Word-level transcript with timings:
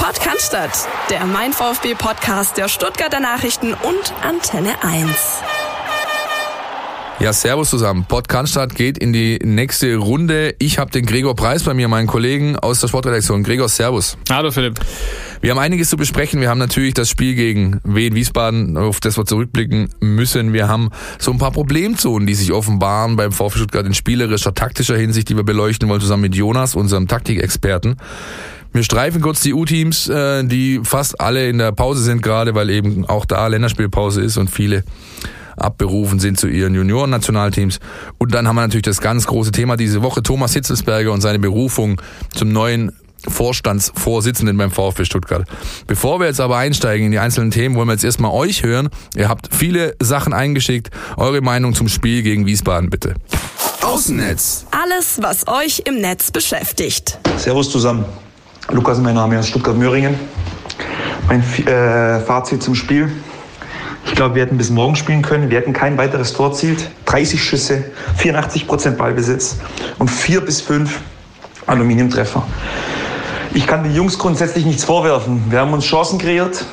Podcast, 0.00 0.56
der 1.10 1.26
Mein 1.26 1.52
VfB 1.52 1.94
Podcast 1.94 2.56
der 2.56 2.68
Stuttgarter 2.68 3.20
Nachrichten 3.20 3.74
und 3.74 4.14
Antenne 4.22 4.82
1. 4.82 5.42
Ja, 7.18 7.34
servus 7.34 7.68
zusammen. 7.68 8.06
Podcast 8.08 8.58
geht 8.74 8.96
in 8.96 9.12
die 9.12 9.38
nächste 9.44 9.94
Runde. 9.96 10.54
Ich 10.58 10.78
habe 10.78 10.90
den 10.90 11.04
Gregor 11.04 11.36
Preis 11.36 11.64
bei 11.64 11.74
mir, 11.74 11.86
meinen 11.86 12.06
Kollegen 12.06 12.58
aus 12.58 12.80
der 12.80 12.88
Sportredaktion. 12.88 13.42
Gregor, 13.42 13.68
servus. 13.68 14.16
Hallo 14.30 14.50
Philipp. 14.50 14.80
Wir 15.42 15.50
haben 15.50 15.58
einiges 15.58 15.90
zu 15.90 15.98
besprechen. 15.98 16.40
Wir 16.40 16.48
haben 16.48 16.58
natürlich 16.58 16.94
das 16.94 17.10
Spiel 17.10 17.34
gegen 17.34 17.82
Wien 17.84 18.14
Wiesbaden, 18.14 18.78
auf 18.78 19.00
das 19.00 19.18
wir 19.18 19.26
zurückblicken 19.26 19.90
müssen. 20.00 20.54
Wir 20.54 20.66
haben 20.66 20.88
so 21.18 21.30
ein 21.30 21.36
paar 21.36 21.52
Problemzonen, 21.52 22.26
die 22.26 22.34
sich 22.34 22.52
offenbaren 22.52 23.16
beim 23.16 23.32
VfB 23.32 23.58
Stuttgart 23.58 23.84
in 23.84 23.92
spielerischer, 23.92 24.54
taktischer 24.54 24.96
Hinsicht, 24.96 25.28
die 25.28 25.36
wir 25.36 25.44
beleuchten 25.44 25.90
wollen, 25.90 26.00
zusammen 26.00 26.22
mit 26.22 26.34
Jonas, 26.34 26.74
unserem 26.74 27.06
Taktikexperten. 27.06 27.96
Wir 28.72 28.82
streifen 28.84 29.20
kurz 29.20 29.40
die 29.40 29.52
U-Teams, 29.52 30.08
äh, 30.08 30.44
die 30.44 30.80
fast 30.84 31.20
alle 31.20 31.48
in 31.48 31.58
der 31.58 31.72
Pause 31.72 32.02
sind 32.02 32.22
gerade, 32.22 32.54
weil 32.54 32.70
eben 32.70 33.04
auch 33.06 33.24
da 33.24 33.46
Länderspielpause 33.48 34.20
ist 34.20 34.36
und 34.36 34.48
viele 34.48 34.84
abberufen 35.56 36.18
sind 36.20 36.38
zu 36.38 36.48
ihren 36.48 36.74
Junioren-Nationalteams. 36.74 37.80
Und 38.18 38.34
dann 38.34 38.48
haben 38.48 38.56
wir 38.56 38.62
natürlich 38.62 38.84
das 38.84 39.00
ganz 39.00 39.26
große 39.26 39.52
Thema 39.52 39.76
diese 39.76 40.02
Woche, 40.02 40.22
Thomas 40.22 40.52
Hitzelsberger 40.54 41.12
und 41.12 41.20
seine 41.20 41.38
Berufung 41.38 42.00
zum 42.34 42.52
neuen 42.52 42.92
Vorstandsvorsitzenden 43.28 44.56
beim 44.56 44.70
VfB 44.70 45.04
Stuttgart. 45.04 45.46
Bevor 45.86 46.20
wir 46.20 46.26
jetzt 46.26 46.40
aber 46.40 46.56
einsteigen 46.56 47.06
in 47.06 47.12
die 47.12 47.18
einzelnen 47.18 47.50
Themen, 47.50 47.74
wollen 47.74 47.88
wir 47.88 47.92
jetzt 47.92 48.04
erstmal 48.04 48.32
euch 48.32 48.62
hören. 48.62 48.88
Ihr 49.14 49.28
habt 49.28 49.54
viele 49.54 49.94
Sachen 50.00 50.32
eingeschickt. 50.32 50.90
Eure 51.16 51.42
Meinung 51.42 51.74
zum 51.74 51.88
Spiel 51.88 52.22
gegen 52.22 52.46
Wiesbaden 52.46 52.88
bitte. 52.88 53.14
Außennetz. 53.82 54.66
Alles, 54.70 55.18
was 55.20 55.48
euch 55.48 55.82
im 55.84 56.00
Netz 56.00 56.30
beschäftigt. 56.30 57.18
Servus 57.36 57.70
zusammen. 57.70 58.04
Lukas, 58.72 58.98
mein 58.98 59.16
Name 59.16 59.36
ist 59.36 59.48
Stuttgart-Möhringen. 59.48 60.14
Mein 61.26 61.40
äh, 61.40 62.20
Fazit 62.20 62.62
zum 62.62 62.76
Spiel. 62.76 63.10
Ich 64.06 64.14
glaube, 64.14 64.36
wir 64.36 64.42
hätten 64.42 64.58
bis 64.58 64.70
morgen 64.70 64.94
spielen 64.94 65.22
können. 65.22 65.50
Wir 65.50 65.58
hätten 65.58 65.72
kein 65.72 65.98
weiteres 65.98 66.32
Tor 66.34 66.50
erzielt. 66.50 66.88
30 67.06 67.42
Schüsse, 67.42 67.84
84 68.16 68.68
Prozent 68.68 68.96
Ballbesitz 68.96 69.58
und 69.98 70.08
vier 70.08 70.40
bis 70.40 70.60
fünf 70.60 71.00
Aluminiumtreffer. 71.66 72.44
Ich 73.54 73.66
kann 73.66 73.82
den 73.82 73.92
Jungs 73.94 74.18
grundsätzlich 74.18 74.64
nichts 74.64 74.84
vorwerfen. 74.84 75.42
Wir 75.50 75.60
haben 75.60 75.72
uns 75.72 75.84
Chancen 75.84 76.20
kreiert. 76.20 76.64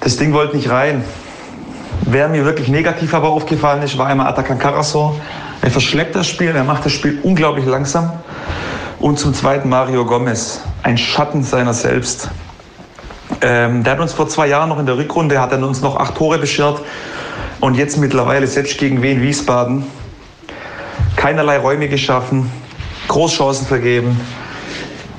Das 0.00 0.16
Ding 0.16 0.32
wollte 0.32 0.56
nicht 0.56 0.70
rein. 0.70 1.04
Wer 2.06 2.28
mir 2.28 2.46
wirklich 2.46 2.68
negativ 2.68 3.12
aber 3.12 3.28
aufgefallen 3.28 3.82
ist, 3.82 3.98
war 3.98 4.06
einmal 4.06 4.28
Atakan 4.28 4.58
Karasor. 4.58 5.14
Er 5.60 5.70
verschleppt 5.70 6.14
das 6.14 6.26
Spiel, 6.26 6.54
er 6.54 6.64
macht 6.64 6.86
das 6.86 6.92
Spiel 6.92 7.18
unglaublich 7.22 7.66
langsam. 7.66 8.12
Und 8.98 9.18
zum 9.18 9.34
Zweiten 9.34 9.68
Mario 9.68 10.04
Gomez, 10.06 10.60
ein 10.82 10.96
Schatten 10.96 11.42
seiner 11.42 11.74
selbst. 11.74 12.30
Ähm, 13.42 13.84
der 13.84 13.92
hat 13.92 14.00
uns 14.00 14.14
vor 14.14 14.28
zwei 14.28 14.46
Jahren 14.46 14.68
noch 14.70 14.78
in 14.78 14.86
der 14.86 14.96
Rückrunde, 14.96 15.40
hat 15.40 15.52
er 15.52 15.66
uns 15.66 15.82
noch 15.82 15.96
acht 15.96 16.14
Tore 16.14 16.38
beschert. 16.38 16.80
Und 17.60 17.74
jetzt 17.74 17.98
mittlerweile 17.98 18.46
selbst 18.46 18.78
gegen 18.78 19.02
Wien 19.02 19.20
Wiesbaden. 19.20 19.84
Keinerlei 21.16 21.58
Räume 21.58 21.88
geschaffen, 21.88 22.50
Großchancen 23.08 23.66
vergeben. 23.66 24.20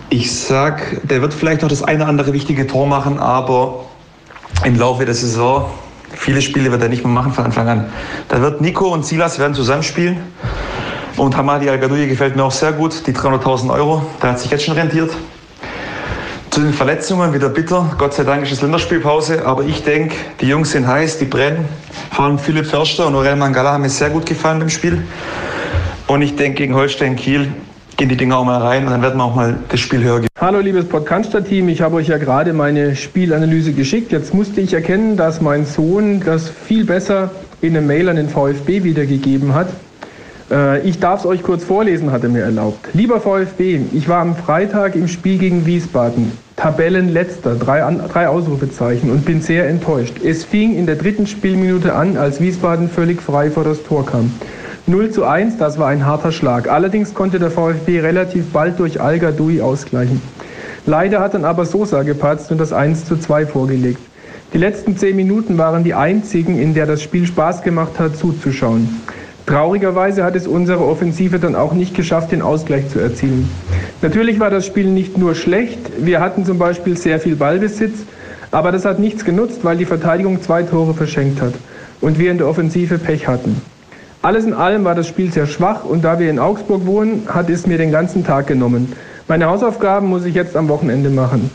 Ich 0.10 0.34
sag, 0.34 1.02
der 1.04 1.22
wird 1.22 1.34
vielleicht 1.34 1.62
noch 1.62 1.70
das 1.70 1.84
eine 1.84 2.04
oder 2.04 2.10
andere 2.10 2.34
wichtige 2.34 2.66
Tor 2.66 2.88
machen, 2.88 3.20
aber 3.20 3.86
im 4.64 4.78
Laufe 4.78 5.06
der 5.06 5.16
Saison, 5.16 5.70
viele 6.14 6.42
Spiele 6.42 6.72
wird 6.72 6.82
er 6.82 6.90
nicht 6.90 7.04
mehr 7.04 7.14
machen 7.14 7.34
von 7.34 7.46
Anfang 7.46 7.68
an. 7.68 7.90
Da 8.30 8.42
wird 8.42 8.62
Nico 8.62 8.88
und 8.88 9.06
Silas 9.06 9.38
werden 9.38 9.54
zusammenspielen. 9.54 10.18
Und 11.18 11.36
Hamadi 11.36 11.68
Al-Gadoui 11.68 12.06
gefällt 12.06 12.36
mir 12.36 12.44
auch 12.44 12.52
sehr 12.52 12.72
gut, 12.72 13.08
die 13.08 13.12
300.000 13.12 13.74
Euro, 13.74 14.04
der 14.22 14.32
hat 14.32 14.40
sich 14.40 14.52
jetzt 14.52 14.64
schon 14.64 14.76
rentiert. 14.76 15.10
Zu 16.52 16.62
den 16.62 16.74
Verletzungen 16.74 17.34
wieder 17.34 17.50
bitter. 17.50 17.92
Gott 17.98 18.14
sei 18.14 18.24
Dank 18.24 18.44
ist 18.44 18.52
es 18.52 18.62
Länderspielpause, 18.62 19.44
aber 19.44 19.64
ich 19.64 19.84
denke, 19.84 20.16
die 20.40 20.48
Jungs 20.48 20.72
sind 20.72 20.86
heiß, 20.86 21.18
die 21.18 21.26
brennen. 21.26 21.66
Vor 22.12 22.26
allem 22.26 22.38
Philipp 22.38 22.68
Förster 22.68 23.08
und 23.08 23.16
Aurel 23.16 23.36
Mangala 23.36 23.74
haben 23.74 23.82
mir 23.82 23.90
sehr 23.90 24.12
gut 24.12 24.28
gefallen 24.28 24.60
beim 24.60 24.70
Spiel. 24.70 25.02
Und 26.06 26.22
ich 26.22 26.36
denke, 26.36 26.60
gegen 26.60 26.76
Holstein 26.76 27.16
Kiel 27.16 27.52
gehen 27.98 28.10
die 28.10 28.16
Dinger 28.16 28.38
auch 28.38 28.46
mal 28.46 28.62
rein 28.62 28.86
und 28.86 28.92
dann 28.92 29.02
werden 29.02 29.18
wir 29.18 29.24
auch 29.24 29.36
mal 29.36 29.58
das 29.70 29.80
Spiel 29.80 30.04
höher 30.04 30.20
gehen. 30.20 30.30
Hallo 30.40 30.60
liebes 30.60 30.86
Podcast-Team, 30.86 31.68
ich 31.70 31.82
habe 31.82 31.96
euch 31.96 32.10
ja 32.10 32.20
gerade 32.20 32.54
meine 32.54 32.96
Spielanalyse 32.96 33.74
geschickt. 33.74 34.12
Jetzt 34.12 34.36
musste 34.36 34.62
ich 34.62 34.74
erkennen, 34.74 35.18
dass 35.18 35.42
mein 35.42 35.66
Sohn 35.66 36.22
das 36.24 36.48
viel 36.48 36.86
besser 36.86 37.32
in 37.62 37.76
eine 37.76 37.86
Mail 37.86 38.08
an 38.08 38.18
den 38.18 38.30
VfB 38.30 38.84
wiedergegeben 38.84 39.56
hat. 39.56 39.70
Äh, 40.50 40.88
ich 40.88 41.00
darf 41.00 41.22
es 41.22 41.26
euch 41.26 41.44
kurz 41.44 41.64
vorlesen, 41.64 42.12
hat 42.12 42.24
er 42.24 42.30
mir 42.30 42.44
erlaubt. 42.44 42.80
Lieber 42.94 43.20
VfB, 43.20 43.82
ich 43.94 44.08
war 44.08 44.20
am 44.20 44.36
Freitag 44.36 44.96
im 44.96 45.08
Spiel 45.08 45.38
gegen 45.38 45.66
Wiesbaden. 45.66 46.32
Tabellenletzter, 46.56 47.56
drei, 47.56 47.80
drei 48.12 48.28
Ausrufezeichen 48.28 49.12
und 49.12 49.26
bin 49.26 49.42
sehr 49.42 49.68
enttäuscht. 49.68 50.16
Es 50.24 50.44
fing 50.44 50.76
in 50.76 50.86
der 50.86 50.96
dritten 50.96 51.28
Spielminute 51.28 51.94
an, 51.94 52.18
als 52.18 52.42
Wiesbaden 52.42 52.90
völlig 52.90 53.22
frei 53.22 53.52
vor 53.52 53.64
das 53.64 53.84
Tor 53.84 54.06
kam. 54.06 54.32
0 54.88 55.12
zu 55.12 55.26
1, 55.26 55.58
das 55.58 55.78
war 55.78 55.90
ein 55.90 56.06
harter 56.06 56.32
Schlag. 56.32 56.70
Allerdings 56.70 57.14
konnte 57.14 57.40
der 57.40 57.52
VfB 57.52 58.00
relativ 58.00 58.52
bald 58.54 58.80
durch 58.80 59.02
Al 59.02 59.20
Gadoui 59.20 59.62
ausgleichen. 59.62 60.22
Leider 60.86 61.20
hat 61.20 61.34
dann 61.34 61.44
aber 61.44 61.66
Sosa 61.66 62.04
gepatzt 62.04 62.50
und 62.52 62.60
das 62.60 62.72
1 62.72 63.06
zu 63.06 63.18
2 63.18 63.46
vorgelegt. 63.46 64.00
Die 64.54 64.58
letzten 64.58 64.96
zehn 64.96 65.18
Minuten 65.18 65.58
waren 65.58 65.84
die 65.84 65.94
einzigen, 65.94 66.58
in 66.58 66.74
der 66.74 66.86
das 66.86 67.04
Spiel 67.04 67.28
Spaß 67.28 67.64
gemacht 67.64 68.00
hat, 68.00 68.16
zuzuschauen. 68.16 69.02
Traurigerweise 69.48 70.26
hat 70.26 70.36
es 70.36 70.46
unsere 70.46 70.86
Offensive 70.86 71.40
dann 71.40 71.56
auch 71.56 71.72
nicht 71.72 71.96
geschafft, 71.96 72.34
den 72.34 72.42
Ausgleich 72.42 72.90
zu 72.90 73.00
erzielen. 73.00 73.50
Natürlich 74.02 74.42
war 74.42 74.50
das 74.50 74.66
Spiel 74.66 74.88
nicht 74.88 75.18
nur 75.18 75.36
schlecht, 75.36 75.80
wir 76.00 76.20
hatten 76.20 76.46
zum 76.46 76.58
Beispiel 76.60 76.98
sehr 76.98 77.18
viel 77.22 77.38
Ballbesitz, 77.38 78.00
aber 78.52 78.74
das 78.74 78.84
hat 78.84 79.00
nichts 79.00 79.24
genutzt, 79.24 79.60
weil 79.64 79.78
die 79.78 79.86
Verteidigung 79.86 80.42
zwei 80.42 80.64
Tore 80.64 80.94
verschenkt 80.94 81.42
hat 81.42 81.54
und 82.02 82.20
wir 82.20 82.30
in 82.30 82.38
der 82.38 82.48
Offensive 82.48 82.98
Pech 82.98 83.30
hatten. 83.30 83.62
Alles 84.22 84.44
in 84.44 84.54
allem 84.54 84.84
war 84.84 84.96
das 84.96 85.08
Spiel 85.08 85.32
sehr 85.32 85.48
schwach 85.48 85.86
und 85.86 86.04
da 86.04 86.20
wir 86.20 86.30
in 86.30 86.40
Augsburg 86.40 86.86
wohnen, 86.86 87.24
hat 87.28 87.50
es 87.50 87.66
mir 87.66 87.78
den 87.78 87.94
ganzen 87.94 88.26
Tag 88.26 88.48
genommen. 88.48 88.92
Meine 89.30 89.46
Hausaufgaben 89.46 90.08
muss 90.08 90.26
ich 90.26 90.36
jetzt 90.36 90.58
am 90.58 90.68
Wochenende 90.68 91.10
machen. 91.10 91.50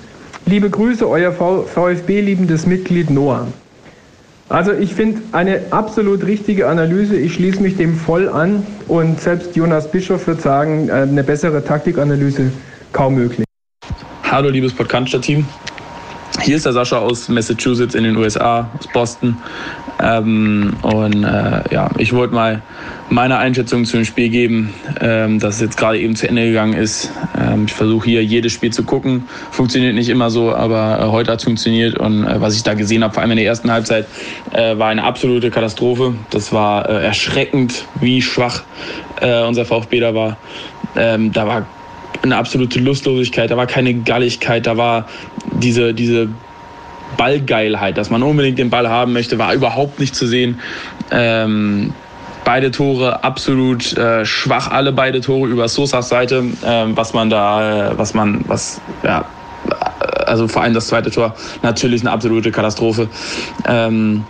Liebe 0.46 0.70
Grüße, 0.70 1.06
euer 1.06 1.32
VfB-liebendes 1.32 2.66
Mitglied 2.66 3.10
Noah. 3.10 3.48
Also 4.52 4.74
ich 4.74 4.94
finde 4.94 5.22
eine 5.32 5.62
absolut 5.70 6.26
richtige 6.26 6.68
Analyse. 6.68 7.16
Ich 7.16 7.32
schließe 7.32 7.62
mich 7.62 7.78
dem 7.78 7.96
voll 7.96 8.28
an 8.28 8.66
und 8.86 9.18
selbst 9.18 9.56
Jonas 9.56 9.90
Bischof 9.90 10.26
wird 10.26 10.42
sagen, 10.42 10.90
äh, 10.90 10.92
eine 10.92 11.24
bessere 11.24 11.64
Taktikanalyse 11.64 12.52
kaum 12.92 13.14
möglich. 13.14 13.46
Hallo 14.24 14.50
liebes 14.50 14.74
Podcast-Team. 14.74 15.46
Hier 16.42 16.56
ist 16.56 16.66
der 16.66 16.72
Sascha 16.72 16.98
aus 16.98 17.28
Massachusetts 17.28 17.94
in 17.94 18.02
den 18.02 18.16
USA, 18.16 18.68
aus 18.76 18.88
Boston. 18.92 19.36
Ähm, 20.02 20.74
und 20.82 21.22
äh, 21.22 21.62
ja, 21.72 21.88
ich 21.98 22.12
wollte 22.12 22.34
mal 22.34 22.62
meine 23.10 23.38
Einschätzung 23.38 23.84
zum 23.84 24.04
Spiel 24.04 24.28
geben, 24.28 24.74
ähm, 25.00 25.38
das 25.38 25.60
jetzt 25.60 25.76
gerade 25.76 26.00
eben 26.00 26.16
zu 26.16 26.28
Ende 26.28 26.48
gegangen 26.48 26.72
ist. 26.72 27.12
Ähm, 27.40 27.66
ich 27.66 27.72
versuche 27.72 28.06
hier 28.06 28.24
jedes 28.24 28.52
Spiel 28.52 28.72
zu 28.72 28.82
gucken. 28.82 29.28
Funktioniert 29.52 29.94
nicht 29.94 30.08
immer 30.08 30.30
so, 30.30 30.52
aber 30.52 30.98
äh, 31.00 31.06
heute 31.12 31.30
hat 31.30 31.38
es 31.38 31.44
funktioniert. 31.44 31.96
Und 31.96 32.24
äh, 32.24 32.40
was 32.40 32.56
ich 32.56 32.64
da 32.64 32.74
gesehen 32.74 33.04
habe, 33.04 33.14
vor 33.14 33.22
allem 33.22 33.30
in 33.30 33.36
der 33.36 33.46
ersten 33.46 33.70
Halbzeit, 33.70 34.06
äh, 34.50 34.76
war 34.76 34.88
eine 34.88 35.04
absolute 35.04 35.48
Katastrophe. 35.52 36.14
Das 36.30 36.52
war 36.52 36.88
äh, 36.88 37.04
erschreckend, 37.04 37.84
wie 38.00 38.20
schwach 38.20 38.64
äh, 39.20 39.44
unser 39.44 39.64
VfB 39.64 40.00
da 40.00 40.12
war. 40.12 40.36
Ähm, 40.96 41.30
da 41.32 41.46
war 41.46 41.66
eine 42.22 42.36
absolute 42.36 42.78
Lustlosigkeit, 42.78 43.50
da 43.50 43.56
war 43.56 43.66
keine 43.66 43.94
Galligkeit, 43.94 44.66
da 44.66 44.76
war 44.76 45.06
diese, 45.60 45.94
diese 45.94 46.28
Ballgeilheit, 47.16 47.98
dass 47.98 48.10
man 48.10 48.22
unbedingt 48.22 48.58
den 48.58 48.70
Ball 48.70 48.88
haben 48.88 49.12
möchte, 49.12 49.38
war 49.38 49.52
überhaupt 49.54 50.00
nicht 50.00 50.14
zu 50.14 50.26
sehen. 50.26 50.60
Ähm, 51.10 51.92
beide 52.44 52.70
Tore 52.70 53.22
absolut 53.24 53.96
äh, 53.96 54.24
schwach, 54.24 54.70
alle 54.70 54.92
beide 54.92 55.20
Tore 55.20 55.48
über 55.48 55.68
Sosas 55.68 56.08
Seite, 56.08 56.44
äh, 56.62 56.84
was 56.94 57.12
man 57.12 57.30
da, 57.30 57.90
äh, 57.90 57.98
was 57.98 58.14
man, 58.14 58.44
was, 58.46 58.80
ja, 59.02 59.24
also 60.26 60.48
vor 60.48 60.62
allem 60.62 60.74
das 60.74 60.88
zweite 60.88 61.10
Tor, 61.10 61.34
natürlich 61.62 62.00
eine 62.00 62.10
absolute 62.10 62.50
Katastrophe. 62.50 63.08
Ähm, 63.66 64.24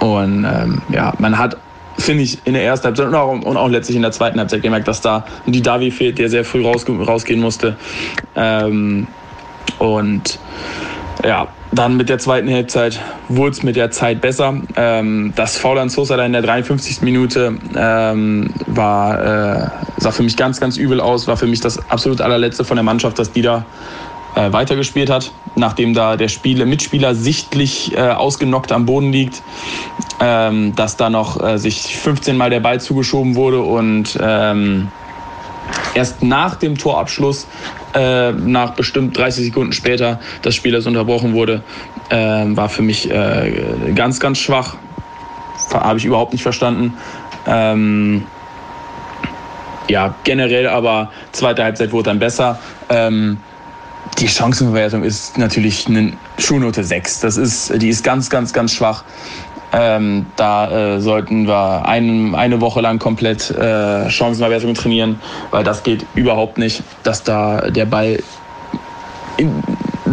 und 0.00 0.44
ähm, 0.44 0.82
ja, 0.90 1.14
man 1.18 1.38
hat 1.38 1.56
finde 1.98 2.24
ich, 2.24 2.38
in 2.44 2.54
der 2.54 2.64
ersten 2.64 2.86
Halbzeit 2.86 3.06
und 3.06 3.14
auch, 3.14 3.30
und 3.30 3.56
auch, 3.56 3.68
letztlich 3.68 3.96
in 3.96 4.02
der 4.02 4.12
zweiten 4.12 4.38
Halbzeit 4.38 4.62
gemerkt, 4.62 4.88
dass 4.88 5.00
da 5.00 5.24
die 5.46 5.62
Davi 5.62 5.90
fehlt, 5.90 6.18
der 6.18 6.28
sehr 6.28 6.44
früh 6.44 6.64
raus, 6.64 6.84
rausgehen 6.88 7.40
musste. 7.40 7.76
Ähm, 8.34 9.06
und 9.78 10.38
ja, 11.24 11.48
dann 11.72 11.96
mit 11.96 12.08
der 12.08 12.18
zweiten 12.18 12.50
Halbzeit 12.52 13.00
wurde 13.28 13.50
es 13.50 13.62
mit 13.62 13.76
der 13.76 13.90
Zeit 13.90 14.20
besser. 14.20 14.54
Ähm, 14.76 15.32
das 15.34 15.56
Foul 15.56 15.78
an 15.78 15.88
Sosa 15.88 16.22
in 16.24 16.32
der 16.32 16.42
53. 16.42 17.02
Minute 17.02 17.56
ähm, 17.76 18.52
war, 18.66 19.64
äh, 19.64 19.68
sah 19.96 20.10
für 20.12 20.22
mich 20.22 20.36
ganz, 20.36 20.60
ganz 20.60 20.76
übel 20.76 21.00
aus. 21.00 21.26
War 21.26 21.36
für 21.36 21.46
mich 21.46 21.60
das 21.60 21.78
absolut 21.90 22.20
allerletzte 22.20 22.64
von 22.64 22.76
der 22.76 22.84
Mannschaft, 22.84 23.18
dass 23.18 23.32
die 23.32 23.42
da 23.42 23.64
äh, 24.34 24.52
weitergespielt 24.52 25.10
hat, 25.10 25.32
nachdem 25.56 25.94
da 25.94 26.16
der 26.16 26.28
Spieler, 26.28 26.66
Mitspieler 26.66 27.14
sichtlich 27.14 27.96
äh, 27.96 28.00
ausgenockt 28.00 28.72
am 28.72 28.86
Boden 28.86 29.12
liegt, 29.12 29.42
ähm, 30.20 30.74
dass 30.74 30.96
da 30.96 31.10
noch 31.10 31.42
äh, 31.42 31.58
sich 31.58 31.96
15 31.96 32.36
Mal 32.36 32.50
der 32.50 32.60
Ball 32.60 32.80
zugeschoben 32.80 33.34
wurde 33.34 33.60
und 33.60 34.18
ähm, 34.20 34.88
erst 35.94 36.22
nach 36.22 36.56
dem 36.56 36.76
Torabschluss, 36.76 37.46
äh, 37.94 38.32
nach 38.32 38.74
bestimmt 38.74 39.16
30 39.16 39.46
Sekunden 39.46 39.72
später, 39.72 40.20
das 40.42 40.54
Spiel, 40.54 40.72
das 40.72 40.86
unterbrochen 40.86 41.34
wurde, 41.34 41.62
äh, 42.10 42.16
war 42.16 42.68
für 42.68 42.82
mich 42.82 43.10
äh, 43.10 43.92
ganz, 43.94 44.20
ganz 44.20 44.38
schwach. 44.38 44.76
Habe 45.72 45.98
ich 45.98 46.04
überhaupt 46.04 46.32
nicht 46.32 46.42
verstanden. 46.42 46.94
Ähm, 47.46 48.24
ja, 49.88 50.14
generell 50.24 50.68
aber 50.68 51.10
zweite 51.32 51.64
Halbzeit 51.64 51.92
wurde 51.92 52.10
dann 52.10 52.18
besser. 52.18 52.58
Ähm, 52.88 53.38
die 54.18 54.28
Chancenverwertung 54.28 55.02
ist 55.02 55.38
natürlich 55.38 55.86
eine 55.86 56.12
Schulnote 56.38 56.84
6. 56.84 57.20
Das 57.20 57.36
ist, 57.36 57.72
die 57.82 57.88
ist 57.88 58.04
ganz, 58.04 58.30
ganz, 58.30 58.52
ganz 58.52 58.72
schwach. 58.72 59.04
Ähm, 59.76 60.26
da 60.36 60.70
äh, 60.70 61.00
sollten 61.00 61.48
wir 61.48 61.84
ein, 61.84 62.34
eine 62.36 62.60
Woche 62.60 62.80
lang 62.80 63.00
komplett 63.00 63.50
äh, 63.50 64.08
Chancenverwertung 64.08 64.74
trainieren, 64.74 65.20
weil 65.50 65.64
das 65.64 65.82
geht 65.82 66.06
überhaupt 66.14 66.58
nicht, 66.58 66.84
dass 67.02 67.24
da 67.24 67.70
der 67.70 67.86
Ball 67.86 68.18
in, 69.36 69.50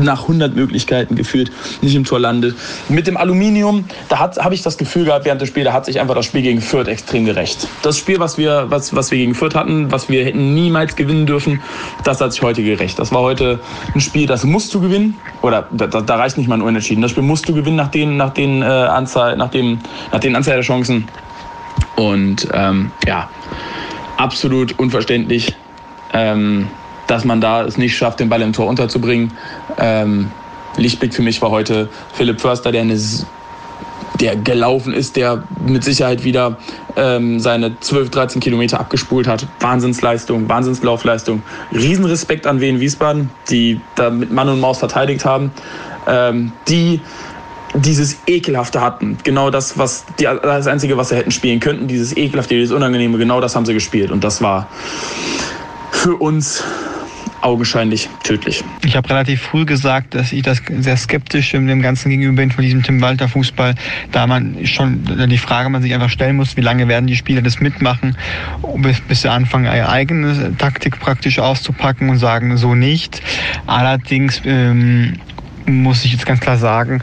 nach 0.03 0.23
100 0.23 0.55
Möglichkeiten 0.55 1.15
gefühlt 1.15 1.51
nicht 1.81 1.95
im 1.95 2.03
Tor 2.03 2.19
landet. 2.19 2.55
Mit 2.89 3.07
dem 3.07 3.17
Aluminium, 3.17 3.85
da 4.09 4.19
habe 4.19 4.53
ich 4.53 4.61
das 4.61 4.77
Gefühl 4.77 5.05
gehabt 5.05 5.25
während 5.25 5.41
des 5.41 5.49
Spiels, 5.49 5.65
da 5.65 5.73
hat 5.73 5.85
sich 5.85 5.99
einfach 5.99 6.15
das 6.15 6.25
Spiel 6.25 6.41
gegen 6.41 6.61
Fürth 6.61 6.87
extrem 6.87 7.25
gerecht. 7.25 7.67
Das 7.81 7.97
Spiel, 7.97 8.19
was 8.19 8.37
wir, 8.37 8.65
was, 8.69 8.95
was 8.95 9.11
wir 9.11 9.17
gegen 9.17 9.35
Fürth 9.35 9.55
hatten, 9.55 9.91
was 9.91 10.09
wir 10.09 10.25
hätten 10.25 10.53
niemals 10.53 10.95
gewinnen 10.95 11.25
dürfen, 11.25 11.61
das 12.03 12.21
hat 12.21 12.33
sich 12.33 12.41
heute 12.41 12.63
gerecht. 12.63 12.99
Das 12.99 13.11
war 13.11 13.21
heute 13.21 13.59
ein 13.93 14.01
Spiel, 14.01 14.27
das 14.27 14.43
musst 14.43 14.73
du 14.73 14.81
gewinnen. 14.81 15.15
Oder 15.41 15.67
da, 15.71 15.87
da 15.87 16.15
reicht 16.15 16.37
nicht 16.37 16.47
mal 16.47 16.55
ein 16.55 16.61
Unentschieden. 16.61 17.01
Das 17.01 17.11
Spiel 17.11 17.23
musst 17.23 17.47
du 17.47 17.53
gewinnen 17.53 17.75
nach 17.77 17.89
den, 17.89 18.17
nach 18.17 18.33
den, 18.33 18.61
äh, 18.61 18.65
Anzahl, 18.65 19.35
nach 19.37 19.49
dem, 19.49 19.79
nach 20.11 20.19
den 20.19 20.35
Anzahl 20.35 20.55
der 20.55 20.63
Chancen. 20.63 21.07
Und 21.95 22.47
ähm, 22.53 22.91
ja, 23.05 23.29
absolut 24.17 24.77
unverständlich. 24.79 25.55
Ähm, 26.13 26.67
dass 27.11 27.25
man 27.25 27.41
da 27.41 27.65
es 27.65 27.77
nicht 27.77 27.95
schafft, 27.95 28.21
den 28.21 28.29
Ball 28.29 28.41
im 28.41 28.53
Tor 28.53 28.67
unterzubringen. 28.67 29.33
Ähm, 29.77 30.31
Lichtblick 30.77 31.13
für 31.13 31.21
mich 31.21 31.41
war 31.41 31.51
heute 31.51 31.89
Philipp 32.13 32.39
Förster, 32.39 32.71
der, 32.71 32.81
eine, 32.81 32.97
der 34.21 34.37
gelaufen 34.37 34.93
ist, 34.93 35.17
der 35.17 35.43
mit 35.67 35.83
Sicherheit 35.83 36.23
wieder 36.23 36.57
ähm, 36.95 37.41
seine 37.41 37.77
12, 37.77 38.11
13 38.11 38.41
Kilometer 38.41 38.79
abgespult 38.79 39.27
hat. 39.27 39.45
Wahnsinnsleistung, 39.59 40.47
Wahnsinnslaufleistung. 40.47 41.43
Riesenrespekt 41.73 42.47
an 42.47 42.61
Wien 42.61 42.79
Wiesbaden, 42.79 43.29
die 43.49 43.81
da 43.95 44.09
mit 44.09 44.31
Mann 44.31 44.47
und 44.47 44.61
Maus 44.61 44.79
verteidigt 44.79 45.25
haben. 45.25 45.51
Ähm, 46.07 46.53
die 46.69 47.01
dieses 47.73 48.19
Ekelhafte 48.25 48.79
hatten. 48.79 49.17
Genau 49.23 49.49
das, 49.49 49.77
was 49.77 50.05
die, 50.17 50.23
das 50.23 50.67
Einzige, 50.67 50.95
was 50.95 51.09
sie 51.09 51.15
hätten 51.15 51.31
spielen 51.31 51.59
könnten, 51.59 51.87
dieses 51.87 52.15
Ekelhafte, 52.15 52.55
dieses 52.55 52.71
Unangenehme, 52.71 53.17
genau 53.17 53.41
das 53.41 53.55
haben 53.55 53.65
sie 53.65 53.73
gespielt. 53.73 54.11
Und 54.11 54.23
das 54.23 54.41
war 54.41 54.67
für 55.91 56.15
uns 56.15 56.63
augenscheinlich 57.41 58.09
tödlich. 58.23 58.63
Ich 58.85 58.95
habe 58.95 59.09
relativ 59.09 59.41
früh 59.41 59.65
gesagt, 59.65 60.13
dass 60.13 60.31
ich 60.31 60.43
das 60.43 60.61
sehr 60.79 60.97
skeptisch 60.97 61.51
dem 61.51 61.81
Ganzen 61.81 62.09
gegenüber 62.09 62.37
bin 62.37 62.51
von 62.51 62.63
diesem 62.63 62.83
Tim 62.83 63.01
Walter 63.01 63.27
Fußball, 63.27 63.75
da 64.11 64.27
man 64.27 64.65
schon 64.65 65.03
die 65.29 65.37
Frage 65.37 65.69
man 65.69 65.81
sich 65.81 65.93
einfach 65.93 66.09
stellen 66.09 66.35
muss, 66.35 66.57
wie 66.57 66.61
lange 66.61 66.87
werden 66.87 67.07
die 67.07 67.15
Spieler 67.15 67.41
das 67.41 67.59
mitmachen, 67.59 68.15
bis, 68.77 69.01
bis 69.01 69.21
sie 69.21 69.31
anfangen, 69.31 69.65
ihre 69.65 69.89
eigene 69.89 70.55
Taktik 70.57 70.99
praktisch 70.99 71.39
auszupacken 71.39 72.09
und 72.09 72.17
sagen, 72.17 72.55
so 72.57 72.75
nicht. 72.75 73.21
Allerdings 73.65 74.41
ähm, 74.45 75.13
muss 75.65 76.05
ich 76.05 76.13
jetzt 76.13 76.25
ganz 76.25 76.39
klar 76.39 76.57
sagen, 76.57 77.01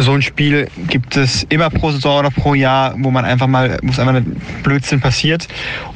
so 0.00 0.12
ein 0.12 0.22
Spiel 0.22 0.68
gibt 0.88 1.16
es 1.16 1.44
immer 1.44 1.70
pro 1.70 1.90
Saison 1.90 2.20
oder 2.20 2.30
pro 2.30 2.54
Jahr, 2.54 2.94
wo 2.98 3.10
man 3.10 3.24
einfach 3.24 3.46
mal, 3.46 3.78
wo 3.82 3.90
es 3.90 3.98
einfach 3.98 4.14
ein 4.14 4.40
Blödsinn 4.62 5.00
passiert. 5.00 5.46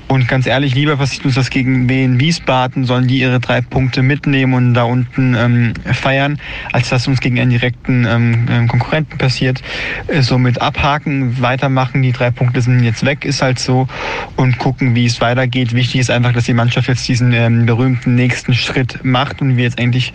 Und 0.06 0.28
ganz 0.28 0.46
ehrlich, 0.46 0.74
lieber 0.74 0.96
passiert 0.96 1.24
uns 1.24 1.34
das 1.34 1.48
gegen 1.48 1.88
Wien 1.88 2.20
Wiesbaden, 2.20 2.84
sollen 2.84 3.08
die 3.08 3.18
ihre 3.18 3.40
drei 3.40 3.62
Punkte 3.62 4.02
mitnehmen 4.02 4.52
und 4.52 4.74
da 4.74 4.84
unten 4.84 5.34
ähm, 5.34 5.72
feiern, 5.92 6.38
als 6.72 6.90
dass 6.90 7.08
uns 7.08 7.20
gegen 7.20 7.40
einen 7.40 7.50
direkten 7.50 8.06
ähm, 8.08 8.46
ähm 8.50 8.68
Konkurrenten 8.68 9.16
passiert. 9.16 9.62
Äh, 10.06 10.20
somit 10.20 10.60
abhaken, 10.60 11.40
weitermachen, 11.40 12.02
die 12.02 12.12
drei 12.12 12.30
Punkte 12.30 12.60
sind 12.60 12.84
jetzt 12.84 13.04
weg, 13.04 13.24
ist 13.24 13.40
halt 13.40 13.58
so 13.58 13.88
und 14.36 14.58
gucken, 14.58 14.94
wie 14.94 15.06
es 15.06 15.20
weitergeht. 15.20 15.74
Wichtig 15.74 16.02
ist 16.02 16.10
einfach, 16.10 16.32
dass 16.32 16.44
die 16.44 16.54
Mannschaft 16.54 16.88
jetzt 16.88 17.08
diesen 17.08 17.32
ähm, 17.32 17.64
berühmten 17.64 18.14
nächsten 18.14 18.54
Schritt 18.54 19.04
macht 19.04 19.40
und 19.40 19.56
wir 19.56 19.64
jetzt 19.64 19.78
eigentlich 19.78 20.12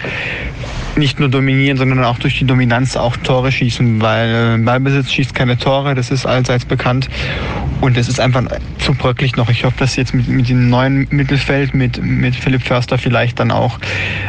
nicht 0.95 1.19
nur 1.19 1.29
dominieren, 1.29 1.77
sondern 1.77 2.03
auch 2.03 2.19
durch 2.19 2.37
die 2.37 2.45
Dominanz 2.45 2.95
auch 2.95 3.17
Tore 3.17 3.51
schießen, 3.51 3.78
weil 3.79 4.57
äh, 4.59 4.63
Ballbesitz 4.63 5.11
schießt 5.11 5.33
keine 5.33 5.57
Tore, 5.57 5.95
das 5.95 6.11
ist 6.11 6.25
allseits 6.25 6.65
bekannt. 6.65 7.09
Und 7.81 7.97
es 7.97 8.09
ist 8.09 8.19
einfach 8.19 8.43
zu 8.79 8.93
bröcklich 8.93 9.35
noch. 9.35 9.49
Ich 9.49 9.63
hoffe, 9.63 9.77
dass 9.79 9.95
jetzt 9.95 10.13
mit, 10.13 10.27
mit 10.27 10.49
dem 10.49 10.69
neuen 10.69 11.07
Mittelfeld, 11.09 11.73
mit, 11.73 12.03
mit 12.03 12.35
Philipp 12.35 12.63
Förster 12.63 12.97
vielleicht 12.97 13.39
dann 13.39 13.51
auch 13.51 13.79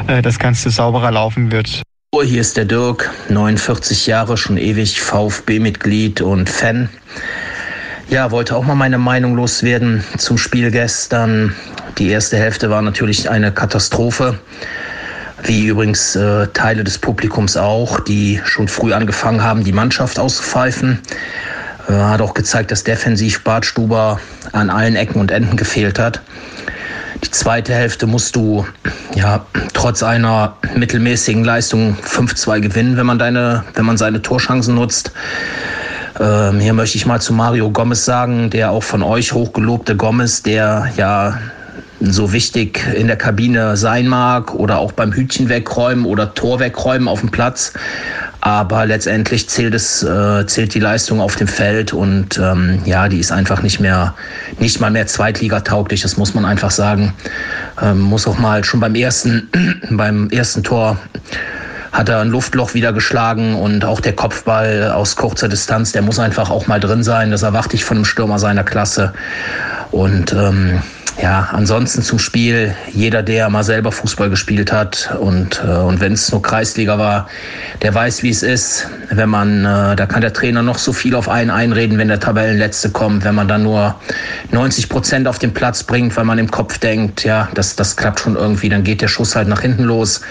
äh, 0.07 0.23
das 0.23 0.39
Ganze 0.39 0.71
sauberer 0.71 1.11
laufen 1.11 1.51
wird. 1.51 1.83
Oh, 2.13 2.23
hier 2.23 2.41
ist 2.41 2.57
der 2.57 2.65
Dirk, 2.65 3.11
49 3.29 4.07
Jahre, 4.07 4.37
schon 4.37 4.57
ewig 4.57 5.01
VfB-Mitglied 5.01 6.21
und 6.21 6.51
Fan. 6.51 6.89
Ja, 8.09 8.33
wollte 8.33 8.57
auch 8.57 8.65
mal 8.65 8.75
meine 8.75 8.99
Meinung 8.99 9.37
loswerden 9.37 10.03
zum 10.17 10.37
Spiel 10.37 10.73
gestern. 10.73 11.55
Die 11.99 12.09
erste 12.09 12.37
Hälfte 12.37 12.69
war 12.69 12.83
natürlich 12.83 13.31
eine 13.31 13.53
Katastrophe 13.53 14.41
wie 15.45 15.67
übrigens 15.67 16.17
äh, 16.17 16.47
Teile 16.49 16.85
des 16.85 16.99
Publikums 16.99 17.57
auch, 17.57 18.01
die 18.01 18.41
schon 18.45 18.69
früh 18.69 18.93
angefangen 18.93 19.43
haben, 19.43 19.65
die 19.65 19.73
Mannschaft 19.73 20.19
auszupfeifen. 20.19 21.01
Äh, 21.89 21.93
hat 21.93 22.21
auch 22.21 22.35
gezeigt, 22.35 22.71
dass 22.71 22.85
defensiv 22.85 23.43
Bartstuber 23.43 24.21
an 24.53 24.71
allen 24.71 24.97
Ecken 24.97 25.21
und 25.21 25.31
Enden 25.31 25.57
gefehlt 25.57 25.99
hat. 25.99 26.21
Die 27.25 27.31
zweite 27.31 27.75
Hälfte 27.75 28.07
musst 28.07 28.35
du 28.37 28.67
ja 29.15 29.45
trotz 29.75 30.03
einer 30.03 30.57
mittelmäßigen 30.75 31.45
Leistung 31.45 31.97
5-2 32.03 32.61
gewinnen, 32.61 32.97
wenn 32.97 33.07
man 33.07 33.19
deine, 33.19 33.65
wenn 33.75 33.85
man 33.85 33.99
seine 33.99 34.23
Torchancen 34.23 34.75
nutzt. 34.75 35.13
Ähm, 36.19 36.61
hier 36.61 36.73
möchte 36.73 36.97
ich 36.97 37.07
mal 37.07 37.21
zu 37.21 37.33
Mario 37.33 37.71
Gomez 37.71 38.05
sagen, 38.05 38.51
der 38.51 38.71
auch 38.71 38.83
von 38.83 39.03
euch 39.03 39.33
hochgelobte 39.33 39.97
Gomez, 39.97 40.43
der 40.43 40.91
ja 40.97 41.39
so 42.01 42.33
wichtig 42.33 42.83
in 42.95 43.07
der 43.07 43.17
Kabine 43.17 43.77
sein 43.77 44.09
mag 44.09 44.55
oder 44.55 44.79
auch 44.79 44.93
beim 44.93 45.13
Hütchen 45.13 45.49
wegräumen 45.49 46.07
oder 46.07 46.35
Tor 46.35 46.61
wegräumen 46.61 47.09
auf 47.09 47.21
dem 47.21 47.31
Platz. 47.31 47.73
Aber 48.43 48.87
letztendlich 48.87 49.51
zählt 49.51 49.75
es, 49.75 50.03
äh, 50.03 50.47
zählt 50.47 50.73
die 50.73 50.81
Leistung 50.81 51.21
auf 51.21 51.37
dem 51.37 51.47
Feld 51.47 51.93
und 51.93 52.39
ähm, 52.39 52.81
ja, 52.87 53.07
die 53.09 53.19
ist 53.19 53.33
einfach 53.33 53.63
nicht 53.63 53.81
mehr, 53.81 54.15
nicht 54.59 54.81
mal 54.81 54.91
mehr 54.91 55.07
zweitligatauglich, 55.07 56.01
das 56.01 56.17
muss 56.17 56.33
man 56.33 56.47
einfach 56.47 56.71
sagen. 56.71 57.13
Ähm, 57.83 58.01
muss 58.01 58.27
auch 58.27 58.39
mal 58.39 58.65
schon 58.65 58.81
beim 58.81 58.95
ersten, 58.95 59.49
beim 59.91 60.31
ersten 60.31 60.63
Tor 60.63 60.99
hat 61.93 62.09
er 62.09 62.21
ein 62.21 62.29
Luftloch 62.29 62.73
wieder 62.73 62.93
geschlagen 62.93 63.57
und 63.57 63.85
auch 63.85 64.01
der 64.01 64.15
Kopfball 64.15 64.91
aus 64.93 65.17
kurzer 65.17 65.49
Distanz, 65.49 65.93
der 65.93 66.03
muss 66.03 66.19
einfach 66.19 66.49
auch 66.49 66.67
mal 66.67 66.81
drin 66.81 67.03
sein. 67.03 67.31
Das 67.31 67.43
erwarte 67.43 67.75
ich 67.77 67.85
von 67.85 67.99
einem 67.99 68.05
Stürmer 68.05 68.39
seiner 68.39 68.65
Klasse. 68.65 69.13
Und 69.91 70.33
ähm, 70.33 70.81
ja, 71.23 71.49
ansonsten 71.53 72.03
zum 72.03 72.19
Spiel, 72.19 72.75
jeder, 72.93 73.23
der 73.23 73.51
mal 73.51 73.63
selber 73.63 73.93
Fußball 73.93 74.31
gespielt 74.31 74.73
hat 74.73 75.15
und, 75.21 75.63
äh, 75.65 75.71
und 75.71 76.01
wenn 76.01 76.13
es 76.15 76.31
nur 76.31 76.41
Kreisliga 76.41 76.99
war, 76.99 77.29
der 77.83 77.95
weiß, 77.95 78.23
wie 78.23 78.31
es 78.31 78.43
ist. 78.43 78.89
Wenn 79.11 79.29
man, 79.29 79.65
äh, 79.65 79.97
da 79.97 80.07
kann 80.07 80.23
der 80.23 80.33
Trainer 80.33 80.63
noch 80.63 80.79
so 80.79 80.93
viel 80.93 81.15
auf 81.15 81.29
einen 81.29 81.51
einreden, 81.51 81.99
wenn 81.99 82.09
der 82.09 82.21
Tabellenletzte 82.21 82.91
kommt, 82.91 83.25
wenn 83.25 83.35
man 83.35 83.49
dann 83.49 83.65
nur 83.65 83.97
90 84.51 84.89
Prozent 84.89 85.29
auf 85.29 85.39
den 85.39 85.53
Platz 85.53 85.83
bringt, 85.83 86.17
weil 86.17 86.25
man 86.25 86.39
im 86.39 86.51
Kopf 86.51 86.79
denkt, 86.79 87.25
ja, 87.25 87.49
das, 87.55 87.77
das 87.77 87.97
klappt 87.97 88.21
schon 88.21 88.37
irgendwie, 88.37 88.69
dann 88.69 88.83
geht 88.83 89.03
der 89.03 89.09
Schuss 89.09 89.37
halt 89.37 89.49
nach 89.49 89.61
hinten 89.61 89.85
los. 89.85 90.23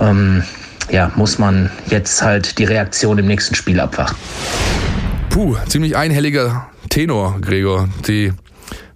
Ähm, 0.00 0.44
ja, 0.90 1.10
muss 1.16 1.38
man 1.38 1.70
jetzt 1.86 2.22
halt 2.22 2.58
die 2.58 2.64
Reaktion 2.64 3.18
im 3.18 3.26
nächsten 3.26 3.54
Spiel 3.54 3.80
abwarten. 3.80 4.16
Puh, 5.30 5.56
ziemlich 5.66 5.96
einhelliger 5.96 6.68
Tenor, 6.90 7.40
Gregor. 7.40 7.88
Die 8.06 8.32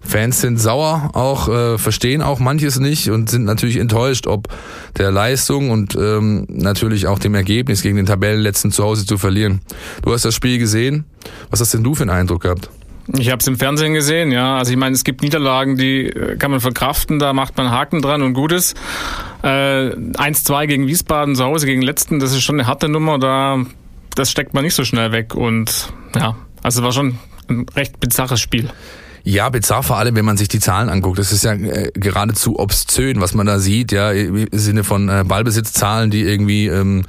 Fans 0.07 0.41
sind 0.41 0.57
sauer, 0.57 1.11
auch 1.13 1.49
äh, 1.49 1.77
verstehen 1.77 2.21
auch 2.21 2.39
manches 2.39 2.79
nicht 2.79 3.09
und 3.09 3.29
sind 3.29 3.43
natürlich 3.43 3.77
enttäuscht, 3.77 4.27
ob 4.27 4.47
der 4.97 5.11
Leistung 5.11 5.69
und 5.69 5.95
ähm, 5.95 6.45
natürlich 6.49 7.07
auch 7.07 7.19
dem 7.19 7.35
Ergebnis 7.35 7.81
gegen 7.81 7.97
den 7.97 8.05
Tabellenletzten 8.05 8.71
zu 8.71 8.83
Hause 8.83 9.05
zu 9.05 9.17
verlieren. 9.17 9.61
Du 10.03 10.13
hast 10.13 10.25
das 10.25 10.33
Spiel 10.33 10.57
gesehen. 10.57 11.05
Was 11.49 11.59
hast 11.59 11.73
denn 11.73 11.83
du 11.83 11.93
für 11.93 12.03
einen 12.03 12.11
Eindruck 12.11 12.43
gehabt? 12.43 12.69
Ich 13.17 13.29
habe 13.29 13.39
es 13.39 13.47
im 13.47 13.57
Fernsehen 13.57 13.93
gesehen, 13.93 14.31
ja. 14.31 14.57
Also 14.57 14.71
ich 14.71 14.77
meine, 14.77 14.93
es 14.93 15.03
gibt 15.03 15.21
Niederlagen, 15.21 15.77
die 15.77 16.07
äh, 16.07 16.37
kann 16.37 16.51
man 16.51 16.59
verkraften, 16.59 17.19
da 17.19 17.33
macht 17.33 17.57
man 17.57 17.71
Haken 17.71 18.01
dran 18.01 18.21
und 18.21 18.33
Gutes. 18.33 18.73
Äh, 19.43 19.47
1-2 19.47 20.67
gegen 20.67 20.87
Wiesbaden 20.87 21.35
zu 21.35 21.43
Hause 21.43 21.65
gegen 21.65 21.81
Letzten, 21.81 22.19
das 22.19 22.31
ist 22.31 22.41
schon 22.41 22.59
eine 22.59 22.67
harte 22.67 22.89
Nummer, 22.89 23.19
da 23.19 23.63
das 24.15 24.31
steckt 24.31 24.53
man 24.53 24.63
nicht 24.63 24.73
so 24.73 24.83
schnell 24.83 25.11
weg. 25.11 25.35
Und 25.35 25.93
ja, 26.15 26.35
also 26.63 26.83
war 26.83 26.91
schon 26.91 27.19
ein 27.49 27.65
recht 27.75 27.99
bizarres 27.99 28.41
Spiel. 28.41 28.69
Ja, 29.29 29.49
bizarr 29.49 29.83
vor 29.83 29.97
allem, 29.97 30.15
wenn 30.15 30.23
man 30.23 30.37
sich 30.37 30.47
die 30.47 30.61
Zahlen 30.61 30.87
anguckt. 30.87 31.19
Das 31.19 31.33
ist 31.33 31.43
ja 31.43 31.51
äh, 31.51 31.91
geradezu 31.93 32.57
obszön, 32.59 33.19
was 33.19 33.33
man 33.33 33.45
da 33.45 33.59
sieht, 33.59 33.91
ja, 33.91 34.09
im 34.09 34.47
Sinne 34.53 34.85
von 34.85 35.09
äh, 35.09 35.25
Ballbesitzzahlen, 35.27 36.09
die 36.09 36.21
irgendwie, 36.21 36.67
ähm, 36.67 37.03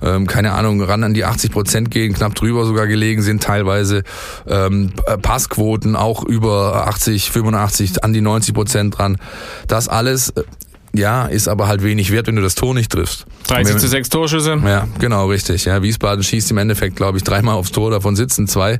ähm, 0.00 0.28
keine 0.28 0.52
Ahnung, 0.52 0.80
ran 0.80 1.02
an 1.02 1.14
die 1.14 1.24
80 1.24 1.50
Prozent 1.50 1.90
gehen, 1.90 2.14
knapp 2.14 2.36
drüber 2.36 2.64
sogar 2.64 2.86
gelegen 2.86 3.22
sind 3.22 3.42
teilweise. 3.42 4.04
Ähm, 4.46 4.92
Passquoten 5.20 5.96
auch 5.96 6.22
über 6.22 6.86
80, 6.86 7.32
85, 7.32 8.04
an 8.04 8.12
die 8.12 8.20
90 8.20 8.54
Prozent 8.54 8.96
dran. 8.96 9.18
Das 9.66 9.88
alles 9.88 10.28
äh, 10.30 10.44
ja, 10.92 11.26
ist 11.26 11.48
aber 11.48 11.66
halt 11.66 11.82
wenig 11.82 12.12
wert, 12.12 12.28
wenn 12.28 12.36
du 12.36 12.42
das 12.42 12.54
Tor 12.54 12.72
nicht 12.72 12.92
triffst. 12.92 13.26
30 13.48 13.78
zu 13.78 13.88
6 13.88 14.10
Torschüsse. 14.10 14.62
Ja, 14.64 14.86
genau, 15.00 15.26
richtig. 15.26 15.64
Ja, 15.64 15.82
Wiesbaden 15.82 16.22
schießt 16.22 16.52
im 16.52 16.58
Endeffekt, 16.58 16.94
glaube 16.94 17.18
ich, 17.18 17.24
dreimal 17.24 17.56
aufs 17.56 17.72
Tor, 17.72 17.90
davon 17.90 18.14
sitzen 18.14 18.46
zwei. 18.46 18.78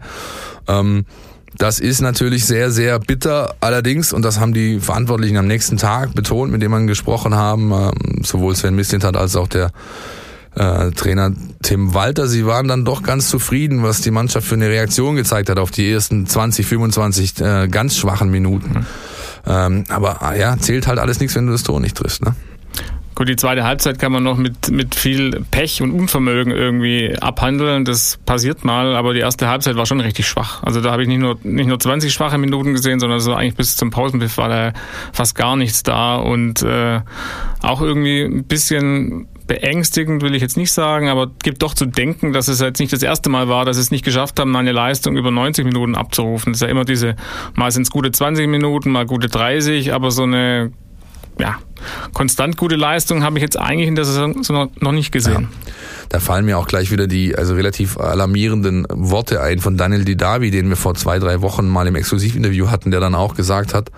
Ähm, 0.69 1.07
das 1.57 1.79
ist 1.79 2.01
natürlich 2.01 2.47
sehr, 2.47 2.71
sehr 2.71 2.99
bitter. 2.99 3.55
Allerdings, 3.61 4.13
und 4.13 4.23
das 4.23 4.41
haben 4.41 4.55
die 4.55 4.81
Verantwortlichen 4.81 5.37
am 5.37 5.47
nächsten 5.47 5.77
Tag 5.77 6.15
betont, 6.15 6.51
mit 6.51 6.63
dem 6.63 6.71
man 6.71 6.87
gesprochen 6.87 7.35
haben, 7.35 7.73
ähm, 7.73 8.25
sowohl 8.25 8.57
Sven 8.57 8.75
Mislintat 8.75 9.17
als 9.17 9.37
auch 9.37 9.49
der 9.49 9.71
äh, 10.57 10.91
Trainer 10.93 11.33
Tim 11.63 11.95
Walter, 11.95 12.29
sie 12.29 12.47
waren 12.47 12.69
dann 12.69 12.85
doch 12.85 13.03
ganz 13.03 13.29
zufrieden, 13.29 13.83
was 13.83 14.01
die 14.01 14.11
Mannschaft 14.11 14.47
für 14.47 14.55
eine 14.55 14.69
Reaktion 14.69 15.17
gezeigt 15.17 15.49
hat 15.49 15.59
auf 15.59 15.71
die 15.71 15.91
ersten 15.91 16.27
20, 16.27 16.67
25 16.67 17.41
äh, 17.41 17.69
ganz 17.69 17.97
schwachen 17.97 18.31
Minuten. 18.31 18.71
Mhm. 18.71 18.87
Ähm, 19.47 19.85
aber 19.89 20.23
ah, 20.23 20.35
ja, 20.35 20.57
zählt 20.59 20.87
halt 20.87 20.99
alles 20.99 21.21
nichts, 21.21 21.35
wenn 21.35 21.47
du 21.47 21.53
das 21.53 21.63
Tor 21.63 21.81
nicht 21.81 21.97
triffst. 21.97 22.25
Ne? 22.25 22.35
Gut, 23.15 23.29
die 23.29 23.37
zweite 23.37 23.63
Halbzeit 23.63 24.01
kann 24.01 24.11
man 24.11 24.25
noch 24.25 24.37
mit, 24.37 24.71
mit 24.73 24.97
viel 24.97 25.45
Pech 25.53 25.81
und 25.83 25.93
Unvermögen 25.93 26.53
irgendwie 26.53 27.17
abhandeln. 27.21 27.85
Das 27.85 28.19
passiert 28.27 28.65
mal, 28.65 28.97
aber 28.97 29.15
die 29.15 29.21
erste 29.21 29.49
Halbzeit 29.49 29.77
war 29.77 29.87
schon 29.87 30.01
richtig 30.01 30.27
schwach. 30.27 30.63
Also 30.65 30.81
da 30.81 30.91
habe 30.91 31.03
ich 31.03 31.09
nicht 31.09 31.21
nur, 31.21 31.39
nicht 31.45 31.69
nur 31.69 31.79
20 31.79 32.13
schwache 32.13 32.39
Minuten 32.39 32.73
gesehen, 32.73 32.99
sondern 32.99 33.21
so 33.21 33.33
eigentlich 33.35 33.55
bis 33.55 33.77
zum 33.77 33.91
Pausenpfiff 33.91 34.37
war 34.37 34.49
da 34.49 34.73
fast 35.13 35.37
gar 35.37 35.57
nichts 35.57 35.85
da 35.85 36.17
und 36.17 36.63
äh, 36.63 37.01
auch 37.63 37.81
irgendwie 37.81 38.23
ein 38.23 38.45
bisschen 38.45 39.29
beängstigend 39.47 40.23
will 40.23 40.35
ich 40.35 40.43
jetzt 40.43 40.57
nicht 40.57 40.73
sagen, 40.73 41.09
aber 41.09 41.31
gibt 41.43 41.63
doch 41.63 41.75
zu 41.75 41.87
denken, 41.87 42.33
dass 42.33 42.49
es 42.49 42.61
jetzt 42.61 42.81
nicht 42.81 42.93
das 42.93 43.03
erste 43.03 43.29
Mal 43.29 43.49
war, 43.49 43.65
dass 43.65 43.77
es 43.77 43.91
nicht 43.91 44.05
geschafft 44.05 44.41
haben, 44.41 44.57
eine 44.57 44.73
Leistung 44.73 45.17
über 45.17 45.31
90 45.31 45.67
Minuten 45.67 45.95
abzurufen. 45.95 46.53
Das 46.53 46.63
ist 46.63 46.63
ja 46.63 46.69
immer 46.69 46.85
diese, 46.85 47.17
mal 47.55 47.71
sind 47.71 47.83
es 47.83 47.91
gute 47.91 48.11
20 48.11 48.49
Minuten, 48.49 48.91
mal 48.91 49.07
gute 49.07 49.29
30, 49.29 49.93
aber 49.93 50.11
so 50.11 50.23
eine 50.23 50.73
ja, 51.39 51.59
konstant 52.13 52.57
gute 52.57 52.77
Leistung 52.77 53.23
habe 53.23 53.39
ich 53.39 53.43
jetzt 53.43 53.59
eigentlich 53.59 53.89
in 53.89 53.95
der 53.95 54.05
Saison 54.05 54.71
noch 54.81 54.93
nicht 54.93 55.13
gesehen. 55.13 55.49
Ja. 55.51 55.73
Da 56.09 56.21
fallen 56.21 56.45
mir 56.45 56.59
auch 56.59 56.69
gleich 56.69 56.91
wieder 56.91 57.07
die 57.07 57.37
also 57.37 57.55
relativ 57.55 57.99
alarmierenden 57.99 58.87
Worte 58.91 59.41
ein 59.41 59.59
von 59.59 59.77
Daniel 59.77 60.05
Didavi, 60.05 60.51
den 60.51 60.69
wir 60.69 60.77
vor 60.77 60.95
zwei, 60.95 61.19
drei 61.19 61.41
Wochen 61.41 61.67
mal 61.69 61.87
im 61.87 61.97
Exklusivinterview 61.97 62.71
hatten, 62.71 62.91
der 62.91 63.01
dann 63.01 63.15
auch 63.15 63.35
gesagt 63.35 63.75
hat, 63.75 63.91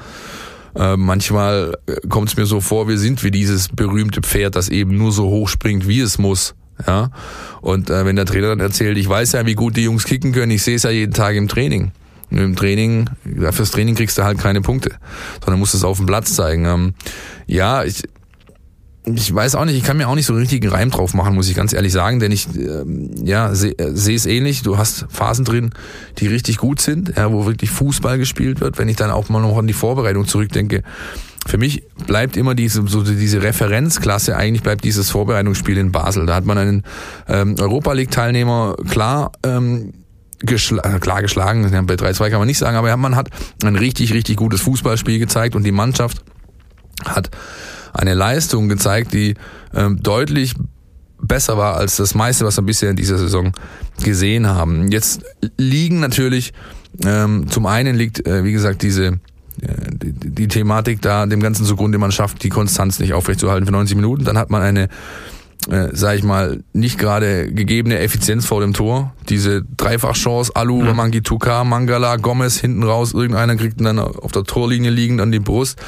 äh, 0.75 0.97
manchmal 0.97 1.76
äh, 1.87 2.07
kommt 2.09 2.28
es 2.28 2.37
mir 2.37 2.47
so 2.47 2.61
vor, 2.61 2.88
wir 2.88 2.99
sind 2.99 3.23
wie 3.25 3.31
dieses 3.31 3.69
berühmte 3.69 4.21
Pferd, 4.21 4.57
das 4.57 4.69
eben 4.69 4.97
nur 4.97 5.12
so 5.12 5.26
hoch 5.26 5.49
springt, 5.49 5.88
wie 5.88 6.00
es 6.00 6.19
muss. 6.19 6.55
Ja. 6.87 7.11
Und 7.62 7.88
äh, 7.88 8.05
wenn 8.05 8.16
der 8.16 8.26
Trainer 8.26 8.49
dann 8.49 8.61
erzählt, 8.61 8.99
ich 8.99 9.09
weiß 9.09 9.33
ja, 9.33 9.47
wie 9.47 9.55
gut 9.55 9.76
die 9.76 9.85
Jungs 9.85 10.05
kicken 10.05 10.33
können, 10.33 10.50
ich 10.50 10.62
sehe 10.62 10.76
es 10.76 10.83
ja 10.83 10.90
jeden 10.90 11.14
Tag 11.14 11.35
im 11.35 11.49
Training. 11.49 11.93
Im 12.30 12.56
Training, 12.56 13.09
fürs 13.50 13.71
Training 13.71 13.95
kriegst 13.95 14.18
du 14.18 14.25
halt 14.25 14.38
keine 14.38 14.61
Punkte, 14.61 14.92
sondern 15.45 15.61
musst 15.61 15.75
es 15.75 15.85
auf 15.85 15.99
dem 15.99 16.06
Platz 16.06 16.35
zeigen. 16.35 16.64
Ähm, 16.64 16.95
ja, 17.47 17.85
ich, 17.85 18.02
ich 19.04 19.33
weiß 19.33 19.54
auch 19.54 19.64
nicht, 19.64 19.76
ich 19.76 19.85
kann 19.85 19.97
mir 19.97 20.09
auch 20.09 20.16
nicht 20.16 20.26
so 20.26 20.33
einen 20.33 20.40
richtigen 20.40 20.68
Reim 20.68 20.90
drauf 20.90 21.14
machen, 21.14 21.37
muss 21.37 21.49
ich 21.49 21.54
ganz 21.54 21.73
ehrlich 21.73 21.92
sagen, 21.92 22.18
denn 22.18 22.33
ich 22.33 22.49
ähm, 22.56 23.11
ja, 23.25 23.54
sehe 23.54 23.75
seh 23.78 24.14
es 24.14 24.26
ähnlich. 24.26 24.62
Du 24.62 24.76
hast 24.76 25.06
Phasen 25.09 25.45
drin, 25.45 25.71
die 26.18 26.26
richtig 26.26 26.59
gut 26.59 26.80
sind, 26.80 27.16
ja, 27.16 27.30
wo 27.30 27.47
wirklich 27.47 27.71
Fußball 27.71 28.18
gespielt 28.18 28.61
wird. 28.61 28.78
Wenn 28.78 28.88
ich 28.88 28.97
dann 28.97 29.12
auch 29.12 29.28
mal 29.28 29.40
noch 29.40 29.56
an 29.56 29.68
die 29.68 29.73
Vorbereitung 29.73 30.26
zurückdenke, 30.26 30.83
für 31.47 31.59
mich 31.59 31.85
bleibt 32.06 32.37
immer 32.37 32.56
diese, 32.56 32.87
so 32.88 33.02
diese 33.04 33.42
Referenzklasse, 33.42 34.37
eigentlich 34.37 34.64
bleibt 34.64 34.83
dieses 34.83 35.11
Vorbereitungsspiel 35.11 35.78
in 35.78 35.92
Basel. 35.92 36.26
Da 36.26 36.35
hat 36.35 36.45
man 36.45 36.59
einen 36.59 36.83
ähm, 37.28 37.54
Europa 37.61 37.92
League-Teilnehmer 37.92 38.75
klar 38.88 39.30
ähm, 39.45 39.92
geschl 40.40 40.78
äh, 40.83 40.99
klar 40.99 41.23
geschlagen, 41.23 41.62
bei 41.87 41.95
3-2 41.95 42.31
kann 42.31 42.38
man 42.38 42.47
nicht 42.47 42.59
sagen, 42.59 42.76
aber 42.76 42.95
man 42.97 43.16
hat 43.16 43.31
ein 43.64 43.76
richtig, 43.76 44.12
richtig 44.12 44.37
gutes 44.37 44.61
Fußballspiel 44.61 45.19
gezeigt 45.19 45.55
und 45.55 45.64
die 45.64 45.73
Mannschaft 45.73 46.23
hat 47.05 47.31
eine 47.93 48.14
Leistung 48.14 48.69
gezeigt, 48.69 49.12
die 49.14 49.35
ähm, 49.75 50.02
deutlich 50.02 50.55
besser 51.21 51.57
war 51.57 51.76
als 51.76 51.97
das 51.97 52.14
meiste, 52.14 52.45
was 52.45 52.57
wir 52.59 52.62
bisher 52.62 52.90
in 52.90 52.97
dieser 52.97 53.19
Saison 53.19 53.52
gesehen 54.02 54.47
haben. 54.47 54.90
Jetzt 54.90 55.23
liegen 55.57 56.00
natürlich, 56.00 56.52
ähm, 57.05 57.49
zum 57.49 57.66
einen 57.66 57.97
liegt, 57.97 58.26
äh, 58.26 58.45
wie 58.45 58.52
gesagt, 58.52 58.83
diese 58.83 59.07
äh, 59.07 59.19
die, 59.93 60.12
die 60.12 60.49
Thematik 60.49 61.00
da 61.00 61.25
dem 61.26 61.40
Ganzen 61.40 61.64
zugrunde, 61.64 61.99
man 61.99 62.12
schafft 62.12 62.43
die 62.43 62.50
Konstanz 62.50 62.99
nicht 62.99 63.14
aufrechtzuerhalten 63.14 63.66
für 63.66 63.73
90 63.73 63.97
Minuten, 63.97 64.25
dann 64.25 64.37
hat 64.37 64.50
man 64.50 64.62
eine 64.62 64.88
äh, 65.71 65.89
sag 65.93 66.17
ich 66.17 66.23
mal, 66.23 66.63
nicht 66.73 66.99
gerade 66.99 67.53
gegebene 67.53 67.99
Effizienz 67.99 68.47
vor 68.47 68.61
dem 68.61 68.73
Tor. 68.73 69.13
Diese 69.29 69.63
Dreifachchance, 69.77 70.55
Alu, 70.55 70.83
mhm. 70.83 70.97
Mangituka, 70.97 71.65
Mangala, 71.65 72.17
Gomez 72.17 72.59
hinten 72.59 72.85
raus, 72.85 73.15
irgendeiner 73.15 73.57
kriegt 73.57 73.81
dann 73.81 73.99
auf 73.99 74.33
der 74.33 74.45
Torlinie 74.45 74.91
liegend 74.91 75.21
an 75.21 75.33
die 75.33 75.41
Brust. 75.41 75.79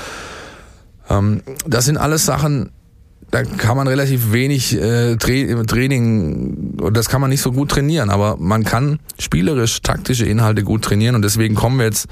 Ähm, 1.08 1.42
das 1.66 1.84
sind 1.84 1.96
alles 1.96 2.24
Sachen, 2.24 2.70
da 3.30 3.42
kann 3.42 3.76
man 3.76 3.88
relativ 3.88 4.32
wenig 4.32 4.74
äh, 4.74 5.16
Training, 5.16 6.78
und 6.80 6.96
das 6.96 7.08
kann 7.08 7.20
man 7.20 7.30
nicht 7.30 7.42
so 7.42 7.52
gut 7.52 7.70
trainieren, 7.70 8.10
aber 8.10 8.36
man 8.38 8.64
kann 8.64 9.00
spielerisch 9.18 9.82
taktische 9.82 10.24
Inhalte 10.24 10.62
gut 10.62 10.82
trainieren 10.82 11.14
und 11.14 11.22
deswegen 11.22 11.54
kommen 11.54 11.78
wir 11.78 11.86
jetzt 11.86 12.08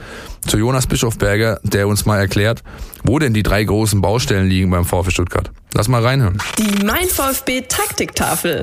zu 0.46 0.58
Jonas 0.58 0.86
Bischofberger, 0.86 1.60
der 1.62 1.88
uns 1.88 2.04
mal 2.04 2.18
erklärt, 2.18 2.62
wo 3.02 3.18
denn 3.18 3.32
die 3.32 3.42
drei 3.42 3.64
großen 3.64 4.00
Baustellen 4.02 4.48
liegen 4.48 4.70
beim 4.70 4.84
VfB 4.84 5.10
Stuttgart. 5.10 5.50
Lass 5.74 5.88
mal 5.88 6.02
reinhören. 6.02 6.38
Die 6.58 6.84
Mein 6.84 7.06
VfB 7.06 7.62
Taktiktafel. 7.62 8.62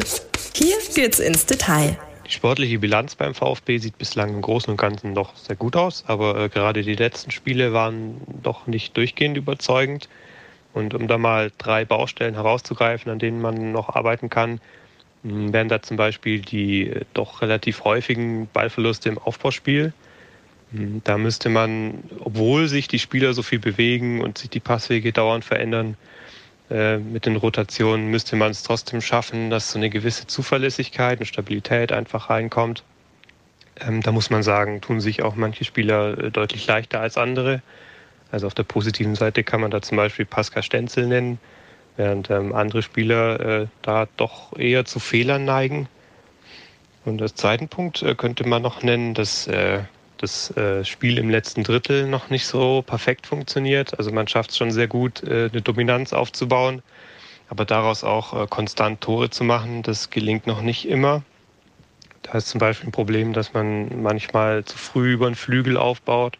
Hier 0.53 0.75
geht's 0.93 1.19
ins 1.19 1.45
Detail. 1.45 1.97
Die 2.25 2.31
sportliche 2.31 2.79
Bilanz 2.79 3.15
beim 3.15 3.33
VfB 3.33 3.79
sieht 3.79 3.97
bislang 3.97 4.29
im 4.29 4.41
Großen 4.41 4.71
und 4.71 4.77
Ganzen 4.77 5.13
doch 5.13 5.35
sehr 5.35 5.55
gut 5.55 5.75
aus, 5.75 6.03
aber 6.07 6.39
äh, 6.39 6.49
gerade 6.49 6.83
die 6.83 6.95
letzten 6.95 7.31
Spiele 7.31 7.73
waren 7.73 8.21
doch 8.41 8.65
nicht 8.67 8.95
durchgehend 8.95 9.37
überzeugend. 9.37 10.07
Und 10.73 10.93
um 10.93 11.07
da 11.07 11.17
mal 11.17 11.51
drei 11.57 11.85
Baustellen 11.85 12.33
herauszugreifen, 12.33 13.11
an 13.11 13.19
denen 13.19 13.41
man 13.41 13.71
noch 13.71 13.89
arbeiten 13.89 14.29
kann, 14.29 14.59
hm, 15.23 15.53
wären 15.53 15.69
da 15.69 15.81
zum 15.81 15.97
Beispiel 15.97 16.39
die 16.41 16.89
äh, 16.89 17.05
doch 17.13 17.41
relativ 17.41 17.83
häufigen 17.83 18.47
Ballverluste 18.51 19.09
im 19.09 19.17
Aufbauspiel. 19.17 19.93
Hm, 20.71 21.01
da 21.03 21.17
müsste 21.17 21.49
man, 21.49 22.03
obwohl 22.19 22.67
sich 22.67 22.87
die 22.87 22.99
Spieler 22.99 23.33
so 23.33 23.43
viel 23.43 23.59
bewegen 23.59 24.21
und 24.21 24.37
sich 24.37 24.49
die 24.49 24.59
Passwege 24.59 25.13
dauernd 25.13 25.45
verändern, 25.45 25.95
äh, 26.69 26.97
mit 26.97 27.25
den 27.25 27.35
Rotationen 27.35 28.09
müsste 28.09 28.35
man 28.35 28.51
es 28.51 28.63
trotzdem 28.63 29.01
schaffen, 29.01 29.49
dass 29.49 29.71
so 29.71 29.77
eine 29.77 29.89
gewisse 29.89 30.27
Zuverlässigkeit 30.27 31.19
und 31.19 31.25
Stabilität 31.25 31.91
einfach 31.91 32.29
reinkommt. 32.29 32.83
Ähm, 33.79 34.01
da 34.01 34.11
muss 34.11 34.29
man 34.29 34.43
sagen, 34.43 34.81
tun 34.81 35.01
sich 35.01 35.23
auch 35.23 35.35
manche 35.35 35.65
Spieler 35.65 36.17
äh, 36.17 36.31
deutlich 36.31 36.65
leichter 36.67 36.99
als 36.99 37.17
andere. 37.17 37.61
Also 38.33 38.47
auf 38.47 38.55
der 38.55 38.63
positiven 38.63 39.13
Seite 39.13 39.43
kann 39.43 39.61
man 39.61 39.69
da 39.69 39.83
zum 39.83 39.95
Beispiel 39.97 40.25
Pascal 40.25 40.63
Stenzel 40.63 41.05
nennen, 41.05 41.37
während 41.97 42.31
ähm, 42.31 42.51
andere 42.51 42.81
Spieler 42.81 43.39
äh, 43.39 43.67
da 43.83 44.07
doch 44.17 44.57
eher 44.57 44.85
zu 44.85 44.99
Fehlern 44.99 45.45
neigen. 45.45 45.87
Und 47.05 47.21
als 47.21 47.35
zweiten 47.35 47.67
Punkt 47.67 48.01
äh, 48.01 48.15
könnte 48.15 48.47
man 48.47 48.63
noch 48.63 48.81
nennen, 48.81 49.13
dass 49.13 49.45
äh, 49.45 49.81
das 50.17 50.49
äh, 50.57 50.83
Spiel 50.83 51.19
im 51.19 51.29
letzten 51.29 51.63
Drittel 51.63 52.07
noch 52.07 52.31
nicht 52.31 52.47
so 52.47 52.81
perfekt 52.81 53.27
funktioniert. 53.27 53.99
Also 53.99 54.11
man 54.11 54.27
schafft 54.27 54.49
es 54.49 54.57
schon 54.57 54.71
sehr 54.71 54.87
gut, 54.87 55.21
äh, 55.21 55.49
eine 55.51 55.61
Dominanz 55.61 56.11
aufzubauen, 56.11 56.81
aber 57.49 57.65
daraus 57.65 58.03
auch 58.03 58.33
äh, 58.33 58.47
konstant 58.47 59.01
Tore 59.01 59.29
zu 59.29 59.43
machen, 59.43 59.83
das 59.83 60.09
gelingt 60.09 60.47
noch 60.47 60.63
nicht 60.63 60.87
immer. 60.87 61.21
Da 62.23 62.31
ist 62.39 62.47
zum 62.47 62.57
Beispiel 62.57 62.89
ein 62.89 62.93
Problem, 62.93 63.33
dass 63.33 63.53
man 63.53 64.01
manchmal 64.01 64.65
zu 64.65 64.75
früh 64.75 65.13
über 65.13 65.29
den 65.29 65.35
Flügel 65.35 65.77
aufbaut 65.77 66.39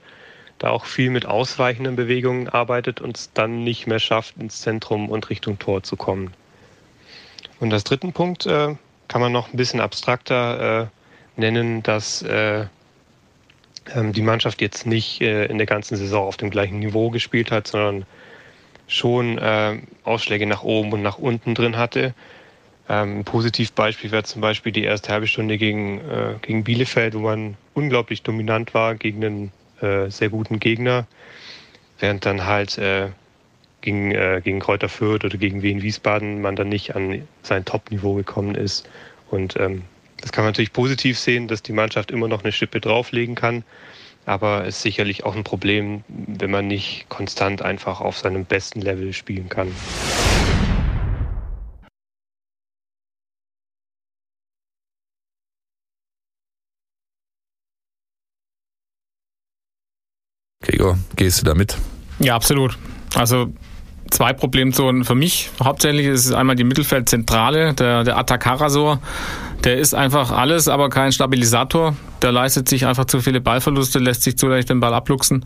da 0.60 0.70
auch 0.70 0.86
viel 0.86 1.10
mit 1.10 1.26
ausweichenden 1.26 1.96
Bewegungen 1.96 2.48
arbeitet 2.48 3.02
und 3.02 3.18
es 3.18 3.34
dann 3.34 3.64
nicht 3.64 3.88
mehr 3.88 4.00
schafft, 4.00 4.38
ins 4.38 4.62
Zentrum 4.62 5.10
und 5.10 5.30
Richtung 5.30 5.60
Tor 5.60 5.84
zu 5.84 5.96
kommen. 5.96 6.34
Und 7.60 7.74
als 7.74 7.84
dritten 7.84 8.14
Punkt 8.14 8.46
äh, 8.46 8.76
kann 9.08 9.22
man 9.22 9.32
noch 9.32 9.54
ein 9.54 9.58
bisschen 9.58 9.80
abstrakter 9.80 10.82
äh, 10.84 10.88
nennen, 11.40 11.84
dass 11.84 12.22
äh, 12.22 12.66
ähm, 13.94 14.14
die 14.14 14.22
Mannschaft 14.22 14.62
jetzt 14.62 14.86
nicht 14.86 15.22
äh, 15.22 15.46
in 15.46 15.58
der 15.58 15.68
ganzen 15.68 15.98
Saison 15.98 16.28
auf 16.28 16.38
dem 16.38 16.50
gleichen 16.50 16.80
Niveau 16.80 17.10
gespielt 17.10 17.52
hat, 17.52 17.68
sondern 17.68 18.06
schon 18.88 19.38
äh, 19.38 19.80
Ausschläge 20.04 20.46
nach 20.46 20.64
oben 20.64 20.94
und 20.94 21.02
nach 21.02 21.18
unten 21.18 21.56
drin 21.56 21.78
hatte. 21.78 22.14
Ähm, 22.90 23.20
ein 23.20 23.24
Positivbeispiel 23.24 24.12
wäre 24.12 24.24
zum 24.24 24.42
Beispiel 24.42 24.72
die 24.72 24.84
erste 24.84 25.12
halbe 25.12 25.28
Stunde 25.28 25.58
gegen, 25.58 26.00
äh, 26.00 26.36
gegen 26.42 26.64
Bielefeld, 26.64 27.14
wo 27.16 27.20
man 27.20 27.56
unglaublich 27.74 28.24
dominant 28.24 28.74
war 28.74 28.96
gegen 28.96 29.24
einen 29.24 29.52
äh, 29.84 30.10
sehr 30.10 30.30
guten 30.30 30.60
Gegner, 30.60 31.06
während 32.00 32.26
dann 32.26 32.46
halt 32.46 32.78
äh, 32.78 33.10
gegen, 33.82 34.12
äh, 34.12 34.42
gegen 34.44 34.60
Kräuter 34.60 34.90
Fürth 34.90 35.26
oder 35.26 35.38
gegen 35.38 35.62
Wien 35.62 35.82
Wiesbaden 35.82 36.42
man 36.42 36.56
dann 36.56 36.70
nicht 36.70 36.96
an 36.96 37.28
sein 37.44 37.66
Top-Niveau 37.66 38.16
gekommen 38.16 38.56
ist. 38.56 38.90
Und 39.30 39.60
ähm, 39.60 39.84
das 40.22 40.32
kann 40.32 40.46
man 40.46 40.52
natürlich 40.52 40.74
positiv 40.74 41.20
sehen, 41.20 41.48
dass 41.48 41.62
die 41.62 41.74
Mannschaft 41.74 42.10
immer 42.10 42.28
noch 42.28 42.44
eine 42.44 42.54
Schippe 42.54 42.80
drauflegen 42.80 43.36
kann. 43.36 43.64
Aber 44.26 44.62
es 44.62 44.78
ist 44.78 44.84
sicherlich 44.84 45.26
auch 45.26 45.36
ein 45.36 45.44
Problem, 45.44 46.04
wenn 46.08 46.50
man 46.50 46.68
nicht 46.68 47.08
konstant 47.10 47.62
einfach 47.62 48.00
auf 48.00 48.18
seinem 48.18 48.46
besten 48.46 48.82
Level 48.82 49.12
spielen 49.12 49.50
kann. 49.50 49.68
Gregor, 60.84 60.98
gehst 61.16 61.40
du 61.42 61.46
damit? 61.46 61.78
Ja, 62.20 62.36
absolut. 62.36 62.78
Also 63.16 63.54
zwei 64.12 64.34
Problemzonen 64.34 65.06
für 65.06 65.16
mich. 65.16 65.50
Hauptsächlich 65.64 66.08
ist 66.08 66.26
es 66.26 66.34
einmal 66.34 66.58
die 66.58 66.66
Mittelfeldzentrale, 66.66 67.74
der, 67.74 68.04
der 68.04 68.18
Atakarasor. 68.18 69.00
Der 69.64 69.78
ist 69.78 69.96
einfach 69.96 70.32
alles, 70.32 70.68
aber 70.68 70.90
kein 70.90 71.14
Stabilisator. 71.14 71.96
Der 72.22 72.34
leistet 72.34 72.68
sich 72.68 72.86
einfach 72.86 73.06
zu 73.06 73.22
viele 73.22 73.40
Ballverluste, 73.40 74.00
lässt 74.00 74.24
sich 74.24 74.38
zu 74.38 74.48
leicht 74.50 74.70
den 74.70 74.82
Ball 74.82 74.94
abluchsen 74.94 75.46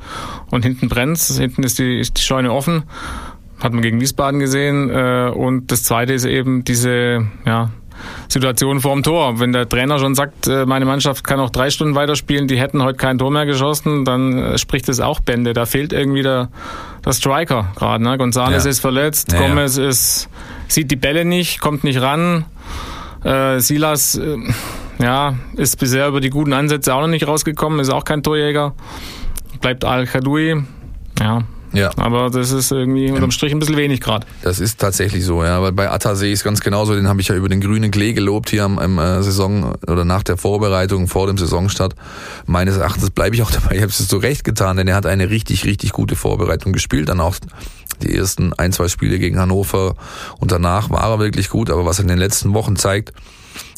und 0.50 0.64
hinten 0.64 0.90
brennt 0.90 1.20
Hinten 1.20 1.62
ist 1.62 1.78
die, 1.78 2.00
ist 2.00 2.18
die 2.18 2.24
Scheune 2.24 2.52
offen. 2.52 2.84
Hat 3.60 3.74
man 3.74 3.84
gegen 3.84 4.02
Wiesbaden 4.02 4.40
gesehen. 4.40 4.90
Äh, 4.90 5.32
und 5.36 5.72
das 5.72 5.84
zweite 5.84 6.14
ist 6.14 6.26
eben 6.26 6.64
diese, 6.64 7.28
ja, 7.46 7.70
Situation 8.28 8.80
vorm 8.82 9.04
Tor. 9.04 9.40
Wenn 9.40 9.54
der 9.54 9.68
Trainer 9.68 10.00
schon 10.00 10.16
sagt, 10.16 10.48
äh, 10.48 10.66
meine 10.66 10.86
Mannschaft 10.86 11.24
kann 11.24 11.40
auch 11.40 11.50
drei 11.50 11.70
Stunden 11.70 11.96
weiterspielen, 11.96 12.48
die 12.48 12.60
hätten 12.60 12.84
heute 12.84 12.98
kein 12.98 13.18
Tor 13.18 13.32
mehr 13.32 13.46
geschossen, 13.46 14.06
dann 14.06 14.38
äh, 14.38 14.58
spricht 14.58 14.90
es 14.90 15.00
auch 15.00 15.20
Bände. 15.20 15.54
Da 15.54 15.66
fehlt 15.66 15.94
irgendwie 15.94 16.24
der, 16.24 16.50
der 17.06 17.14
Striker 17.14 17.72
gerade. 17.76 18.04
Ne? 18.04 18.16
González 18.18 18.64
ja. 18.64 18.70
ist 18.70 18.80
verletzt, 18.80 19.32
ja, 19.32 19.40
Gomez 19.40 19.78
ja. 19.78 19.88
ist, 19.88 20.30
sieht 20.68 20.92
die 20.92 20.96
Bälle 20.96 21.26
nicht, 21.26 21.60
kommt 21.60 21.84
nicht 21.84 22.02
ran. 22.02 22.46
Äh, 23.24 23.60
Silas 23.60 24.16
äh, 24.16 24.38
ja, 25.00 25.36
ist 25.56 25.80
bisher 25.80 26.08
über 26.08 26.22
die 26.22 26.30
guten 26.30 26.54
Ansätze 26.54 26.94
auch 26.94 27.02
noch 27.02 27.08
nicht 27.08 27.28
rausgekommen, 27.28 27.80
ist 27.80 27.90
auch 27.90 28.04
kein 28.04 28.24
Torjäger. 28.24 28.74
Bleibt 29.62 29.86
Al-Kadoui. 29.86 30.64
Ja, 31.20 31.44
ja. 31.74 31.92
Aber 31.98 32.30
das 32.30 32.52
ist 32.52 32.72
irgendwie 32.72 33.12
unterm 33.12 33.32
Strich 33.32 33.52
ein 33.52 33.60
bisschen 33.60 33.78
wenig 33.78 34.00
gerade. 34.02 34.26
Das 34.42 34.60
ist 34.60 34.80
tatsächlich 34.80 35.26
so, 35.26 35.44
ja. 35.44 35.58
Aber 35.58 35.72
bei 35.72 35.90
Atta 35.90 36.16
sehe 36.16 36.32
ich 36.32 36.40
es 36.40 36.44
ganz 36.44 36.62
genauso. 36.62 36.96
Den 36.96 37.08
habe 37.08 37.22
ich 37.22 37.28
ja 37.28 37.36
über 37.36 37.50
den 37.50 37.62
grünen 37.62 37.92
Klee 37.92 38.14
gelobt 38.14 38.50
hier 38.50 38.64
am, 38.64 38.80
am 38.80 38.98
äh, 38.98 39.22
Saison 39.22 39.76
oder 39.88 40.06
nach 40.06 40.24
der 40.24 40.38
Vorbereitung 40.38 41.08
vor 41.08 41.28
dem 41.28 41.38
Saisonstart. 41.38 41.96
Meines 42.46 42.78
Erachtens 42.78 43.10
bleibe 43.10 43.36
ich 43.36 43.42
auch 43.42 43.52
dabei. 43.52 43.76
Ich 43.76 43.82
habe 43.82 43.92
es 43.92 43.98
so 43.98 44.18
recht 44.18 44.44
getan, 44.44 44.78
denn 44.78 44.88
er 44.88 44.96
hat 44.96 45.06
eine 45.06 45.30
richtig, 45.30 45.66
richtig 45.66 45.92
gute 45.92 46.16
Vorbereitung 46.16 46.74
gespielt. 46.74 47.10
Dann 47.10 47.20
auch 47.20 47.36
die 48.02 48.16
ersten 48.16 48.54
ein, 48.54 48.72
zwei 48.72 48.88
Spiele 48.88 49.20
gegen 49.20 49.40
Hannover 49.40 49.96
und 50.40 50.52
danach 50.52 50.90
war 50.90 51.10
er 51.10 51.20
wirklich 51.20 51.50
gut. 51.50 51.70
Aber 51.70 51.86
was 51.86 52.00
er 52.00 52.04
in 52.04 52.10
den 52.10 52.20
letzten 52.20 52.54
Wochen 52.54 52.76
zeigt, 52.76 53.14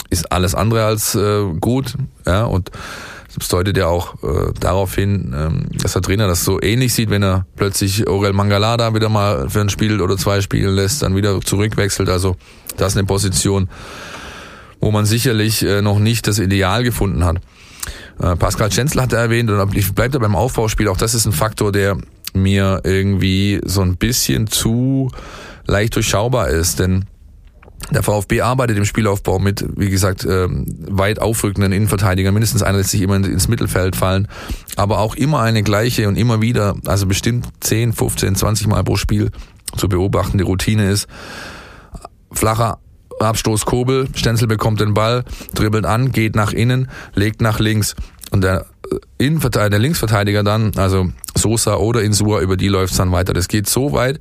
ist 0.10 0.31
alles 0.31 0.55
andere 0.55 0.86
als 0.86 1.15
äh, 1.15 1.43
gut. 1.60 1.96
Ja, 2.25 2.46
und 2.46 2.72
das 3.38 3.48
deutet 3.48 3.77
ja 3.77 3.88
auch 3.88 4.15
äh, 4.24 4.51
darauf 4.59 4.95
hin, 4.95 5.33
ähm, 5.38 5.65
dass 5.74 5.93
der 5.93 6.01
Trainer 6.01 6.27
das 6.27 6.43
so 6.43 6.62
ähnlich 6.62 6.93
sieht, 6.93 7.09
wenn 7.09 7.24
er 7.24 7.45
plötzlich 7.55 8.07
Aurel 8.07 8.33
Mangalada 8.33 8.93
wieder 8.93 9.09
mal 9.09 9.50
für 9.50 9.62
ein 9.62 9.69
Spiel 9.69 10.01
oder 10.01 10.17
zwei 10.17 10.41
spielen 10.41 10.75
lässt, 10.75 11.03
dann 11.03 11.15
wieder 11.15 11.39
zurückwechselt. 11.41 12.09
Also 12.09 12.36
das 12.77 12.93
ist 12.93 12.98
eine 12.98 13.07
Position, 13.07 13.69
wo 14.79 14.91
man 14.91 15.05
sicherlich 15.05 15.63
äh, 15.63 15.81
noch 15.81 16.00
nicht 16.00 16.27
das 16.27 16.39
Ideal 16.39 16.83
gefunden 16.83 17.24
hat. 17.24 17.38
Äh, 18.19 18.36
Pascal 18.36 18.71
Schenzler 18.71 19.03
hat 19.03 19.13
er 19.13 19.19
erwähnt 19.19 19.50
und 19.50 19.75
ich 19.75 19.93
bleibe 19.93 20.12
da 20.12 20.19
beim 20.19 20.36
Aufbauspiel. 20.36 20.88
Auch 20.88 20.98
das 20.98 21.13
ist 21.13 21.25
ein 21.25 21.31
Faktor, 21.31 21.71
der 21.71 21.98
mir 22.33 22.81
irgendwie 22.83 23.62
so 23.65 23.81
ein 23.81 23.98
bisschen 23.98 24.48
zu 24.48 25.12
leicht 25.65 25.95
durchschaubar 25.95 26.50
ist, 26.50 26.79
denn 26.79 27.05
der 27.91 28.03
VfB 28.03 28.41
arbeitet 28.41 28.77
im 28.77 28.86
Spielaufbau 28.86 29.39
mit, 29.39 29.65
wie 29.75 29.89
gesagt, 29.89 30.25
ähm, 30.25 30.65
weit 30.89 31.19
aufrückenden 31.19 31.71
Innenverteidigern. 31.71 32.33
Mindestens 32.33 32.62
einer 32.62 32.77
lässt 32.77 32.91
sich 32.91 33.01
immer 33.01 33.15
ins 33.15 33.48
Mittelfeld 33.48 33.95
fallen. 33.95 34.27
Aber 34.75 35.00
auch 35.00 35.15
immer 35.15 35.41
eine 35.41 35.63
gleiche 35.63 36.07
und 36.07 36.15
immer 36.15 36.41
wieder, 36.41 36.75
also 36.86 37.07
bestimmt 37.07 37.48
10, 37.62 37.93
15, 37.93 38.36
20 38.36 38.67
Mal 38.67 38.83
pro 38.83 38.95
Spiel 38.95 39.31
zu 39.75 39.89
beobachtende 39.89 40.43
Routine 40.43 40.89
ist. 40.89 41.07
Flacher 42.31 42.79
Abstoß 43.19 43.65
Kobel, 43.65 44.07
Stenzel 44.15 44.48
bekommt 44.48 44.79
den 44.79 44.93
Ball, 44.93 45.25
dribbelt 45.53 45.86
an, 45.86 46.12
geht 46.12 46.36
nach 46.36 46.53
innen, 46.53 46.89
legt 47.15 47.41
nach 47.41 47.59
links. 47.59 47.95
Und 48.31 48.43
der 48.43 48.65
äh, 48.91 49.25
Innenverteidiger, 49.25 49.69
der 49.71 49.79
Linksverteidiger 49.79 50.43
dann, 50.43 50.71
also 50.77 51.09
Sosa 51.36 51.75
oder 51.75 52.01
Insua, 52.01 52.41
über 52.41 52.55
die 52.55 52.67
läuft's 52.67 52.98
dann 52.98 53.12
weiter. 53.12 53.33
Das 53.33 53.48
geht 53.48 53.67
so 53.67 53.91
weit, 53.93 54.19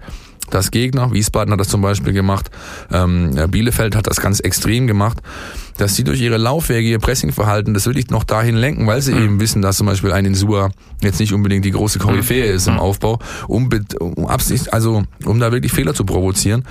dass 0.50 0.71
Gegner, 0.71 1.12
Wiesbaden 1.12 1.52
hat 1.52 1.61
das 1.61 1.69
zum 1.69 1.83
Beispiel 1.83 2.12
gemacht, 2.12 2.50
ähm, 2.93 3.35
Bielefeld 3.50 3.97
hat 3.97 4.07
das 4.07 4.21
ganz 4.21 4.40
extrem 4.40 4.87
gemacht, 4.87 5.19
dass 5.76 5.95
sie 5.95 6.05
durch 6.05 6.21
ihre 6.21 6.37
Laufwege, 6.37 6.88
ihr 6.88 6.99
Pressingverhalten 6.99 7.75
das 7.75 7.87
wirklich 7.87 8.11
noch 8.11 8.25
dahin 8.25 8.56
lenken, 8.56 8.87
weil 8.87 9.00
sie 9.00 9.15
mhm. 9.15 9.23
eben 9.23 9.41
wissen, 9.41 9.63
dass 9.63 9.76
zum 9.76 9.87
Beispiel 9.87 10.13
ein 10.13 10.25
Insua 10.25 10.71
jetzt 11.02 11.21
nicht 11.21 11.32
unbedingt 11.32 11.65
die 11.65 11.71
große 11.71 11.99
Koryphäe 11.99 12.49
mhm. 12.49 12.56
ist 12.56 12.67
im 12.67 12.75
mhm. 12.75 12.80
Aufbau, 12.80 13.19
um, 13.47 13.69
um 13.99 14.26
Absicht, 14.26 14.73
also 14.73 15.04
um 15.25 15.39
da 15.39 15.52
wirklich 15.52 15.73
Fehler 15.73 15.95
zu 15.95 16.04
provozieren. 16.04 16.65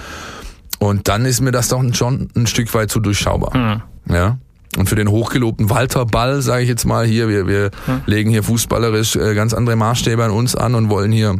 Und 0.79 1.07
dann 1.07 1.25
ist 1.25 1.41
mir 1.41 1.51
das 1.51 1.69
doch 1.69 1.83
schon 1.93 2.29
ein 2.35 2.47
Stück 2.47 2.73
weit 2.73 2.91
zu 2.91 2.99
durchschaubar. 2.99 3.57
Mhm. 3.57 4.13
Ja. 4.13 4.37
Und 4.77 4.87
für 4.87 4.95
den 4.95 5.09
hochgelobten 5.09 5.69
Walter 5.69 6.05
Ball, 6.05 6.41
sage 6.41 6.63
ich 6.63 6.69
jetzt 6.69 6.85
mal 6.85 7.05
hier, 7.05 7.29
wir, 7.29 7.47
wir 7.47 7.71
mhm. 7.87 8.01
legen 8.05 8.29
hier 8.29 8.43
fußballerisch 8.43 9.15
äh, 9.15 9.33
ganz 9.33 9.53
andere 9.53 9.75
Maßstäbe 9.75 10.23
an 10.23 10.31
uns 10.31 10.55
an 10.55 10.75
und 10.75 10.89
wollen 10.89 11.11
hier 11.11 11.39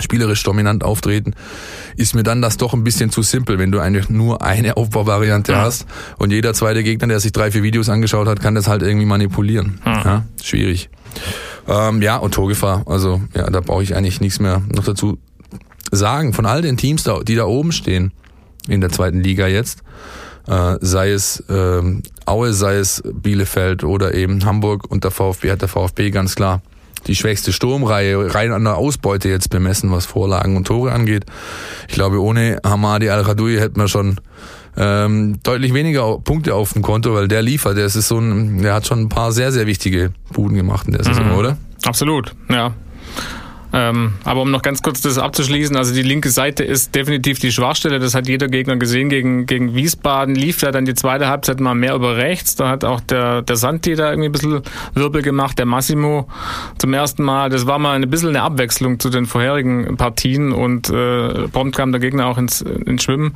spielerisch 0.00 0.42
dominant 0.42 0.82
auftreten, 0.82 1.34
ist 1.96 2.14
mir 2.14 2.22
dann 2.22 2.42
das 2.42 2.56
doch 2.56 2.74
ein 2.74 2.84
bisschen 2.84 3.10
zu 3.10 3.22
simpel, 3.22 3.58
wenn 3.58 3.70
du 3.70 3.80
eigentlich 3.80 4.08
nur 4.08 4.42
eine 4.42 4.76
Aufbauvariante 4.76 5.52
ja. 5.52 5.62
hast 5.62 5.86
und 6.18 6.30
jeder 6.30 6.54
zweite 6.54 6.82
Gegner, 6.82 7.08
der 7.08 7.20
sich 7.20 7.32
drei, 7.32 7.50
vier 7.50 7.62
Videos 7.62 7.88
angeschaut 7.88 8.26
hat, 8.26 8.40
kann 8.40 8.54
das 8.54 8.68
halt 8.68 8.82
irgendwie 8.82 9.06
manipulieren. 9.06 9.80
Ja, 9.84 10.02
ja 10.04 10.24
schwierig. 10.42 10.90
Ähm, 11.68 12.02
ja, 12.02 12.16
und 12.16 12.34
Torgefahr, 12.34 12.82
also 12.86 13.22
ja, 13.34 13.48
da 13.48 13.60
brauche 13.60 13.82
ich 13.82 13.94
eigentlich 13.94 14.20
nichts 14.20 14.40
mehr 14.40 14.62
noch 14.74 14.84
dazu 14.84 15.18
sagen. 15.90 16.32
Von 16.32 16.46
all 16.46 16.62
den 16.62 16.76
Teams, 16.76 17.04
die 17.26 17.34
da 17.34 17.44
oben 17.44 17.72
stehen 17.72 18.12
in 18.68 18.80
der 18.80 18.90
zweiten 18.90 19.20
Liga 19.20 19.46
jetzt, 19.46 19.82
äh, 20.48 20.76
sei 20.80 21.10
es 21.10 21.42
ähm, 21.48 22.02
Aue, 22.26 22.52
sei 22.52 22.76
es 22.76 23.02
Bielefeld 23.04 23.84
oder 23.84 24.14
eben 24.14 24.44
Hamburg 24.44 24.90
und 24.90 25.04
der 25.04 25.10
VfB 25.10 25.52
hat 25.52 25.62
der 25.62 25.68
VfB 25.68 26.10
ganz 26.10 26.34
klar 26.34 26.62
die 27.06 27.14
schwächste 27.14 27.52
Sturmreihe 27.52 28.34
rein 28.34 28.52
an 28.52 28.64
der 28.64 28.76
Ausbeute 28.76 29.28
jetzt 29.28 29.50
bemessen, 29.50 29.90
was 29.90 30.06
Vorlagen 30.06 30.56
und 30.56 30.66
Tore 30.66 30.92
angeht. 30.92 31.24
Ich 31.88 31.94
glaube, 31.94 32.20
ohne 32.20 32.58
Hamadi 32.64 33.10
Al-Khadoui 33.10 33.58
hätten 33.58 33.80
wir 33.80 33.88
schon 33.88 34.20
ähm, 34.76 35.38
deutlich 35.42 35.74
weniger 35.74 36.18
Punkte 36.18 36.54
auf 36.54 36.72
dem 36.72 36.82
Konto, 36.82 37.14
weil 37.14 37.28
der 37.28 37.42
liefert. 37.42 37.76
Der 37.76 37.86
ist 37.86 37.94
so 37.94 38.18
ein, 38.18 38.62
der 38.62 38.74
hat 38.74 38.86
schon 38.86 39.00
ein 39.00 39.08
paar 39.08 39.32
sehr, 39.32 39.52
sehr 39.52 39.66
wichtige 39.66 40.12
Buden 40.32 40.56
gemacht 40.56 40.86
in 40.86 40.92
der 40.92 41.04
Saison, 41.04 41.28
mhm. 41.28 41.34
oder? 41.34 41.56
Absolut, 41.84 42.34
ja. 42.48 42.74
Ähm, 43.76 44.12
aber 44.22 44.42
um 44.42 44.52
noch 44.52 44.62
ganz 44.62 44.82
kurz 44.82 45.00
das 45.00 45.18
abzuschließen, 45.18 45.76
also 45.76 45.92
die 45.92 46.02
linke 46.02 46.30
Seite 46.30 46.62
ist 46.62 46.94
definitiv 46.94 47.40
die 47.40 47.50
Schwachstelle. 47.50 47.98
Das 47.98 48.14
hat 48.14 48.28
jeder 48.28 48.46
Gegner 48.46 48.76
gesehen. 48.76 49.08
Gegen, 49.08 49.46
gegen 49.46 49.74
Wiesbaden 49.74 50.36
lief 50.36 50.62
ja 50.62 50.70
dann 50.70 50.84
die 50.84 50.94
zweite 50.94 51.26
Halbzeit 51.26 51.58
mal 51.58 51.74
mehr 51.74 51.96
über 51.96 52.16
rechts. 52.16 52.54
Da 52.54 52.68
hat 52.68 52.84
auch 52.84 53.00
der, 53.00 53.42
der 53.42 53.56
Santi 53.56 53.96
da 53.96 54.10
irgendwie 54.10 54.28
ein 54.28 54.32
bisschen 54.32 54.62
Wirbel 54.94 55.22
gemacht, 55.22 55.58
der 55.58 55.66
Massimo 55.66 56.28
zum 56.78 56.94
ersten 56.94 57.24
Mal. 57.24 57.50
Das 57.50 57.66
war 57.66 57.80
mal 57.80 58.00
ein 58.00 58.08
bisschen 58.08 58.28
eine 58.28 58.42
Abwechslung 58.42 59.00
zu 59.00 59.10
den 59.10 59.26
vorherigen 59.26 59.96
Partien 59.96 60.52
und 60.52 60.90
äh, 60.90 61.48
prompt 61.48 61.74
kam 61.74 61.90
der 61.90 62.00
Gegner 62.00 62.26
auch 62.26 62.38
ins, 62.38 62.60
ins 62.60 63.02
Schwimmen. 63.02 63.34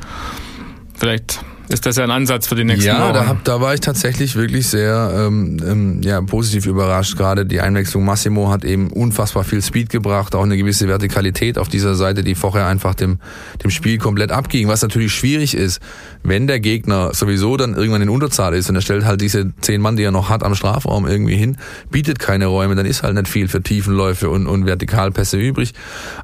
Vielleicht 0.95 1.41
ist 1.69 1.85
das 1.85 1.97
ja 1.97 2.05
ein 2.05 2.11
Ansatz 2.11 2.47
für 2.47 2.55
die 2.55 2.65
nächsten 2.65 2.87
ja, 2.87 3.01
Wochen. 3.01 3.15
Ja, 3.15 3.25
da, 3.25 3.37
da 3.45 3.61
war 3.61 3.75
ich 3.75 3.81
tatsächlich 3.81 4.37
wirklich 4.37 4.69
sehr 4.69 5.13
ähm, 5.15 5.59
ähm, 5.67 6.03
ja, 6.03 6.21
positiv 6.23 6.67
überrascht. 6.67 7.17
Gerade 7.17 7.45
die 7.45 7.61
Einwechslung 7.61 8.05
Massimo 8.05 8.51
hat 8.51 8.65
eben 8.65 8.91
unfassbar 8.91 9.45
viel 9.45 9.61
Speed 9.61 9.91
gebracht, 9.91 10.35
auch 10.35 10.45
eine 10.45 10.57
gewisse 10.57 10.89
Vertikalität 10.89 11.59
auf 11.59 11.69
dieser 11.69 11.95
Seite, 11.95 12.25
die 12.25 12.35
vorher 12.35 12.67
einfach 12.67 12.95
dem, 12.95 13.19
dem 13.63 13.71
Spiel 13.71 13.99
komplett 13.99 14.33
abging. 14.33 14.69
Was 14.69 14.83
natürlich 14.83 15.13
schwierig 15.13 15.55
ist, 15.55 15.81
wenn 16.23 16.47
der 16.47 16.61
Gegner 16.61 17.13
sowieso 17.13 17.57
dann 17.57 17.75
irgendwann 17.75 18.03
in 18.03 18.09
Unterzahl 18.09 18.55
ist 18.55 18.71
und 18.71 18.77
er 18.77 18.83
stellt 18.83 19.05
halt 19.05 19.21
diese 19.21 19.53
zehn 19.61 19.81
Mann, 19.81 19.97
die 19.97 20.05
er 20.05 20.11
noch 20.11 20.31
hat, 20.31 20.43
am 20.43 20.55
Strafraum 20.55 21.07
irgendwie 21.07 21.37
hin, 21.37 21.59
bietet 21.91 22.19
keine 22.19 22.47
Räume, 22.47 22.77
dann 22.77 22.87
ist 22.87 23.03
halt 23.03 23.15
nicht 23.15 23.29
viel 23.29 23.49
für 23.49 23.63
Tiefenläufe 23.63 24.31
und, 24.31 24.47
und 24.47 24.65
Vertikalpässe 24.65 25.37
übrig. 25.37 25.75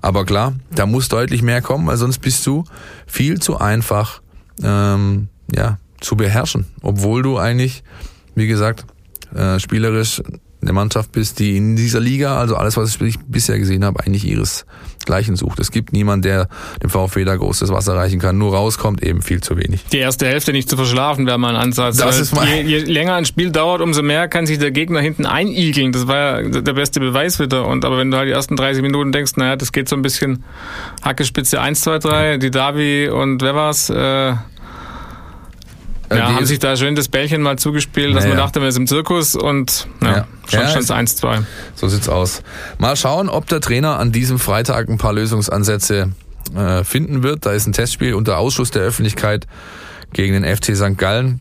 Aber 0.00 0.24
klar, 0.24 0.54
da 0.74 0.86
muss 0.86 1.08
deutlich 1.08 1.42
mehr 1.42 1.60
kommen, 1.60 1.86
weil 1.86 1.96
sonst 1.96 2.18
bist 2.18 2.46
du 2.46 2.64
viel 3.06 3.40
zu 3.40 3.58
einfach 3.58 4.22
ähm, 4.62 5.28
ja, 5.52 5.78
zu 6.00 6.16
beherrschen. 6.16 6.66
Obwohl 6.82 7.22
du 7.22 7.38
eigentlich, 7.38 7.82
wie 8.34 8.46
gesagt, 8.46 8.84
äh, 9.34 9.58
spielerisch 9.58 10.22
eine 10.64 10.72
Mannschaft 10.72 11.12
bist, 11.12 11.38
die 11.38 11.56
in 11.56 11.76
dieser 11.76 12.00
Liga, 12.00 12.38
also 12.38 12.56
alles, 12.56 12.76
was 12.76 13.00
ich 13.00 13.18
bisher 13.20 13.58
gesehen 13.58 13.84
habe, 13.84 14.00
eigentlich 14.00 14.26
ihresgleichen 14.26 15.36
sucht. 15.36 15.60
Es 15.60 15.70
gibt 15.70 15.92
niemanden, 15.92 16.22
der 16.22 16.48
dem 16.82 16.90
VfB 16.90 17.24
da 17.24 17.36
großes 17.36 17.70
Wasser 17.70 17.94
reichen 17.94 18.18
kann. 18.18 18.38
Nur 18.38 18.54
rauskommt 18.54 19.02
eben 19.02 19.22
viel 19.22 19.40
zu 19.40 19.56
wenig. 19.56 19.84
Die 19.92 19.98
erste 19.98 20.26
Hälfte 20.26 20.52
nicht 20.52 20.68
zu 20.68 20.76
verschlafen 20.76 21.26
wäre 21.26 21.38
mal 21.38 21.54
ein 21.54 21.60
Ansatz. 21.60 21.98
Das 21.98 22.18
ist 22.18 22.34
mal 22.34 22.48
je, 22.48 22.62
je 22.62 22.78
länger 22.78 23.14
ein 23.14 23.26
Spiel 23.26 23.50
dauert, 23.50 23.80
umso 23.80 24.02
mehr 24.02 24.28
kann 24.28 24.46
sich 24.46 24.58
der 24.58 24.70
Gegner 24.70 25.00
hinten 25.00 25.26
einigeln. 25.26 25.92
Das 25.92 26.06
war 26.06 26.40
ja 26.40 26.48
der 26.48 26.72
beste 26.72 27.00
Beweis 27.00 27.38
wieder. 27.38 27.66
Und 27.66 27.84
aber 27.84 27.98
wenn 27.98 28.10
du 28.10 28.16
halt 28.16 28.28
die 28.28 28.32
ersten 28.32 28.56
30 28.56 28.82
Minuten 28.82 29.12
denkst, 29.12 29.32
naja, 29.36 29.56
das 29.56 29.72
geht 29.72 29.88
so 29.88 29.96
ein 29.96 30.02
bisschen 30.02 30.44
Hackespitze 31.02 31.60
1, 31.60 31.82
2, 31.82 31.98
3, 31.98 32.36
die 32.38 32.50
Davi 32.50 33.08
und 33.08 33.42
wer 33.42 33.54
war's? 33.54 33.90
Äh, 33.90 34.34
ja, 36.16 36.34
haben 36.34 36.46
sich 36.46 36.58
da 36.58 36.76
schön 36.76 36.94
das 36.94 37.08
Bällchen 37.08 37.42
mal 37.42 37.58
zugespielt, 37.58 38.14
dass 38.14 38.24
Naja. 38.24 38.36
man 38.36 38.44
dachte, 38.44 38.60
man 38.60 38.68
ist 38.68 38.76
im 38.76 38.86
Zirkus 38.86 39.34
und 39.34 39.86
ja, 40.02 40.08
Ja. 40.08 40.26
schon 40.48 40.60
Ja, 40.60 40.68
stand 40.68 40.84
es- 40.84 40.90
es 40.90 40.90
1-2. 40.90 41.44
So 41.74 41.88
sieht's 41.88 42.08
aus. 42.08 42.42
Mal 42.78 42.96
schauen, 42.96 43.28
ob 43.28 43.46
der 43.48 43.60
Trainer 43.60 43.98
an 43.98 44.12
diesem 44.12 44.38
Freitag 44.38 44.88
ein 44.88 44.98
paar 44.98 45.12
Lösungsansätze 45.12 46.12
äh, 46.56 46.84
finden 46.84 47.22
wird. 47.22 47.46
Da 47.46 47.52
ist 47.52 47.66
ein 47.66 47.72
Testspiel 47.72 48.14
unter 48.14 48.38
Ausschluss 48.38 48.70
der 48.70 48.82
Öffentlichkeit 48.82 49.46
gegen 50.12 50.34
den 50.40 50.44
FC 50.56 50.76
St. 50.76 50.96
Gallen. 50.98 51.40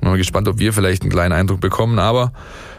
Bin 0.00 0.10
mal 0.10 0.16
gespannt, 0.18 0.46
ob 0.48 0.58
wir 0.58 0.72
vielleicht 0.72 1.02
einen 1.02 1.10
kleinen 1.10 1.32
Eindruck 1.32 1.60
bekommen. 1.60 1.98
Aber 1.98 2.32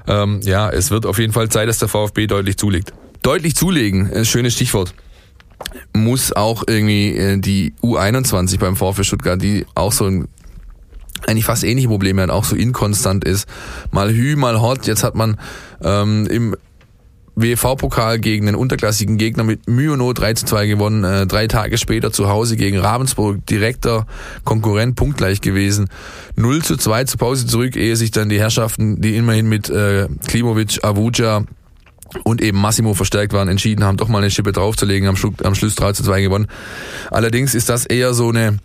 ähm, 0.08 0.39
ja, 0.43 0.69
es 0.69 0.91
wird 0.91 1.06
auf 1.06 1.19
jeden 1.19 1.34
Fall 1.34 1.50
Zeit, 1.50 1.67
dass 1.67 1.78
der 1.80 1.88
VfB 1.89 2.28
deutlich 2.28 2.58
zulegt. 2.58 2.93
Deutlich 3.21 3.56
zulegen, 3.56 4.10
äh, 4.12 4.23
schönes 4.23 4.54
Stichwort. 4.54 4.93
Muss 5.93 6.32
auch 6.32 6.63
irgendwie 6.67 7.15
äh, 7.17 7.38
die 7.39 7.73
U21 7.82 8.60
beim 8.60 8.76
VfB 8.76 9.04
Stuttgart, 9.04 9.41
die 9.41 9.65
auch 9.76 9.91
so 9.91 10.06
ein 10.06 10.28
eigentlich 11.25 11.45
fast 11.45 11.63
ähnliche 11.63 11.88
Probleme 11.88 12.21
hat, 12.21 12.30
auch 12.30 12.43
so 12.43 12.56
inkonstant 12.56 13.23
ist. 13.25 13.47
Mal 13.91 14.12
Hü, 14.12 14.36
mal 14.36 14.62
Hot. 14.62 14.86
Jetzt 14.88 15.03
hat 15.03 15.15
man 15.15 15.38
ähm, 15.82 16.27
im 16.27 16.56
WV-Pokal 17.36 18.17
gegen 18.19 18.47
den 18.47 18.56
unterklassigen 18.56 19.17
Gegner 19.17 19.43
mit 19.43 19.67
Mühe 19.67 19.91
und 19.91 19.99
Not 19.99 20.19
3 20.19 20.34
zu 20.34 20.45
2 20.45 20.65
gewonnen. 20.65 21.03
Äh, 21.03 21.27
drei 21.27 21.47
Tage 21.47 21.77
später 21.77 22.12
zu 22.12 22.30
Hause 22.30 22.56
gegen 22.58 22.80
Ravensburg, 22.80 23.45
direkter 23.45 24.08
Konkurrent, 24.43 24.95
punktgleich 24.95 25.39
gewesen. 25.41 25.88
0 26.36 26.63
zu 26.63 26.77
2 26.77 27.03
zur 27.03 27.19
Pause 27.19 27.45
zurück, 27.45 27.75
ehe 27.75 27.95
sich 27.95 28.10
dann 28.10 28.30
die 28.30 28.39
Herrschaften, 28.39 29.01
die 29.01 29.15
immerhin 29.15 29.47
mit 29.47 29.69
äh, 29.69 30.08
Klimovic, 30.27 30.84
Avuja 30.84 31.43
und 32.23 32.41
eben 32.41 32.60
Massimo 32.60 32.95
verstärkt 32.95 33.34
waren, 33.34 33.49
entschieden 33.49 33.84
haben, 33.84 33.97
doch 33.97 34.08
mal 34.08 34.19
eine 34.19 34.32
Schippe 34.32 34.51
draufzulegen, 34.51 35.08
am, 35.08 35.15
Schlu- 35.15 35.43
am 35.43 35.53
Schluss 35.53 35.75
3 35.75 35.93
zu 35.93 36.03
2 36.03 36.21
gewonnen. 36.21 36.47
Allerdings 37.12 37.53
ist 37.53 37.69
das 37.69 37.86
eher 37.86 38.15
so 38.15 38.30
eine, 38.30 38.58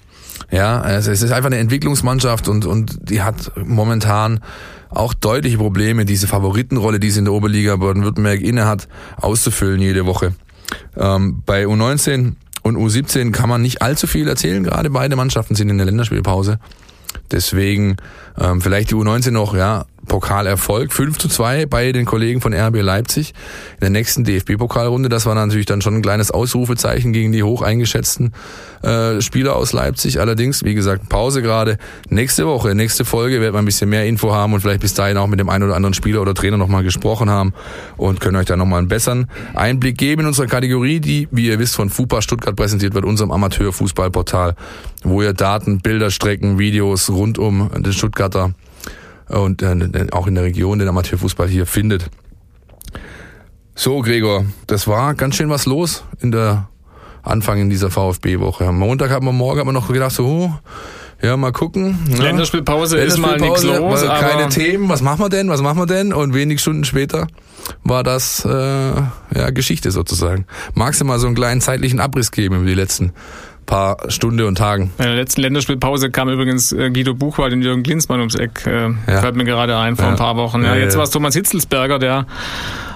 ja, 0.50 0.80
also 0.80 1.10
es 1.10 1.22
ist 1.22 1.32
einfach 1.32 1.48
eine 1.48 1.58
Entwicklungsmannschaft 1.58 2.48
und, 2.48 2.64
und 2.64 3.10
die 3.10 3.22
hat 3.22 3.52
momentan 3.56 4.40
auch 4.90 5.14
deutliche 5.14 5.58
Probleme, 5.58 6.04
diese 6.04 6.26
Favoritenrolle, 6.26 7.00
die 7.00 7.10
sie 7.10 7.20
in 7.20 7.24
der 7.24 7.34
Oberliga 7.34 7.76
Baden-Württemberg 7.76 8.40
inne 8.40 8.66
hat, 8.66 8.88
auszufüllen 9.16 9.80
jede 9.80 10.06
Woche. 10.06 10.34
Ähm, 10.96 11.42
bei 11.46 11.64
U19 11.64 12.34
und 12.62 12.76
U17 12.76 13.32
kann 13.32 13.48
man 13.48 13.62
nicht 13.62 13.82
allzu 13.82 14.06
viel 14.06 14.28
erzählen, 14.28 14.62
gerade 14.62 14.90
beide 14.90 15.16
Mannschaften 15.16 15.54
sind 15.54 15.68
in 15.68 15.78
der 15.78 15.86
Länderspielpause. 15.86 16.58
Deswegen 17.30 17.96
ähm, 18.38 18.60
vielleicht 18.60 18.90
die 18.90 18.94
U19 18.94 19.30
noch, 19.30 19.54
ja, 19.54 19.86
Pokalerfolg, 20.06 20.92
5 20.92 21.18
zu 21.18 21.28
2 21.28 21.66
bei 21.66 21.92
den 21.92 22.04
Kollegen 22.04 22.40
von 22.40 22.52
RB 22.52 22.82
Leipzig. 22.82 23.34
In 23.74 23.80
der 23.80 23.90
nächsten 23.90 24.24
DFB-Pokalrunde, 24.24 25.08
das 25.08 25.26
war 25.26 25.34
natürlich 25.34 25.66
dann 25.66 25.80
schon 25.80 25.94
ein 25.94 26.02
kleines 26.02 26.30
Ausrufezeichen 26.30 27.12
gegen 27.12 27.32
die 27.32 27.42
hoch 27.42 27.62
eingeschätzten 27.62 28.32
äh, 28.82 29.20
Spieler 29.20 29.56
aus 29.56 29.72
Leipzig. 29.72 30.20
Allerdings, 30.20 30.64
wie 30.64 30.74
gesagt, 30.74 31.08
Pause 31.08 31.42
gerade. 31.42 31.78
Nächste 32.08 32.46
Woche, 32.46 32.74
nächste 32.74 33.04
Folge 33.04 33.40
wird 33.40 33.52
man 33.52 33.62
ein 33.62 33.66
bisschen 33.66 33.90
mehr 33.90 34.06
Info 34.06 34.34
haben 34.34 34.52
und 34.52 34.60
vielleicht 34.60 34.80
bis 34.80 34.94
dahin 34.94 35.16
auch 35.16 35.28
mit 35.28 35.38
dem 35.38 35.48
einen 35.48 35.64
oder 35.64 35.76
anderen 35.76 35.94
Spieler 35.94 36.20
oder 36.20 36.34
Trainer 36.34 36.56
nochmal 36.56 36.82
gesprochen 36.82 37.30
haben 37.30 37.52
und 37.96 38.20
können 38.20 38.36
euch 38.36 38.46
da 38.46 38.56
nochmal 38.56 38.80
einen 38.80 38.88
besseren 38.88 39.28
Einblick 39.54 39.98
geben 39.98 40.22
in 40.22 40.26
unsere 40.28 40.48
Kategorie, 40.48 41.00
die, 41.00 41.28
wie 41.30 41.46
ihr 41.46 41.58
wisst, 41.58 41.76
von 41.76 41.90
FUPA 41.90 42.22
Stuttgart 42.22 42.56
präsentiert 42.56 42.94
wird, 42.94 43.04
unserem 43.04 43.30
Amateurfußballportal, 43.30 44.56
wo 45.04 45.22
ihr 45.22 45.32
Daten, 45.32 45.80
Bilder, 45.80 46.10
Strecken, 46.10 46.58
Videos 46.58 47.08
rund 47.08 47.38
um 47.38 47.70
den 47.82 47.92
Stuttgarter 47.92 48.52
und 49.28 49.62
äh, 49.62 50.06
auch 50.12 50.26
in 50.26 50.34
der 50.34 50.44
Region 50.44 50.78
den 50.78 50.88
Amateurfußball 50.88 51.48
hier 51.48 51.66
findet. 51.66 52.10
So, 53.74 54.00
Gregor, 54.00 54.44
das 54.66 54.86
war 54.86 55.14
ganz 55.14 55.36
schön 55.36 55.48
was 55.48 55.66
los 55.66 56.04
in 56.20 56.30
der 56.30 56.68
Anfang 57.22 57.58
in 57.60 57.70
dieser 57.70 57.90
VfB-Woche. 57.90 58.66
Am 58.66 58.78
Montag 58.78 59.10
haben 59.10 59.26
wir 59.26 59.32
morgen 59.32 59.60
haben 59.60 59.68
wir 59.68 59.72
noch 59.72 59.88
gedacht, 59.88 60.12
so, 60.12 60.52
ja, 61.22 61.36
mal 61.36 61.52
gucken. 61.52 61.98
Ja. 62.10 62.24
Länderspielpause 62.24 62.98
ist 62.98 63.16
mal 63.16 63.38
nichts 63.38 63.62
los, 63.62 64.02
weil 64.02 64.08
keine 64.08 64.44
aber 64.44 64.48
Themen, 64.48 64.88
was 64.88 65.02
machen 65.02 65.20
wir 65.20 65.28
denn, 65.28 65.48
was 65.48 65.62
machen 65.62 65.78
wir 65.78 65.86
denn? 65.86 66.12
Und 66.12 66.34
wenig 66.34 66.60
Stunden 66.60 66.84
später 66.84 67.28
war 67.84 68.02
das 68.02 68.44
äh, 68.44 68.50
ja 68.50 69.50
Geschichte 69.50 69.92
sozusagen. 69.92 70.46
Magst 70.74 71.00
du 71.00 71.04
mal 71.04 71.20
so 71.20 71.28
einen 71.28 71.36
kleinen 71.36 71.60
zeitlichen 71.60 72.00
Abriss 72.00 72.32
geben 72.32 72.56
über 72.56 72.66
die 72.66 72.74
letzten 72.74 73.12
paar 73.66 73.96
Stunden 74.10 74.42
und 74.42 74.56
Tagen? 74.58 74.90
in 74.98 75.04
der 75.04 75.14
letzten 75.14 75.40
Länderspielpause 75.42 76.10
kam 76.10 76.28
übrigens 76.28 76.72
äh, 76.72 76.90
Guido 76.90 77.14
Buchwald 77.14 77.52
und 77.52 77.62
Jürgen 77.62 77.82
Klinsmann 77.82 78.20
ums 78.20 78.34
Eck. 78.34 78.66
Äh, 78.66 78.90
Ja. 79.06 79.20
Fällt 79.20 79.36
mir 79.36 79.44
gerade 79.44 79.76
ein 79.76 79.96
vor 79.96 80.06
Ja. 80.06 80.10
ein 80.12 80.16
paar 80.16 80.36
Wochen. 80.36 80.62
Ja, 80.64 80.74
jetzt 80.76 80.96
war 80.96 81.04
es 81.04 81.10
Thomas 81.10 81.34
Hitzelsberger, 81.34 81.98
der 81.98 82.26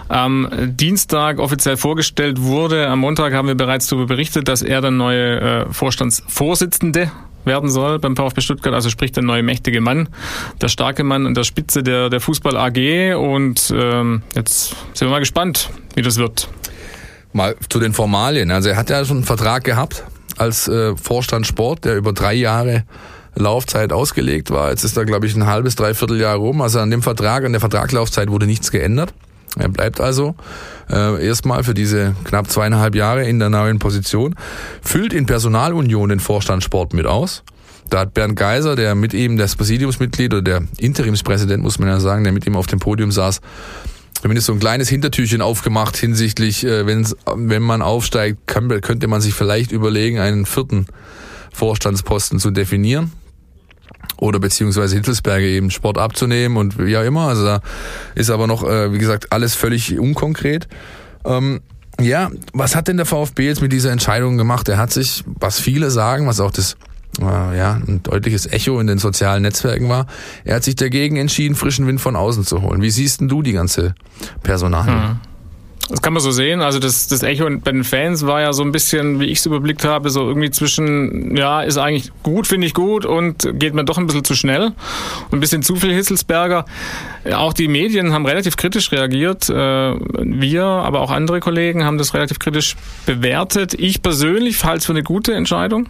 am 0.09 0.49
Dienstag 0.77 1.39
offiziell 1.41 1.77
vorgestellt 1.77 2.41
wurde. 2.41 2.89
Am 2.89 3.01
Montag 3.01 3.33
haben 3.33 3.49
wir 3.49 3.55
bereits 3.57 3.89
darüber 3.89 4.07
berichtet, 4.07 4.47
dass 4.49 4.63
er 4.63 4.81
der 4.81 4.93
neue 4.93 5.41
äh, 5.41 5.67
Vorstandsvorsitzende 5.73 7.11
werden 7.45 7.71
soll 7.71 7.99
beim 8.01 8.17
VfB 8.17 8.41
Stuttgart, 8.41 8.75
also 8.75 8.91
sprich 8.91 9.13
der 9.13 9.23
neue 9.23 9.43
mächtige 9.43 9.81
Mann, 9.81 10.09
der 10.61 10.69
starke 10.69 11.05
Mann 11.05 11.27
an 11.27 11.35
der 11.35 11.45
Spitze 11.45 11.83
der, 11.85 12.11
der 12.11 12.21
Fußball 12.21 12.57
AG 12.57 13.15
und 13.17 13.73
ähm, 13.77 14.23
jetzt 14.35 14.71
sind 14.95 15.09
wir 15.09 15.11
mal 15.11 15.21
gespannt, 15.21 15.71
wie 15.95 16.03
das 16.03 16.17
wird. 16.19 16.49
Mal 17.33 17.55
zu 17.69 17.79
den 17.79 17.93
Formalien. 17.93 18.51
Also 18.51 18.69
er 18.71 18.77
hat 18.77 18.91
ja 18.91 19.05
schon 19.05 19.19
einen 19.19 19.27
Vertrag 19.27 19.63
gehabt 19.65 20.05
als 20.37 20.69
äh, 20.69 20.97
Vorstand 20.97 21.47
Sport, 21.47 21.85
der 21.85 21.97
über 21.97 22.13
drei 22.13 22.35
Jahre 22.35 22.85
Laufzeit 23.35 23.93
ausgelegt 23.93 24.51
war. 24.51 24.71
Jetzt 24.71 24.85
ist 24.85 24.97
da, 24.97 25.05
glaube 25.05 25.27
ich, 25.27 25.37
ein 25.37 25.47
halbes, 25.47 25.77
dreiviertel 25.77 26.21
Jahr 26.21 26.37
rum. 26.37 26.61
Also 26.63 26.81
an 26.81 26.91
dem 26.91 27.03
Vertrag, 27.03 27.45
an 27.45 27.53
der 27.53 27.61
Vertragslaufzeit 27.61 28.31
wurde 28.31 28.47
nichts 28.47 28.71
geändert. 28.71 29.13
Er 29.59 29.69
bleibt 29.69 30.01
also 30.01 30.35
äh, 30.91 31.27
erstmal 31.27 31.65
für 31.65 31.75
diese 31.75 32.15
knapp 32.25 32.51
zweieinhalb 32.51 32.95
Jahre 32.95 33.25
in 33.25 33.39
der 33.39 33.49
neuen 33.49 33.79
Position, 33.79 34.35
füllt 34.83 35.13
in 35.15 35.27
Personalunion 35.27 36.11
den 36.11 36.21
Vorstand 36.21 36.63
Sport 36.63 36.93
mit 36.93 37.07
aus. 37.07 37.43
Da 37.89 38.01
hat 38.01 38.15
Bernd 38.15 38.37
Geiser, 38.37 38.77
der 38.77 38.95
mit 38.95 39.15
ihm 39.15 39.37
das 39.37 39.57
Präsidiumsmitglied 39.57 40.35
oder 40.35 40.43
der 40.43 40.63
Interimspräsident, 40.79 41.63
muss 41.63 41.79
man 41.79 41.89
ja 41.89 42.01
sagen, 42.01 42.25
der 42.25 42.33
mit 42.33 42.47
ihm 42.47 42.57
auf 42.57 42.67
dem 42.67 42.81
Podium 42.81 43.13
saß, 43.13 43.41
zumindest 44.21 44.47
so 44.47 44.53
ein 44.53 44.59
kleines 44.59 44.89
Hintertürchen 44.89 45.43
aufgemacht 45.43 45.97
hinsichtlich, 45.97 46.65
äh, 46.65 46.87
wenn's, 46.87 47.17
wenn 47.35 47.63
man 47.63 47.83
aufsteigt, 47.83 48.47
kann, 48.47 48.69
könnte 48.81 49.07
man 49.07 49.21
sich 49.21 49.35
vielleicht 49.35 49.73
überlegen, 49.73 50.19
einen 50.19 50.47
vierten 50.47 50.87
Vorstandsposten 51.53 52.39
zu 52.39 52.51
definieren 52.51 53.13
oder 54.19 54.39
beziehungsweise 54.39 54.97
Hittelsberger 54.97 55.47
eben 55.47 55.71
Sport 55.71 55.99
abzunehmen 55.99 56.57
und 56.57 56.75
auch 56.75 57.05
immer. 57.05 57.29
Also 57.29 57.45
da 57.45 57.61
ist 58.15 58.31
aber 58.31 58.47
noch, 58.47 58.65
äh, 58.65 58.93
wie 58.93 58.99
gesagt, 58.99 59.33
alles 59.33 59.55
völlig 59.55 59.99
unkonkret. 59.99 60.69
Ähm, 61.25 61.61
ja, 62.01 62.31
was 62.53 62.77
hat 62.77 62.89
denn 62.89 62.99
der 62.99 63.07
VfB 63.07 63.47
jetzt 63.47 63.63
mit 63.63 63.73
dieser 63.73 63.91
Entscheidung 63.91 64.37
gemacht? 64.37 64.69
Er 64.69 64.79
hat 64.79 64.93
sich, 64.93 65.25
was 65.27 65.59
viele 65.59 65.91
sagen, 65.91 66.27
was 66.27 66.41
auch 66.41 66.51
das 66.51 66.77
äh, 67.21 67.57
ja, 67.59 67.75
ein 67.75 68.03
deutliches 68.03 68.47
Echo 68.47 68.79
in 68.81 68.87
den 68.87 68.99
sozialen 68.99 69.43
Netzwerken 69.43 69.89
war, 69.89 70.07
er 70.45 70.57
hat 70.57 70.65
sich 70.65 70.77
dagegen 70.77 71.17
entschieden, 71.17 71.55
frischen 71.55 71.87
Wind 71.87 72.01
von 72.01 72.17
außen 72.17 72.45
zu 72.45 72.63
holen. 72.63 72.83
Wie 72.83 72.91
siehst 72.91 73.21
denn 73.21 73.29
du 73.29 73.43
die 73.43 73.53
ganze 73.53 73.95
Personal? 74.43 75.19
Das 75.89 76.03
kann 76.03 76.13
man 76.13 76.21
so 76.21 76.33
sehen. 76.33 76.63
Also 76.63 76.81
das, 76.81 77.07
das 77.07 77.23
Echo 77.23 77.49
bei 77.63 77.71
den 77.71 77.85
Fans 77.85 78.27
war 78.27 78.41
ja 78.41 78.53
so 78.53 78.65
ein 78.65 78.73
bisschen, 78.73 79.21
wie 79.21 79.27
ich 79.27 79.39
es 79.39 79.47
überblickt 79.47 79.85
habe, 79.85 80.11
so 80.11 80.27
irgendwie 80.27 80.51
zwischen, 80.51 81.37
ja, 81.37 81.63
ist 81.63 81.79
eigentlich 81.79 82.11
gut, 82.25 82.49
finde 82.49 82.67
ich 82.67 82.75
gut 82.75 83.05
und 83.07 83.49
geht 83.59 83.73
mir 83.73 83.85
doch 83.85 83.97
ein 83.97 84.07
bisschen 84.07 84.25
zu 84.25 84.35
schnell. 84.35 84.73
Ein 85.31 85.39
bisschen 85.39 85.63
zu 85.63 85.77
viel 85.77 85.93
Hitzelsberger. 85.93 86.65
Auch 87.33 87.53
die 87.53 87.69
Medien 87.69 88.13
haben 88.13 88.27
relativ 88.27 88.57
kritisch 88.57 88.91
reagiert. 88.91 89.49
Äh, 89.49 89.55
Wir, 89.55 90.65
aber 90.65 91.01
auch 91.01 91.13
andere 91.13 91.39
Kollegen 91.39 91.85
haben 91.85 91.99
das 91.99 92.15
relativ 92.15 92.41
kritisch 92.41 92.75
bewertet. 93.07 93.75
Ich 93.75 94.03
persönlich 94.03 94.65
halte 94.65 94.79
es 94.79 94.87
für 94.87 94.93
eine 94.93 95.05
gute 95.05 95.35
Entscheidung, 95.35 95.89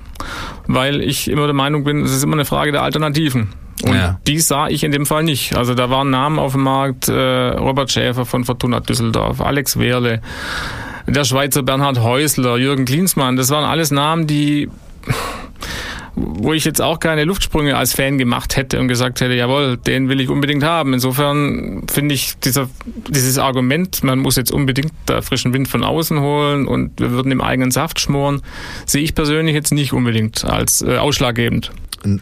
weil 0.66 1.00
ich 1.00 1.28
immer 1.28 1.46
der 1.46 1.54
Meinung 1.54 1.84
bin, 1.84 2.02
es 2.02 2.12
ist 2.12 2.22
immer 2.22 2.34
eine 2.34 2.44
Frage 2.44 2.70
der 2.70 2.82
Alternativen. 2.82 3.54
Und 3.84 3.94
Ja. 3.94 4.18
die 4.26 4.38
sah 4.40 4.68
ich 4.68 4.84
in 4.84 4.92
dem 4.92 5.06
Fall 5.06 5.22
nicht. 5.22 5.56
Also 5.56 5.74
da 5.74 5.90
waren 5.90 6.10
Namen 6.10 6.38
auf 6.38 6.52
dem 6.52 6.62
Markt, 6.62 7.08
äh, 7.08 7.12
Robert 7.12 7.90
Schäfer 7.90 8.24
von 8.24 8.44
Fortuna 8.44 8.80
Düsseldorf, 8.80 9.40
Alex 9.40 9.78
Wehrle, 9.78 10.22
der 11.06 11.24
Schweizer 11.24 11.62
Bernhard 11.62 12.00
Häusler, 12.00 12.56
Jürgen 12.56 12.84
Klinsmann. 12.84 13.36
Das 13.36 13.50
waren 13.50 13.64
alles 13.64 13.90
Namen, 13.90 14.26
die 14.26 14.68
wo 16.18 16.54
ich 16.54 16.64
jetzt 16.64 16.80
auch 16.80 16.98
keine 16.98 17.24
Luftsprünge 17.24 17.76
als 17.76 17.92
Fan 17.92 18.16
gemacht 18.16 18.56
hätte 18.56 18.80
und 18.80 18.88
gesagt 18.88 19.20
hätte, 19.20 19.34
jawohl, 19.34 19.76
den 19.76 20.08
will 20.08 20.18
ich 20.18 20.30
unbedingt 20.30 20.64
haben. 20.64 20.94
Insofern 20.94 21.82
finde 21.90 22.14
ich 22.14 22.38
dieser, 22.38 22.70
dieses 22.86 23.36
Argument, 23.36 24.02
man 24.02 24.18
muss 24.20 24.36
jetzt 24.36 24.50
unbedingt 24.50 24.92
da 25.04 25.20
frischen 25.20 25.52
Wind 25.52 25.68
von 25.68 25.84
außen 25.84 26.18
holen 26.18 26.66
und 26.66 26.98
wir 26.98 27.10
würden 27.10 27.30
im 27.32 27.42
eigenen 27.42 27.70
Saft 27.70 28.00
schmoren, 28.00 28.40
sehe 28.86 29.02
ich 29.02 29.14
persönlich 29.14 29.54
jetzt 29.54 29.72
nicht 29.72 29.92
unbedingt 29.92 30.44
als 30.46 30.80
äh, 30.80 30.96
ausschlaggebend. 30.96 31.70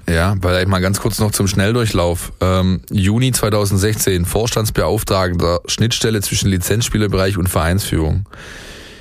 Ja, 0.08 0.36
vielleicht 0.40 0.68
mal 0.68 0.80
ganz 0.80 1.00
kurz 1.00 1.18
noch 1.18 1.32
zum 1.32 1.46
Schnelldurchlauf. 1.46 2.32
Ähm, 2.40 2.80
Juni 2.90 3.32
2016, 3.32 4.24
Vorstandsbeauftragter, 4.24 5.60
Schnittstelle 5.66 6.20
zwischen 6.22 6.48
Lizenzspielerbereich 6.48 7.36
und 7.36 7.48
Vereinsführung. 7.48 8.26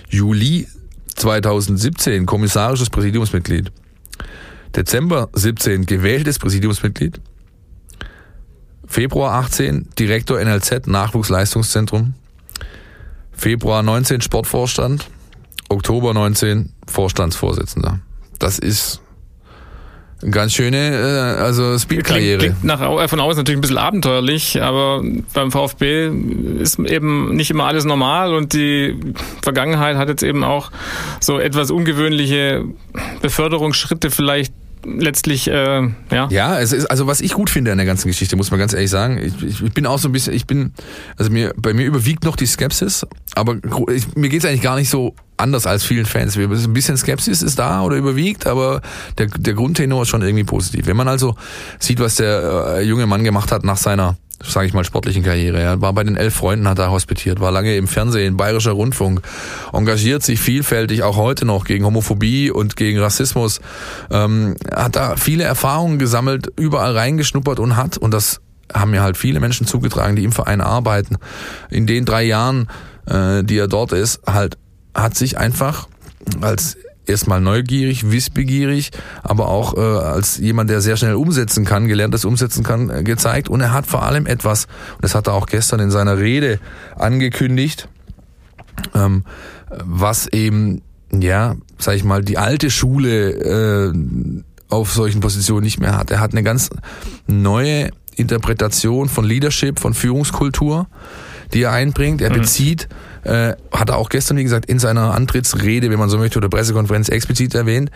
Juli 0.09 0.67
2017, 1.15 2.25
kommissarisches 2.25 2.89
Präsidiumsmitglied. 2.89 3.71
Dezember 4.75 5.29
17, 5.33 5.86
gewähltes 5.86 6.39
Präsidiumsmitglied. 6.39 7.21
Februar 8.86 9.33
18, 9.36 9.89
Direktor 9.97 10.43
NLZ 10.43 10.88
Nachwuchsleistungszentrum. 10.88 12.15
Februar 13.31 13.83
19, 13.83 14.21
Sportvorstand. 14.21 15.07
Oktober 15.69 16.13
19, 16.13 16.73
Vorstandsvorsitzender. 16.88 17.99
Das 18.39 18.59
ist 18.59 19.03
ganz 20.31 20.53
schöne 20.53 20.77
äh, 20.77 21.41
also 21.41 21.77
Spielkarriere. 21.77 22.39
Klingt, 22.39 22.62
klingt 22.62 22.79
nach, 22.79 23.09
von 23.09 23.19
außen 23.19 23.39
natürlich 23.39 23.57
ein 23.57 23.62
bisschen 23.62 23.77
abenteuerlich, 23.77 24.62
aber 24.62 25.03
beim 25.33 25.51
VfB 25.51 26.09
ist 26.59 26.79
eben 26.79 27.36
nicht 27.36 27.51
immer 27.51 27.65
alles 27.65 27.86
normal 27.86 28.33
und 28.33 28.53
die 28.53 28.99
Vergangenheit 29.41 29.97
hat 29.97 30.09
jetzt 30.09 30.23
eben 30.23 30.43
auch 30.43 30.71
so 31.19 31.39
etwas 31.39 31.71
ungewöhnliche 31.71 32.65
Beförderungsschritte 33.21 34.12
vielleicht 34.12 34.53
letztlich, 34.86 35.49
äh, 35.49 35.81
ja. 36.12 36.27
Ja, 36.29 36.59
es 36.59 36.73
ist, 36.73 36.86
also 36.88 37.07
was 37.07 37.21
ich 37.21 37.33
gut 37.33 37.49
finde 37.49 37.71
an 37.71 37.77
der 37.77 37.86
ganzen 37.86 38.07
Geschichte, 38.07 38.36
muss 38.36 38.51
man 38.51 38.59
ganz 38.59 38.73
ehrlich 38.73 38.89
sagen, 38.89 39.17
ich, 39.17 39.62
ich 39.63 39.73
bin 39.73 39.86
auch 39.86 39.99
so 39.99 40.09
ein 40.09 40.12
bisschen, 40.12 40.33
ich 40.33 40.45
bin, 40.45 40.73
also 41.17 41.31
mir, 41.31 41.53
bei 41.55 41.73
mir 41.73 41.86
überwiegt 41.86 42.23
noch 42.25 42.36
die 42.36 42.45
Skepsis, 42.45 43.05
aber 43.36 43.57
ich, 43.93 44.15
mir 44.15 44.29
geht's 44.29 44.45
eigentlich 44.45 44.62
gar 44.62 44.75
nicht 44.75 44.89
so 44.89 45.15
anders 45.38 45.65
als 45.65 45.84
vielen 45.84 46.06
Fans. 46.06 46.38
Ein 46.38 46.74
bisschen 46.74 46.98
Skepsis 46.98 47.41
ist 47.41 47.60
da 47.60 47.82
oder 47.82 47.98
überwiegt, 47.98 48.48
aber 48.48 48.82
der, 49.17 49.28
der 49.28 49.54
Grundtenor 49.54 50.04
ist 50.04 50.10
schon 50.10 50.22
irgendwie 50.22 50.43
positiv. 50.43 50.88
Wenn 50.88 50.98
man 50.98 51.08
also 51.08 51.36
sieht, 51.80 52.00
was 52.00 52.15
der 52.15 52.78
äh, 52.78 52.84
junge 52.84 53.06
Mann 53.06 53.24
gemacht 53.24 53.52
hat 53.52 53.63
nach 53.63 53.78
seiner 53.78 54.17
sage 54.46 54.67
ich 54.67 54.74
mal, 54.74 54.84
sportlichen 54.84 55.24
Karriere. 55.24 55.62
Er 55.62 55.82
war 55.82 55.93
bei 55.93 56.04
den 56.04 56.17
elf 56.17 56.36
Freunden, 56.36 56.67
hat 56.67 56.80
er 56.80 56.91
hospitiert, 56.91 57.39
war 57.39 57.52
lange 57.52 57.76
im 57.76 57.88
Fernsehen, 57.88 58.38
bayerischer 58.38 58.72
Rundfunk, 58.72 59.22
engagiert 59.72 60.24
sich 60.24 60.39
vielfältig, 60.39 61.04
auch 61.04 61.17
heute 61.17 61.46
noch 61.46 61.65
gegen 61.65 61.86
Homophobie 61.86 62.52
und 62.52 62.76
gegen 62.76 63.00
Rassismus, 63.00 63.62
ähm, 64.12 64.56
hat 64.74 64.96
da 64.96 65.15
viele 65.15 65.43
Erfahrungen 65.43 65.98
gesammelt, 65.98 66.52
überall 66.58 66.96
reingeschnuppert 66.96 67.60
und 67.60 67.78
hat, 67.78 67.98
und 67.98 68.13
das 68.13 68.41
haben 68.74 68.91
mir 68.91 69.02
halt 69.02 69.17
viele 69.17 69.39
Menschen 69.39 69.67
zugetragen, 69.67 70.15
die 70.15 70.24
im 70.24 70.32
Verein 70.32 70.62
arbeiten, 70.62 71.17
in 71.69 71.88
den 71.88 72.06
drei 72.06 72.24
Jahren, 72.24 72.67
äh, 73.06 73.43
die 73.43 73.58
er 73.58 73.67
dort 73.67 73.93
ist, 73.93 74.22
halt, 74.26 74.58
hat 74.93 75.15
sich 75.15 75.38
einfach 75.38 75.88
als 76.41 76.77
erstmal 77.06 77.41
neugierig, 77.41 78.12
wissbegierig, 78.12 78.91
aber 79.23 79.49
auch 79.49 79.75
äh, 79.75 79.79
als 79.79 80.38
jemand, 80.38 80.69
der 80.69 80.82
sehr 80.82 80.97
schnell 80.97 81.15
umsetzen 81.15 81.65
kann, 81.65 81.88
gelerntes 81.88 82.25
umsetzen 82.25 82.63
kann, 82.63 82.89
äh, 82.89 83.03
gezeigt. 83.03 83.49
Und 83.49 83.62
er 83.62 83.73
hat 83.73 83.86
vor 83.86 84.03
allem 84.03 84.25
etwas, 84.25 84.65
und 84.95 85.03
das 85.03 85.15
hat 85.15 85.27
er 85.27 85.34
auch 85.34 85.47
gestern 85.47 85.79
in 85.79 85.91
seiner 85.91 86.17
Rede 86.17 86.60
angekündigt, 86.95 87.89
ähm, 88.95 89.25
was 89.69 90.27
eben, 90.27 90.82
ja, 91.12 91.56
sag 91.77 91.95
ich 91.95 92.03
mal, 92.03 92.23
die 92.23 92.38
alte 92.38 92.69
Schule 92.69 93.91
äh, 93.91 93.93
auf 94.69 94.93
solchen 94.93 95.19
Positionen 95.19 95.63
nicht 95.63 95.79
mehr 95.79 95.97
hat. 95.97 96.10
Er 96.10 96.19
hat 96.19 96.32
eine 96.32 96.43
ganz 96.43 96.69
neue 97.27 97.89
Interpretation 98.15 99.10
von 99.10 99.25
Leadership, 99.25 99.79
von 99.79 99.93
Führungskultur, 99.93 100.88
die 101.53 101.63
er 101.63 101.71
einbringt. 101.71 102.21
Er 102.21 102.29
mhm. 102.29 102.36
Äh, 103.23 103.55
hat 103.71 103.89
er 103.89 103.97
auch 103.97 104.09
gestern, 104.09 104.38
wie 104.38 104.43
gesagt, 104.43 104.65
in 104.65 104.79
seiner 104.79 105.13
Antrittsrede, 105.13 105.89
wenn 105.89 105.99
man 105.99 106.09
so 106.09 106.17
möchte, 106.17 106.38
oder 106.38 106.49
Pressekonferenz 106.49 107.09
explizit 107.09 107.55
erwähnt. 107.55 107.91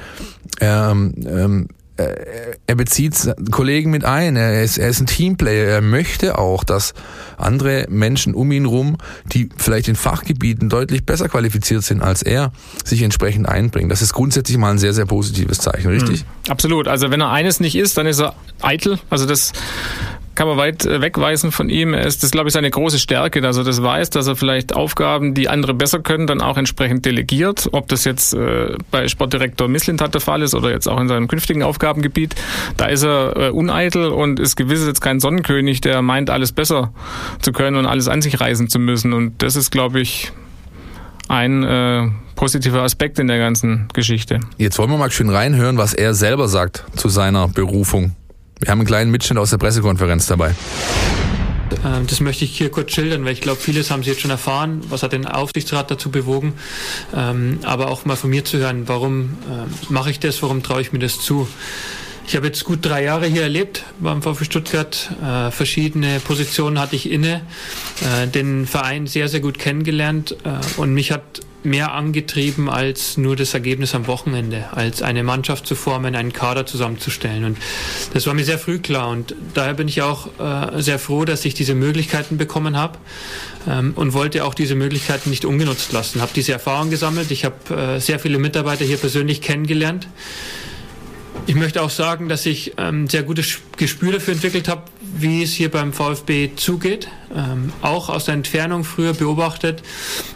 Ähm, 0.61 1.13
ähm, 1.25 1.67
äh, 1.97 2.55
er 2.67 2.75
bezieht 2.75 3.33
Kollegen 3.49 3.89
mit 3.89 4.05
ein, 4.05 4.35
er 4.35 4.63
ist, 4.63 4.77
er 4.77 4.89
ist 4.89 4.99
ein 4.99 5.07
Teamplayer, 5.07 5.65
er 5.67 5.81
möchte 5.81 6.37
auch, 6.37 6.63
dass 6.63 6.93
andere 7.37 7.87
Menschen 7.89 8.35
um 8.35 8.51
ihn 8.51 8.65
rum, 8.65 8.97
die 9.25 9.49
vielleicht 9.57 9.87
in 9.87 9.95
Fachgebieten 9.95 10.69
deutlich 10.69 11.05
besser 11.05 11.27
qualifiziert 11.27 11.83
sind 11.83 12.01
als 12.01 12.21
er, 12.21 12.51
sich 12.83 13.01
entsprechend 13.01 13.49
einbringen. 13.49 13.89
Das 13.89 14.03
ist 14.03 14.13
grundsätzlich 14.13 14.57
mal 14.57 14.71
ein 14.71 14.77
sehr, 14.77 14.93
sehr 14.93 15.05
positives 15.05 15.57
Zeichen, 15.57 15.89
richtig? 15.89 16.23
Mhm. 16.23 16.51
Absolut. 16.51 16.87
Also 16.87 17.09
wenn 17.09 17.21
er 17.21 17.31
eines 17.31 17.59
nicht 17.59 17.75
ist, 17.75 17.97
dann 17.97 18.05
ist 18.05 18.19
er 18.19 18.35
eitel. 18.61 18.99
Also 19.09 19.25
das 19.25 19.53
kann 20.37 20.47
man 20.47 20.57
weit 20.57 20.85
äh, 20.85 21.01
wegweisen 21.01 21.51
von 21.51 21.67
ihm. 21.67 21.95
Ist, 21.95 22.21
das 22.21 22.29
glaube 22.29 22.47
ich, 22.49 22.53
seine 22.53 22.69
große 22.69 22.99
Stärke, 22.99 23.41
dass 23.41 23.57
er 23.57 23.63
das 23.63 23.81
weiß, 23.81 24.11
dass 24.11 24.27
er 24.27 24.35
vielleicht 24.35 24.75
Aufgaben, 24.75 25.33
die 25.33 25.49
andere 25.49 25.73
besser 25.73 25.99
können, 25.99 26.27
dann 26.27 26.41
auch 26.41 26.57
entsprechend 26.57 27.05
delegiert. 27.05 27.67
Ob 27.71 27.87
das 27.87 28.05
jetzt 28.05 28.35
äh, 28.35 28.75
bei 28.91 29.07
Sportdirektor 29.07 29.67
Misslintat 29.67 30.13
der 30.13 30.21
Fall 30.21 30.43
ist 30.43 30.53
oder 30.53 30.69
jetzt 30.69 30.87
auch 30.87 31.01
in 31.01 31.07
seinem 31.07 31.27
künftigen 31.27 31.63
Aufgabengebiet, 31.63 32.35
da 32.77 32.85
ist 32.85 33.03
er 33.03 33.35
äh, 33.35 33.49
uneitel 33.49 34.09
und 34.09 34.39
ist 34.39 34.55
gewiss 34.55 34.85
jetzt 34.85 35.01
kein 35.01 35.19
Sonnenkönig, 35.19 35.81
der 35.81 36.03
meint, 36.03 36.29
alles 36.29 36.51
besser 36.51 36.93
zu 37.41 37.51
können 37.51 37.75
und 37.75 37.87
alles 37.87 38.07
an 38.07 38.21
sich 38.21 38.39
reißen 38.39 38.69
zu 38.69 38.77
müssen. 38.77 39.13
Und 39.13 39.41
das 39.41 39.55
ist, 39.55 39.71
glaube 39.71 40.01
ich, 40.01 40.31
ein 41.29 41.63
äh, 41.63 42.09
positiver 42.35 42.83
Aspekt 42.83 43.17
in 43.17 43.27
der 43.27 43.39
ganzen 43.39 43.87
Geschichte. 43.91 44.39
Jetzt 44.57 44.77
wollen 44.77 44.91
wir 44.91 44.97
mal 44.97 45.09
schön 45.09 45.29
reinhören, 45.29 45.79
was 45.79 45.95
er 45.95 46.13
selber 46.13 46.47
sagt 46.47 46.85
zu 46.95 47.09
seiner 47.09 47.47
Berufung. 47.47 48.15
Wir 48.59 48.71
haben 48.71 48.79
einen 48.79 48.87
kleinen 48.87 49.11
Mitschnitt 49.11 49.37
aus 49.37 49.51
der 49.51 49.57
Pressekonferenz 49.57 50.25
dabei. 50.25 50.55
Ähm, 51.85 52.07
das 52.07 52.19
möchte 52.19 52.45
ich 52.45 52.57
hier 52.57 52.69
kurz 52.69 52.91
schildern, 52.91 53.23
weil 53.25 53.33
ich 53.33 53.41
glaube, 53.41 53.59
vieles 53.59 53.91
haben 53.91 54.03
Sie 54.03 54.09
jetzt 54.09 54.21
schon 54.21 54.31
erfahren. 54.31 54.81
Was 54.89 55.03
hat 55.03 55.13
den 55.13 55.27
Aufsichtsrat 55.27 55.91
dazu 55.91 56.09
bewogen? 56.09 56.53
Ähm, 57.15 57.59
aber 57.63 57.89
auch 57.89 58.05
mal 58.05 58.15
von 58.15 58.29
mir 58.29 58.45
zu 58.45 58.57
hören, 58.57 58.87
warum 58.87 59.37
ähm, 59.49 59.69
mache 59.89 60.09
ich 60.09 60.19
das, 60.19 60.41
warum 60.41 60.63
traue 60.63 60.81
ich 60.81 60.91
mir 60.91 60.99
das 60.99 61.19
zu? 61.19 61.47
Ich 62.27 62.35
habe 62.35 62.47
jetzt 62.47 62.65
gut 62.65 62.79
drei 62.85 63.03
Jahre 63.03 63.25
hier 63.27 63.43
erlebt 63.43 63.85
beim 63.99 64.21
VfB 64.21 64.43
Stuttgart. 64.43 65.11
Äh, 65.23 65.49
verschiedene 65.51 66.19
Positionen 66.19 66.77
hatte 66.77 66.95
ich 66.97 67.09
inne, 67.09 67.41
äh, 68.01 68.27
den 68.27 68.67
Verein 68.67 69.07
sehr, 69.07 69.29
sehr 69.29 69.39
gut 69.39 69.57
kennengelernt 69.59 70.35
äh, 70.43 70.79
und 70.79 70.93
mich 70.93 71.13
hat 71.13 71.41
mehr 71.63 71.93
angetrieben 71.93 72.69
als 72.69 73.17
nur 73.17 73.35
das 73.35 73.53
Ergebnis 73.53 73.95
am 73.95 74.07
Wochenende, 74.07 74.69
als 74.71 75.01
eine 75.01 75.23
Mannschaft 75.23 75.67
zu 75.67 75.75
formen, 75.75 76.15
einen 76.15 76.33
Kader 76.33 76.65
zusammenzustellen. 76.65 77.43
Und 77.43 77.57
das 78.13 78.25
war 78.27 78.33
mir 78.33 78.45
sehr 78.45 78.59
früh 78.59 78.79
klar. 78.79 79.09
Und 79.09 79.35
daher 79.53 79.73
bin 79.73 79.87
ich 79.87 80.01
auch 80.01 80.27
äh, 80.39 80.81
sehr 80.81 80.99
froh, 80.99 81.25
dass 81.25 81.45
ich 81.45 81.53
diese 81.53 81.75
Möglichkeiten 81.75 82.37
bekommen 82.37 82.77
habe 82.77 82.97
ähm, 83.67 83.93
und 83.95 84.13
wollte 84.13 84.45
auch 84.45 84.53
diese 84.53 84.75
Möglichkeiten 84.75 85.29
nicht 85.29 85.45
ungenutzt 85.45 85.91
lassen. 85.91 86.21
Habe 86.21 86.31
diese 86.35 86.53
Erfahrung 86.53 86.89
gesammelt. 86.89 87.31
Ich 87.31 87.43
habe 87.45 87.75
äh, 87.75 87.99
sehr 87.99 88.19
viele 88.19 88.37
Mitarbeiter 88.39 88.85
hier 88.85 88.97
persönlich 88.97 89.41
kennengelernt. 89.41 90.07
Ich 91.49 91.55
möchte 91.55 91.81
auch 91.81 91.89
sagen, 91.89 92.27
dass 92.27 92.45
ich 92.45 92.77
ein 92.77 93.03
ähm, 93.03 93.07
sehr 93.07 93.23
gutes 93.23 93.59
Gespür 93.77 94.11
dafür 94.11 94.33
entwickelt 94.33 94.67
habe, 94.67 94.83
wie 94.99 95.43
es 95.43 95.53
hier 95.53 95.71
beim 95.71 95.93
VfB 95.93 96.49
zugeht. 96.57 97.07
Ähm, 97.33 97.71
auch 97.81 98.09
aus 98.09 98.25
der 98.25 98.33
Entfernung 98.33 98.83
früher 98.83 99.13
beobachtet. 99.13 99.81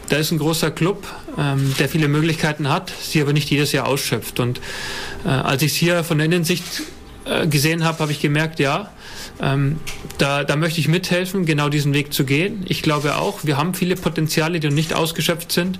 Da 0.08 0.16
ist 0.16 0.30
ein 0.30 0.38
großer 0.38 0.70
Club, 0.70 1.06
ähm, 1.36 1.74
der 1.78 1.90
viele 1.90 2.08
Möglichkeiten 2.08 2.70
hat, 2.70 2.90
sie 3.02 3.20
aber 3.20 3.34
nicht 3.34 3.50
jedes 3.50 3.72
Jahr 3.72 3.88
ausschöpft. 3.88 4.40
Und 4.40 4.62
äh, 5.26 5.28
als 5.28 5.60
ich 5.60 5.72
es 5.72 5.76
hier 5.76 6.02
von 6.02 6.16
der 6.16 6.24
Innensicht 6.24 6.64
äh, 7.26 7.46
gesehen 7.46 7.84
habe, 7.84 7.98
habe 7.98 8.12
ich 8.12 8.22
gemerkt, 8.22 8.58
ja, 8.58 8.90
ähm, 9.38 9.80
da, 10.16 10.44
da 10.44 10.56
möchte 10.56 10.80
ich 10.80 10.88
mithelfen, 10.88 11.44
genau 11.44 11.68
diesen 11.68 11.92
Weg 11.92 12.14
zu 12.14 12.24
gehen. 12.24 12.64
Ich 12.68 12.80
glaube 12.80 13.16
auch, 13.16 13.44
wir 13.44 13.58
haben 13.58 13.74
viele 13.74 13.96
Potenziale, 13.96 14.60
die 14.60 14.68
noch 14.68 14.74
nicht 14.74 14.94
ausgeschöpft 14.94 15.52
sind. 15.52 15.78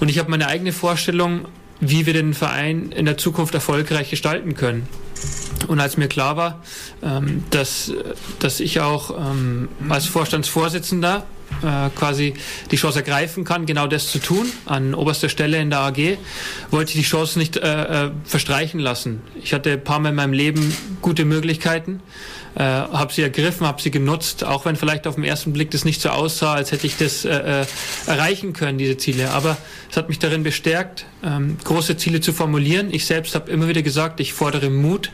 Und 0.00 0.08
ich 0.08 0.18
habe 0.18 0.30
meine 0.30 0.46
eigene 0.46 0.72
Vorstellung, 0.72 1.44
wie 1.82 2.06
wir 2.06 2.12
den 2.12 2.32
Verein 2.32 2.92
in 2.92 3.06
der 3.06 3.18
Zukunft 3.18 3.54
erfolgreich 3.54 4.08
gestalten 4.08 4.54
können. 4.54 4.86
Und 5.66 5.80
als 5.80 5.96
mir 5.96 6.08
klar 6.08 6.36
war, 6.36 6.62
ähm, 7.02 7.44
dass, 7.50 7.92
dass 8.38 8.60
ich 8.60 8.80
auch 8.80 9.10
ähm, 9.18 9.68
als 9.88 10.06
Vorstandsvorsitzender 10.06 11.26
äh, 11.62 11.90
quasi 11.90 12.34
die 12.70 12.76
Chance 12.76 13.00
ergreifen 13.00 13.44
kann, 13.44 13.66
genau 13.66 13.88
das 13.88 14.10
zu 14.10 14.20
tun, 14.20 14.50
an 14.64 14.94
oberster 14.94 15.28
Stelle 15.28 15.58
in 15.58 15.70
der 15.70 15.80
AG, 15.80 16.18
wollte 16.70 16.90
ich 16.90 16.98
die 16.98 17.08
Chance 17.08 17.38
nicht 17.38 17.56
äh, 17.56 18.06
äh, 18.06 18.10
verstreichen 18.24 18.80
lassen. 18.80 19.20
Ich 19.42 19.52
hatte 19.52 19.72
ein 19.72 19.84
paar 19.84 19.98
Mal 19.98 20.10
in 20.10 20.14
meinem 20.14 20.32
Leben 20.32 20.74
gute 21.00 21.24
Möglichkeiten, 21.24 22.00
äh, 22.54 22.62
habe 22.62 23.12
sie 23.12 23.22
ergriffen, 23.22 23.66
habe 23.66 23.80
sie 23.80 23.90
genutzt, 23.90 24.44
auch 24.44 24.64
wenn 24.64 24.76
vielleicht 24.76 25.06
auf 25.06 25.14
den 25.14 25.24
ersten 25.24 25.52
Blick 25.52 25.70
das 25.70 25.84
nicht 25.84 26.00
so 26.00 26.10
aussah, 26.10 26.54
als 26.54 26.72
hätte 26.72 26.86
ich 26.86 26.96
das 26.96 27.24
äh, 27.24 27.62
äh, 27.62 27.66
erreichen 28.06 28.52
können, 28.52 28.78
diese 28.78 28.96
Ziele. 28.96 29.30
Aber 29.30 29.56
es 29.90 29.96
hat 29.96 30.08
mich 30.08 30.18
darin 30.18 30.42
bestärkt, 30.42 31.06
ähm, 31.24 31.56
große 31.64 31.96
Ziele 31.96 32.20
zu 32.20 32.32
formulieren. 32.32 32.92
Ich 32.92 33.06
selbst 33.06 33.34
habe 33.34 33.50
immer 33.50 33.68
wieder 33.68 33.82
gesagt, 33.82 34.20
ich 34.20 34.32
fordere 34.32 34.70
Mut 34.70 35.10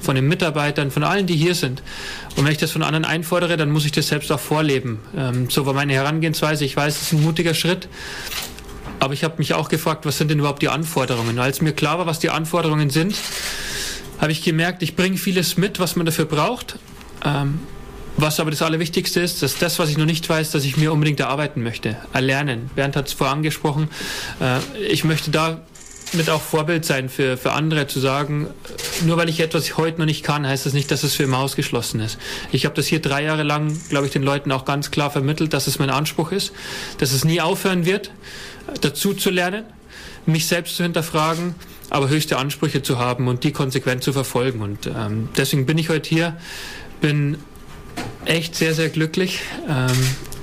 von 0.00 0.14
den 0.14 0.26
Mitarbeitern, 0.26 0.90
von 0.90 1.04
allen, 1.04 1.26
die 1.26 1.36
hier 1.36 1.54
sind. 1.54 1.82
Und 2.36 2.44
wenn 2.44 2.52
ich 2.52 2.58
das 2.58 2.72
von 2.72 2.82
anderen 2.82 3.04
einfordere, 3.04 3.56
dann 3.56 3.70
muss 3.70 3.84
ich 3.84 3.92
das 3.92 4.08
selbst 4.08 4.32
auch 4.32 4.40
vorleben. 4.40 4.98
Ähm, 5.16 5.48
so 5.48 5.66
war 5.66 5.74
meine 5.74 5.92
Herangehensweise. 5.92 6.64
Ich 6.64 6.76
weiß, 6.76 6.96
es 6.96 7.02
ist 7.02 7.12
ein 7.12 7.22
mutiger 7.22 7.54
Schritt. 7.54 7.88
Aber 9.00 9.14
ich 9.14 9.24
habe 9.24 9.36
mich 9.38 9.54
auch 9.54 9.70
gefragt, 9.70 10.04
was 10.04 10.18
sind 10.18 10.30
denn 10.30 10.38
überhaupt 10.38 10.60
die 10.60 10.68
Anforderungen? 10.68 11.38
Als 11.38 11.62
mir 11.62 11.72
klar 11.72 11.98
war, 11.98 12.06
was 12.06 12.18
die 12.18 12.28
Anforderungen 12.28 12.90
sind, 12.90 13.14
habe 14.20 14.32
ich 14.32 14.42
gemerkt, 14.42 14.82
ich 14.82 14.96
bringe 14.96 15.16
vieles 15.16 15.56
mit, 15.56 15.80
was 15.80 15.96
man 15.96 16.06
dafür 16.06 16.26
braucht. 16.26 16.76
Ähm, 17.24 17.60
was 18.16 18.38
aber 18.40 18.50
das 18.50 18.60
Allerwichtigste 18.60 19.20
ist, 19.20 19.42
dass 19.42 19.56
das, 19.56 19.78
was 19.78 19.88
ich 19.88 19.96
noch 19.96 20.04
nicht 20.04 20.28
weiß, 20.28 20.50
dass 20.50 20.64
ich 20.64 20.76
mir 20.76 20.92
unbedingt 20.92 21.20
erarbeiten 21.20 21.62
möchte, 21.62 21.96
erlernen. 22.12 22.70
Bernd 22.74 22.96
hat 22.96 23.06
es 23.06 23.14
vorher 23.14 23.34
angesprochen. 23.34 23.88
Äh, 24.40 24.58
ich 24.82 25.04
möchte 25.04 25.30
da 25.30 25.60
mit 26.12 26.28
auch 26.28 26.42
Vorbild 26.42 26.84
sein 26.84 27.08
für, 27.08 27.36
für 27.36 27.52
andere, 27.52 27.86
zu 27.86 28.00
sagen, 28.00 28.48
nur 29.06 29.16
weil 29.16 29.28
ich 29.28 29.40
etwas 29.40 29.76
heute 29.76 30.00
noch 30.00 30.06
nicht 30.06 30.24
kann, 30.24 30.46
heißt 30.46 30.66
das 30.66 30.72
nicht, 30.72 30.90
dass 30.90 31.04
es 31.04 31.14
für 31.14 31.22
immer 31.22 31.38
ausgeschlossen 31.38 32.00
ist. 32.00 32.18
Ich 32.50 32.64
habe 32.64 32.74
das 32.74 32.88
hier 32.88 33.00
drei 33.00 33.22
Jahre 33.22 33.44
lang, 33.44 33.80
glaube 33.88 34.06
ich, 34.06 34.12
den 34.12 34.24
Leuten 34.24 34.50
auch 34.50 34.64
ganz 34.64 34.90
klar 34.90 35.10
vermittelt, 35.10 35.52
dass 35.52 35.68
es 35.68 35.78
mein 35.78 35.90
Anspruch 35.90 36.32
ist, 36.32 36.52
dass 36.98 37.12
es 37.12 37.24
nie 37.24 37.40
aufhören 37.40 37.86
wird, 37.86 38.10
dazu 38.80 39.14
zu 39.14 39.30
lernen, 39.30 39.64
mich 40.26 40.46
selbst 40.46 40.76
zu 40.76 40.82
hinterfragen 40.82 41.54
aber 41.90 42.08
höchste 42.08 42.38
Ansprüche 42.38 42.82
zu 42.82 42.98
haben 42.98 43.28
und 43.28 43.44
die 43.44 43.52
konsequent 43.52 44.02
zu 44.02 44.12
verfolgen. 44.12 44.62
Und 44.62 44.86
ähm, 44.86 45.28
deswegen 45.36 45.66
bin 45.66 45.76
ich 45.76 45.88
heute 45.88 46.08
hier, 46.08 46.36
bin 47.00 47.36
echt 48.24 48.54
sehr, 48.54 48.74
sehr 48.74 48.88
glücklich. 48.88 49.40
Ähm, 49.68 49.88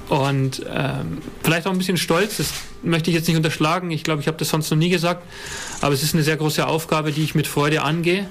und 0.09 0.65
ähm, 0.73 1.17
vielleicht 1.43 1.67
auch 1.67 1.71
ein 1.71 1.77
bisschen 1.77 1.97
stolz. 1.97 2.37
Das 2.37 2.53
möchte 2.81 3.09
ich 3.09 3.15
jetzt 3.15 3.27
nicht 3.27 3.35
unterschlagen. 3.35 3.91
Ich 3.91 4.03
glaube, 4.03 4.21
ich 4.21 4.27
habe 4.27 4.37
das 4.37 4.49
sonst 4.49 4.69
noch 4.69 4.77
nie 4.77 4.89
gesagt. 4.89 5.23
Aber 5.81 5.93
es 5.93 6.03
ist 6.03 6.13
eine 6.13 6.23
sehr 6.23 6.37
große 6.37 6.65
Aufgabe, 6.65 7.11
die 7.11 7.23
ich 7.23 7.35
mit 7.35 7.47
Freude 7.47 7.81
angehe 7.81 8.29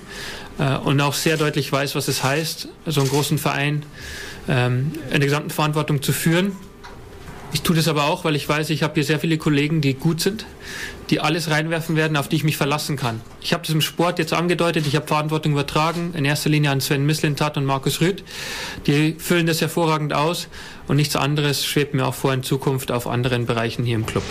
äh, 0.58 0.76
und 0.76 1.00
auch 1.00 1.14
sehr 1.14 1.36
deutlich 1.36 1.70
weiß, 1.70 1.94
was 1.94 2.08
es 2.08 2.22
heißt, 2.22 2.68
so 2.86 3.00
einen 3.00 3.10
großen 3.10 3.38
Verein 3.38 3.84
ähm, 4.48 4.92
in 5.10 5.20
der 5.20 5.26
gesamten 5.28 5.50
Verantwortung 5.50 6.02
zu 6.02 6.12
führen. 6.12 6.52
Ich 7.52 7.62
tue 7.62 7.76
das 7.76 7.88
aber 7.88 8.04
auch, 8.04 8.24
weil 8.24 8.36
ich 8.36 8.48
weiß, 8.48 8.70
ich 8.70 8.82
habe 8.82 8.94
hier 8.94 9.04
sehr 9.04 9.20
viele 9.20 9.38
Kollegen, 9.38 9.80
die 9.80 9.94
gut 9.94 10.20
sind, 10.20 10.46
die 11.10 11.20
alles 11.20 11.50
reinwerfen 11.50 11.96
werden, 11.96 12.16
auf 12.16 12.28
die 12.28 12.36
ich 12.36 12.44
mich 12.44 12.56
verlassen 12.56 12.96
kann. 12.96 13.20
Ich 13.40 13.52
habe 13.52 13.62
das 13.64 13.74
im 13.74 13.80
Sport 13.80 14.18
jetzt 14.18 14.32
angedeutet, 14.32 14.86
ich 14.86 14.96
habe 14.96 15.06
Verantwortung 15.06 15.52
übertragen, 15.52 16.12
in 16.14 16.24
erster 16.24 16.50
Linie 16.50 16.70
an 16.70 16.80
Sven 16.80 17.06
Mislintat 17.06 17.56
und 17.56 17.64
Markus 17.64 18.00
Rüth. 18.00 18.24
Die 18.86 19.16
füllen 19.18 19.46
das 19.46 19.60
hervorragend 19.60 20.12
aus 20.12 20.48
und 20.88 20.96
nichts 20.96 21.16
anderes 21.16 21.64
schwebt 21.64 21.94
mir 21.94 22.06
auch 22.06 22.14
vor 22.14 22.32
in 22.32 22.42
Zukunft 22.42 22.90
auf 22.90 23.06
anderen 23.06 23.46
Bereichen 23.46 23.84
hier 23.84 23.96
im 23.96 24.06
Club. 24.06 24.24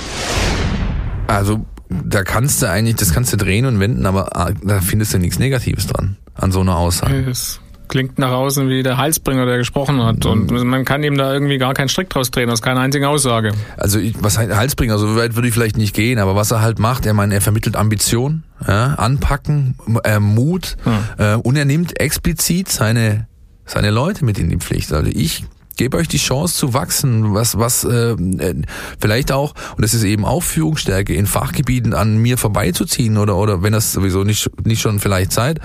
Also 1.27 1.65
da 1.89 2.23
kannst 2.23 2.61
du 2.61 2.69
eigentlich, 2.69 2.95
das 2.95 3.13
kannst 3.13 3.31
du 3.33 3.38
drehen 3.38 3.65
und 3.65 3.79
wenden, 3.79 4.05
aber 4.05 4.35
ah, 4.35 4.51
da 4.63 4.81
findest 4.81 5.13
du 5.13 5.19
nichts 5.19 5.39
Negatives 5.39 5.88
dran 5.88 6.17
an 6.33 6.51
so 6.51 6.61
einer 6.61 6.77
Aussage. 6.77 7.23
Das 7.23 7.59
klingt 7.87 8.19
nach 8.19 8.31
außen 8.31 8.67
wie 8.69 8.83
der 8.83 8.97
Halsbringer, 8.97 9.45
der 9.45 9.57
gesprochen 9.57 10.03
hat. 10.03 10.25
Und 10.25 10.51
Mhm. 10.51 10.67
man 10.67 10.85
kann 10.85 11.03
ihm 11.03 11.17
da 11.17 11.33
irgendwie 11.33 11.57
gar 11.57 11.73
keinen 11.73 11.89
Strick 11.89 12.09
draus 12.09 12.31
drehen, 12.31 12.49
aus 12.49 12.61
keiner 12.61 12.81
einzigen 12.81 13.05
Aussage. 13.05 13.51
Also 13.77 13.99
was 14.19 14.37
heißt 14.37 14.55
Halsbringer, 14.55 14.97
so 14.97 15.15
weit 15.15 15.35
würde 15.35 15.47
ich 15.47 15.53
vielleicht 15.53 15.77
nicht 15.77 15.93
gehen, 15.95 16.19
aber 16.19 16.35
was 16.35 16.51
er 16.51 16.61
halt 16.61 16.79
macht, 16.79 17.05
er 17.05 17.13
meint, 17.13 17.33
er 17.33 17.41
vermittelt 17.41 17.75
Ambition, 17.75 18.43
ja, 18.67 18.95
Anpacken, 18.95 19.75
äh, 20.03 20.19
Mut 20.19 20.77
äh, 21.17 21.35
und 21.35 21.55
er 21.55 21.65
nimmt 21.65 21.99
explizit 21.99 22.69
seine 22.69 23.27
seine 23.65 23.89
Leute 23.89 24.23
mit 24.23 24.37
in 24.37 24.49
die 24.49 24.57
Pflicht. 24.57 24.93
Also 24.93 25.09
ich 25.11 25.43
gebe 25.75 25.97
euch 25.97 26.07
die 26.07 26.17
Chance 26.17 26.55
zu 26.55 26.73
wachsen, 26.73 27.33
was 27.33 27.57
was 27.57 27.83
äh, 27.83 28.11
äh, 28.11 28.61
vielleicht 28.99 29.31
auch 29.31 29.53
und 29.75 29.81
das 29.83 29.93
ist 29.93 30.03
eben 30.03 30.25
auch 30.25 30.43
Führungsstärke 30.43 31.13
in 31.13 31.27
Fachgebieten 31.27 31.93
an 31.93 32.17
mir 32.17 32.38
vorbeizuziehen 32.38 33.17
oder 33.17 33.35
oder 33.35 33.63
wenn 33.63 33.73
das 33.73 33.93
sowieso 33.93 34.23
nicht 34.23 34.49
nicht 34.65 34.81
schon 34.81 34.99
vielleicht 34.99 35.31
seid. 35.31 35.59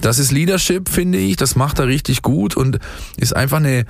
Das 0.00 0.18
ist 0.18 0.32
Leadership, 0.32 0.88
finde 0.88 1.18
ich. 1.18 1.36
Das 1.36 1.56
macht 1.56 1.78
er 1.78 1.86
richtig 1.86 2.22
gut 2.22 2.56
und 2.56 2.78
ist 3.16 3.34
einfach 3.34 3.58
eine 3.58 3.86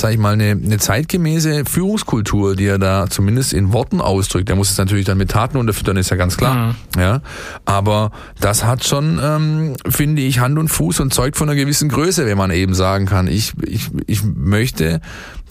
sag 0.00 0.12
ich 0.12 0.18
mal, 0.18 0.32
eine, 0.32 0.50
eine 0.50 0.78
zeitgemäße 0.78 1.64
Führungskultur, 1.64 2.56
die 2.56 2.66
er 2.66 2.78
da 2.78 3.06
zumindest 3.08 3.52
in 3.52 3.72
Worten 3.72 4.00
ausdrückt. 4.00 4.50
Er 4.50 4.56
muss 4.56 4.70
es 4.70 4.78
natürlich 4.78 5.04
dann 5.04 5.18
mit 5.18 5.30
Taten 5.30 5.56
unterfüttern, 5.56 5.96
ist 5.96 6.10
ja 6.10 6.16
ganz 6.16 6.36
klar. 6.36 6.74
Ja, 6.96 7.20
aber 7.64 8.10
das 8.40 8.64
hat 8.64 8.84
schon, 8.84 9.20
ähm, 9.22 9.74
finde 9.88 10.22
ich, 10.22 10.40
Hand 10.40 10.58
und 10.58 10.68
Fuß 10.68 11.00
und 11.00 11.12
zeugt 11.12 11.36
von 11.36 11.48
einer 11.48 11.56
gewissen 11.56 11.88
Größe, 11.88 12.26
wenn 12.26 12.38
man 12.38 12.50
eben 12.50 12.74
sagen 12.74 13.06
kann, 13.06 13.26
ich, 13.26 13.52
ich, 13.62 13.90
ich 14.06 14.22
möchte, 14.22 15.00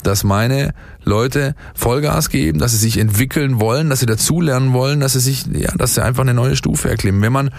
dass 0.02 0.24
meine 0.24 0.74
Leute 1.04 1.54
Vollgas 1.74 2.30
geben, 2.30 2.58
dass 2.58 2.72
sie 2.72 2.78
sich 2.78 2.98
entwickeln 2.98 3.60
wollen, 3.60 3.90
dass 3.90 4.00
sie 4.00 4.06
dazulernen 4.06 4.72
wollen, 4.72 5.00
dass 5.00 5.14
sie 5.14 5.20
sich, 5.20 5.46
ja, 5.52 5.72
dass 5.76 5.94
sie 5.94 6.04
einfach 6.04 6.22
eine 6.22 6.34
neue 6.34 6.56
Stufe 6.56 6.88
erklimmen. 6.88 7.22
Wenn 7.22 7.32
man 7.32 7.50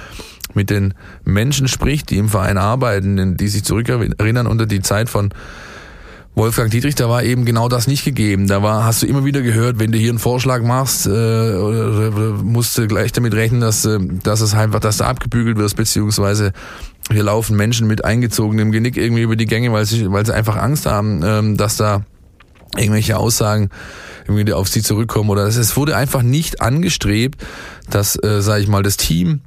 mit 0.54 0.69
den 0.69 0.93
Menschen 1.23 1.67
spricht, 1.67 2.10
die 2.10 2.17
im 2.17 2.30
Verein 2.30 2.58
arbeiten, 2.58 3.38
die 3.38 3.47
sich 3.47 3.63
zurückerinnern 3.63 4.47
unter 4.47 4.65
die 4.65 4.82
Zeit 4.82 5.10
von 5.10 5.30
Wolfgang 6.39 6.71
Dietrich, 6.71 6.95
da 6.95 7.10
war 7.10 7.21
eben 7.21 7.43
genau 7.43 7.67
das 7.67 7.86
nicht 7.86 8.06
gegeben. 8.06 8.47
Da 8.47 8.63
war, 8.63 8.86
hast 8.86 9.04
du 9.04 9.08
immer 9.08 9.25
wieder 9.25 9.41
gehört, 9.41 9.78
wenn 9.78 9.91
du 9.91 9.97
hier 9.97 10.10
einen 10.10 10.19
Vorschlag 10.19 10.63
machst, 10.63 11.06
äh, 11.06 11.10
oder, 11.10 11.89
oder 11.89 12.32
musst 12.41 12.78
du 12.78 12.88
gleich 12.88 13.12
damit 13.12 13.34
rechnen, 13.34 13.60
dass, 13.60 13.84
äh, 13.84 13.99
dass 14.23 14.39
es 14.39 14.54
einfach, 14.54 14.80
dass 14.80 14.95
du 14.97 15.04
abgebügelt 15.04 15.58
wirst, 15.58 15.75
beziehungsweise 15.75 16.54
hier 17.12 17.23
laufen 17.23 17.58
Menschen 17.58 17.88
mit 17.88 18.06
eingezogenem 18.06 18.71
Genick 18.71 18.95
irgendwie 18.95 19.21
über 19.21 19.36
die 19.36 19.47
Gänge, 19.47 19.73
weil 19.73 19.86
sie, 19.86 20.10
weil 20.13 20.25
sie 20.25 20.34
einfach 20.34 20.56
Angst 20.56 20.86
haben, 20.86 21.23
ähm, 21.25 21.58
dass 21.58 21.75
da 21.75 22.06
irgendwelche 22.78 23.17
Aussagen 23.17 23.69
irgendwie 24.25 24.54
auf 24.54 24.69
sie 24.69 24.82
zurückkommen 24.82 25.30
oder 25.30 25.45
es 25.45 25.75
wurde 25.75 25.97
einfach 25.97 26.21
nicht 26.21 26.62
angestrebt, 26.62 27.45
dass, 27.89 28.15
äh, 28.23 28.41
sage 28.41 28.62
ich 28.62 28.69
mal, 28.69 28.82
das 28.82 28.95
Team 28.95 29.41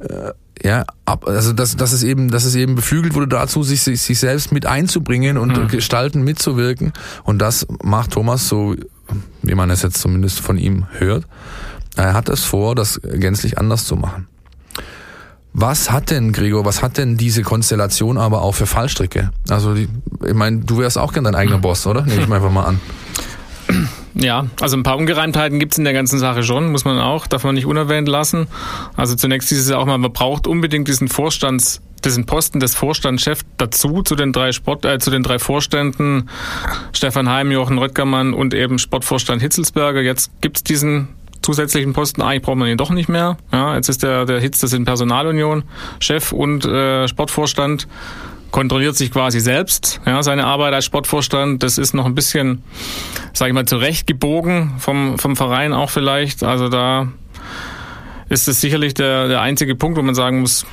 äh, 0.00 0.32
ja, 0.62 0.84
ab, 1.06 1.26
also 1.26 1.52
dass, 1.52 1.76
dass 1.76 1.92
es 1.92 2.02
eben, 2.02 2.30
dass 2.30 2.44
es 2.44 2.54
eben 2.54 2.74
beflügelt 2.74 3.14
wurde 3.14 3.28
dazu, 3.28 3.62
sich, 3.62 3.82
sich, 3.82 4.02
sich 4.02 4.18
selbst 4.18 4.52
mit 4.52 4.66
einzubringen 4.66 5.38
und 5.38 5.56
Mhm. 5.56 5.68
gestalten 5.68 6.22
mitzuwirken. 6.22 6.92
Und 7.24 7.38
das 7.38 7.66
macht 7.82 8.10
Thomas 8.12 8.48
so, 8.48 8.74
wie 9.42 9.54
man 9.54 9.70
es 9.70 9.82
jetzt 9.82 9.98
zumindest 10.00 10.40
von 10.40 10.58
ihm 10.58 10.86
hört. 10.98 11.24
Er 11.96 12.14
hat 12.14 12.28
es 12.28 12.44
vor, 12.44 12.74
das 12.74 13.00
gänzlich 13.02 13.58
anders 13.58 13.84
zu 13.86 13.96
machen. 13.96 14.26
Was 15.52 15.90
hat 15.90 16.10
denn, 16.10 16.32
Gregor, 16.32 16.64
was 16.64 16.80
hat 16.82 16.96
denn 16.96 17.16
diese 17.16 17.42
Konstellation 17.42 18.18
aber 18.18 18.42
auch 18.42 18.54
für 18.54 18.66
Fallstricke? 18.66 19.30
Also, 19.48 19.74
die, 19.74 19.88
ich 20.24 20.34
meine, 20.34 20.58
du 20.58 20.78
wärst 20.78 20.96
auch 20.96 21.12
gern 21.12 21.24
dein 21.24 21.34
eigener 21.34 21.58
Boss, 21.58 21.86
oder? 21.88 22.02
Nehme 22.02 22.20
ich 22.22 22.28
mal 22.28 22.36
einfach 22.36 22.52
mal 22.52 22.64
an. 22.66 22.80
Ja, 24.14 24.46
also 24.60 24.76
ein 24.76 24.82
paar 24.82 24.96
Ungereimtheiten 24.96 25.58
gibt's 25.58 25.78
in 25.78 25.84
der 25.84 25.92
ganzen 25.92 26.18
Sache 26.18 26.42
schon, 26.42 26.72
muss 26.72 26.84
man 26.84 26.98
auch, 26.98 27.26
darf 27.26 27.44
man 27.44 27.54
nicht 27.54 27.66
unerwähnt 27.66 28.08
lassen. 28.08 28.48
Also 28.96 29.14
zunächst 29.14 29.52
ist 29.52 29.58
es 29.58 29.70
ja 29.70 29.78
auch 29.78 29.86
mal, 29.86 29.98
man 29.98 30.12
braucht 30.12 30.46
unbedingt 30.46 30.88
diesen 30.88 31.08
Vorstands, 31.08 31.80
diesen 32.04 32.26
Posten 32.26 32.58
des 32.60 32.74
Vorstandschefs 32.74 33.44
dazu, 33.56 34.02
zu 34.02 34.16
den 34.16 34.32
drei 34.32 34.52
Sport, 34.52 34.84
äh, 34.84 34.98
zu 34.98 35.10
den 35.10 35.22
drei 35.22 35.38
Vorständen, 35.38 36.28
Stefan 36.92 37.28
Heim, 37.28 37.52
Jochen 37.52 37.78
Röttgermann 37.78 38.34
und 38.34 38.52
eben 38.52 38.78
Sportvorstand 38.78 39.42
Hitzelsberger. 39.42 40.00
Jetzt 40.00 40.32
gibt's 40.40 40.64
diesen 40.64 41.08
zusätzlichen 41.42 41.92
Posten, 41.92 42.22
eigentlich 42.22 42.42
braucht 42.42 42.56
man 42.56 42.68
ihn 42.68 42.76
doch 42.76 42.90
nicht 42.90 43.08
mehr. 43.08 43.36
Ja, 43.52 43.76
jetzt 43.76 43.88
ist 43.88 44.02
der, 44.02 44.24
der 44.24 44.40
Hitz, 44.40 44.58
das 44.58 44.72
in 44.72 44.84
Personalunion, 44.84 45.62
Chef 46.00 46.32
und 46.32 46.64
äh, 46.64 47.08
Sportvorstand 47.08 47.86
kontrolliert 48.50 48.96
sich 48.96 49.10
quasi 49.10 49.40
selbst, 49.40 50.00
ja, 50.06 50.22
seine 50.22 50.44
Arbeit 50.44 50.74
als 50.74 50.84
Sportvorstand. 50.84 51.62
Das 51.62 51.78
ist 51.78 51.94
noch 51.94 52.06
ein 52.06 52.14
bisschen, 52.14 52.62
sage 53.32 53.50
ich 53.50 53.54
mal, 53.54 53.66
zurechtgebogen 53.66 54.78
vom, 54.78 55.18
vom 55.18 55.36
Verein 55.36 55.72
auch 55.72 55.90
vielleicht. 55.90 56.42
Also 56.42 56.68
da 56.68 57.08
ist 58.28 58.48
es 58.48 58.60
sicherlich 58.60 58.94
der, 58.94 59.28
der 59.28 59.40
einzige 59.40 59.74
Punkt, 59.74 59.98
wo 59.98 60.02
man 60.02 60.14
sagen 60.14 60.40
muss, 60.40 60.66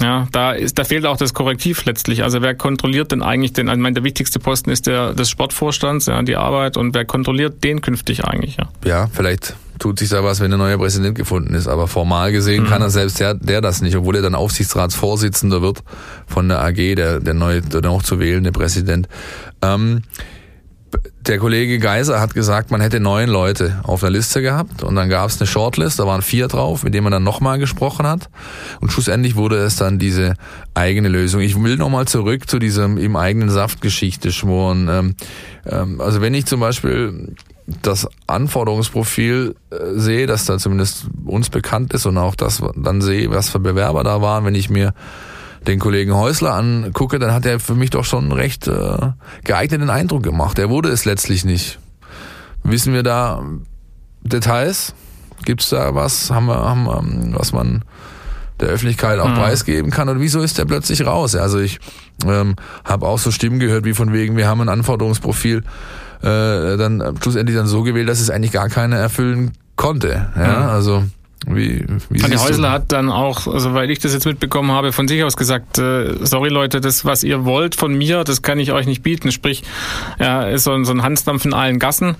ja, 0.00 0.26
da 0.32 0.52
ist, 0.52 0.78
da 0.78 0.84
fehlt 0.84 1.06
auch 1.06 1.16
das 1.16 1.32
Korrektiv 1.32 1.84
letztlich. 1.84 2.22
Also 2.22 2.42
wer 2.42 2.54
kontrolliert 2.54 3.12
denn 3.12 3.22
eigentlich 3.22 3.52
den, 3.52 3.68
ich 3.68 3.76
meine, 3.76 3.94
der 3.94 4.04
wichtigste 4.04 4.38
Posten 4.38 4.70
ist 4.70 4.86
der 4.86 5.14
des 5.14 5.30
Sportvorstands, 5.30 6.06
ja, 6.06 6.22
die 6.22 6.36
Arbeit 6.36 6.76
und 6.76 6.94
wer 6.94 7.04
kontrolliert 7.04 7.62
den 7.62 7.80
künftig 7.80 8.24
eigentlich, 8.24 8.56
ja. 8.56 8.68
Ja, 8.84 9.08
vielleicht 9.12 9.54
tut 9.82 9.98
sich 9.98 10.10
da 10.10 10.22
was, 10.22 10.38
wenn 10.38 10.52
ein 10.52 10.60
neuer 10.60 10.78
Präsident 10.78 11.16
gefunden 11.16 11.54
ist, 11.54 11.66
aber 11.66 11.88
formal 11.88 12.30
gesehen 12.30 12.62
Mhm. 12.62 12.68
kann 12.68 12.82
er 12.82 12.90
selbst 12.90 13.18
der, 13.18 13.34
der 13.34 13.60
das 13.60 13.82
nicht, 13.82 13.96
obwohl 13.96 14.14
er 14.14 14.22
dann 14.22 14.36
Aufsichtsratsvorsitzender 14.36 15.60
wird 15.60 15.82
von 16.28 16.48
der 16.48 16.62
AG, 16.62 16.94
der, 16.94 17.18
der 17.18 17.34
neue, 17.34 17.62
der 17.62 17.80
noch 17.80 18.04
zu 18.04 18.20
wählende 18.20 18.52
Präsident. 18.52 19.08
Ähm, 19.60 20.02
der 21.26 21.38
Kollege 21.38 21.80
Geiser 21.80 22.20
hat 22.20 22.32
gesagt, 22.32 22.70
man 22.70 22.80
hätte 22.80 23.00
neun 23.00 23.28
Leute 23.28 23.80
auf 23.82 24.00
der 24.00 24.10
Liste 24.10 24.40
gehabt 24.40 24.84
und 24.84 24.94
dann 24.94 25.08
gab 25.08 25.30
es 25.30 25.40
eine 25.40 25.48
Shortlist, 25.48 25.98
da 25.98 26.06
waren 26.06 26.22
vier 26.22 26.46
drauf, 26.46 26.84
mit 26.84 26.94
denen 26.94 27.02
man 27.02 27.12
dann 27.12 27.24
nochmal 27.24 27.58
gesprochen 27.58 28.06
hat 28.06 28.28
und 28.80 28.92
schlussendlich 28.92 29.34
wurde 29.34 29.56
es 29.56 29.74
dann 29.74 29.98
diese 29.98 30.34
eigene 30.74 31.08
Lösung. 31.08 31.40
Ich 31.40 31.60
will 31.60 31.76
nochmal 31.76 32.06
zurück 32.06 32.48
zu 32.48 32.60
diesem 32.60 32.98
im 32.98 33.16
eigenen 33.16 33.50
Saft 33.50 33.80
Geschichte 33.80 34.30
schmoren. 34.30 34.88
Ähm, 34.88 35.14
ähm, 35.66 36.00
also 36.00 36.20
wenn 36.20 36.34
ich 36.34 36.46
zum 36.46 36.60
Beispiel 36.60 37.34
das 37.82 38.08
Anforderungsprofil 38.26 39.54
äh, 39.70 39.76
sehe, 39.94 40.26
das 40.26 40.44
da 40.44 40.58
zumindest 40.58 41.06
uns 41.24 41.50
bekannt 41.50 41.92
ist 41.94 42.06
und 42.06 42.18
auch 42.18 42.34
das 42.34 42.62
dann 42.76 43.00
sehe, 43.00 43.30
was 43.30 43.48
für 43.48 43.60
Bewerber 43.60 44.04
da 44.04 44.20
waren, 44.20 44.44
wenn 44.44 44.54
ich 44.54 44.70
mir 44.70 44.94
den 45.66 45.78
Kollegen 45.78 46.14
Häusler 46.14 46.54
angucke, 46.54 47.18
dann 47.18 47.32
hat 47.32 47.46
er 47.46 47.60
für 47.60 47.74
mich 47.74 47.90
doch 47.90 48.04
schon 48.04 48.24
einen 48.24 48.32
recht 48.32 48.66
äh, 48.66 49.12
geeigneten 49.44 49.90
Eindruck 49.90 50.22
gemacht. 50.22 50.58
Er 50.58 50.70
wurde 50.70 50.88
es 50.88 51.04
letztlich 51.04 51.44
nicht. 51.44 51.78
Wissen 52.64 52.92
wir 52.92 53.02
da 53.02 53.42
Details? 54.22 54.94
Gibt's 55.44 55.70
da 55.70 55.94
was, 55.94 56.30
haben 56.30 56.46
wir, 56.46 56.56
haben 56.56 56.84
wir, 56.84 57.38
was 57.38 57.52
man 57.52 57.84
der 58.60 58.68
Öffentlichkeit 58.68 59.18
auch 59.18 59.28
Mhm. 59.28 59.34
preisgeben 59.34 59.90
kann? 59.90 60.08
Und 60.08 60.20
wieso 60.20 60.40
ist 60.40 60.58
der 60.58 60.64
plötzlich 60.64 61.04
raus? 61.06 61.34
Also 61.34 61.58
ich 61.58 61.80
ähm, 62.24 62.56
habe 62.84 63.06
auch 63.06 63.18
so 63.18 63.30
Stimmen 63.30 63.58
gehört, 63.58 63.84
wie 63.84 63.94
von 63.94 64.12
wegen, 64.12 64.36
wir 64.36 64.46
haben 64.46 64.60
ein 64.60 64.68
Anforderungsprofil 64.68 65.64
äh, 66.22 66.76
dann 66.76 67.02
schlussendlich 67.22 67.56
dann 67.56 67.66
so 67.66 67.82
gewählt, 67.82 68.08
dass 68.08 68.20
es 68.20 68.30
eigentlich 68.30 68.52
gar 68.52 68.68
keiner 68.68 68.96
erfüllen 68.96 69.52
konnte. 69.76 70.26
Ja, 70.36 70.60
Mhm. 70.60 70.68
also 70.68 71.02
wie, 71.46 71.84
wie 72.10 72.22
Andi 72.22 72.30
siehst 72.30 72.32
du- 72.34 72.38
Häusler 72.38 72.70
hat 72.70 72.92
dann 72.92 73.10
auch, 73.10 73.46
weil 73.46 73.90
ich 73.90 73.98
das 73.98 74.12
jetzt 74.12 74.26
mitbekommen 74.26 74.70
habe, 74.72 74.92
von 74.92 75.08
sich 75.08 75.22
aus 75.24 75.36
gesagt, 75.36 75.78
äh, 75.78 76.14
sorry 76.24 76.48
Leute, 76.48 76.80
das, 76.80 77.04
was 77.04 77.24
ihr 77.24 77.44
wollt 77.44 77.74
von 77.74 77.94
mir, 77.94 78.24
das 78.24 78.42
kann 78.42 78.58
ich 78.58 78.72
euch 78.72 78.86
nicht 78.86 79.02
bieten. 79.02 79.32
Sprich, 79.32 79.62
er 80.18 80.50
ist 80.50 80.64
so 80.64 80.72
ein, 80.72 80.84
so 80.84 80.92
ein 80.92 81.02
Hansdampf 81.02 81.44
in 81.44 81.54
allen 81.54 81.78
Gassen 81.78 82.16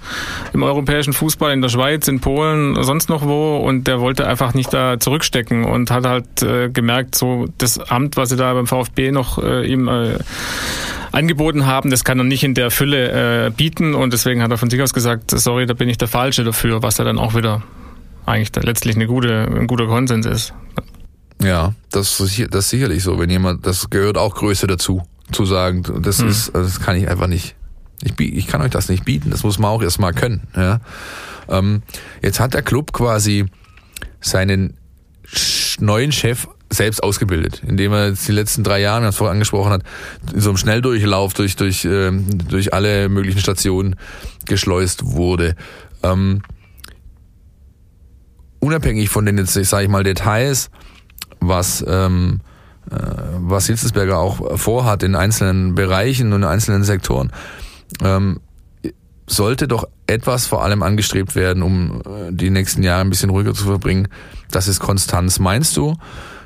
im 0.52 0.62
europäischen 0.62 1.12
Fußball, 1.12 1.52
in 1.52 1.62
der 1.62 1.68
Schweiz, 1.68 2.08
in 2.08 2.20
Polen, 2.20 2.82
sonst 2.82 3.08
noch 3.08 3.22
wo 3.26 3.56
und 3.58 3.86
der 3.86 4.00
wollte 4.00 4.26
einfach 4.26 4.54
nicht 4.54 4.72
da 4.72 4.98
zurückstecken 4.98 5.64
und 5.64 5.90
hat 5.90 6.06
halt 6.06 6.42
äh, 6.42 6.68
gemerkt, 6.70 7.14
so 7.14 7.46
das 7.58 7.78
Amt, 7.78 8.16
was 8.16 8.28
sie 8.30 8.36
da 8.36 8.52
beim 8.54 8.66
VfB 8.66 9.10
noch 9.12 9.38
äh, 9.42 9.66
ihm 9.66 9.88
äh, 9.88 10.18
angeboten 11.12 11.66
haben, 11.66 11.90
das 11.90 12.04
kann 12.04 12.18
er 12.18 12.24
nicht 12.24 12.42
in 12.44 12.54
der 12.54 12.70
Fülle 12.70 13.46
äh, 13.46 13.50
bieten 13.50 13.94
und 13.94 14.12
deswegen 14.12 14.42
hat 14.42 14.50
er 14.50 14.56
von 14.58 14.70
sich 14.70 14.80
aus 14.82 14.94
gesagt, 14.94 15.30
sorry, 15.30 15.66
da 15.66 15.74
bin 15.74 15.88
ich 15.88 15.98
der 15.98 16.08
Falsche 16.08 16.42
dafür, 16.44 16.82
was 16.82 16.98
er 16.98 17.04
dann 17.04 17.18
auch 17.18 17.34
wieder 17.34 17.62
eigentlich 18.26 18.50
letztlich 18.64 18.96
eine 18.96 19.06
gute, 19.06 19.46
ein 19.46 19.66
guter 19.66 19.86
Konsens 19.86 20.26
ist. 20.26 20.54
Ja, 21.42 21.74
das 21.90 22.20
ist, 22.20 22.54
das 22.54 22.64
ist 22.66 22.70
sicherlich 22.70 23.02
so. 23.02 23.18
Wenn 23.18 23.30
jemand, 23.30 23.66
das 23.66 23.90
gehört 23.90 24.16
auch 24.16 24.34
Größe 24.36 24.66
dazu, 24.66 25.02
zu 25.32 25.44
sagen, 25.44 25.82
das 26.02 26.18
Mhm. 26.20 26.28
ist, 26.28 26.54
das 26.54 26.80
kann 26.80 26.96
ich 26.96 27.08
einfach 27.08 27.26
nicht. 27.26 27.56
Ich, 28.04 28.18
ich 28.20 28.46
kann 28.46 28.60
euch 28.62 28.70
das 28.70 28.88
nicht 28.88 29.04
bieten. 29.04 29.30
Das 29.30 29.42
muss 29.42 29.58
man 29.58 29.70
auch 29.70 29.82
erstmal 29.82 30.12
können. 30.12 30.42
Ja. 30.56 30.80
Ähm, 31.48 31.82
jetzt 32.22 32.38
hat 32.40 32.54
der 32.54 32.62
Club 32.62 32.92
quasi 32.92 33.46
seinen 34.20 34.76
neuen 35.80 36.12
Chef 36.12 36.46
selbst 36.70 37.02
ausgebildet, 37.02 37.62
indem 37.66 37.92
er 37.92 38.08
jetzt 38.08 38.26
die 38.26 38.32
letzten 38.32 38.64
drei 38.64 38.80
Jahre, 38.80 39.04
das 39.04 39.16
vorher 39.16 39.32
angesprochen 39.32 39.72
hat, 39.72 39.82
in 40.32 40.40
so 40.40 40.50
einem 40.50 40.56
Schnelldurchlauf 40.56 41.34
durch, 41.34 41.56
durch, 41.56 41.84
äh, 41.84 42.10
durch 42.48 42.72
alle 42.72 43.08
möglichen 43.08 43.40
Stationen 43.40 43.96
geschleust 44.46 45.04
wurde. 45.04 45.54
Ähm, 46.02 46.42
unabhängig 48.62 49.10
von 49.10 49.26
den 49.26 49.38
jetzt, 49.38 49.52
sage 49.52 49.84
ich 49.84 49.90
mal, 49.90 50.04
Details, 50.04 50.70
was 51.40 51.84
ähm, 51.86 52.40
äh, 52.90 52.96
was 53.38 53.66
Hitzelsberger 53.66 54.18
auch 54.18 54.58
vorhat 54.58 55.02
in 55.02 55.14
einzelnen 55.14 55.74
Bereichen 55.74 56.32
und 56.32 56.42
in 56.42 56.48
einzelnen 56.48 56.84
Sektoren, 56.84 57.32
ähm, 58.02 58.40
sollte 59.26 59.66
doch 59.66 59.88
etwas 60.06 60.46
vor 60.46 60.62
allem 60.62 60.82
angestrebt 60.82 61.34
werden, 61.34 61.62
um 61.62 62.02
äh, 62.02 62.32
die 62.32 62.50
nächsten 62.50 62.82
Jahre 62.82 63.00
ein 63.00 63.10
bisschen 63.10 63.30
ruhiger 63.30 63.54
zu 63.54 63.64
verbringen. 63.64 64.08
Das 64.50 64.68
ist 64.68 64.78
Konstanz. 64.78 65.38
Meinst 65.38 65.76
du, 65.76 65.96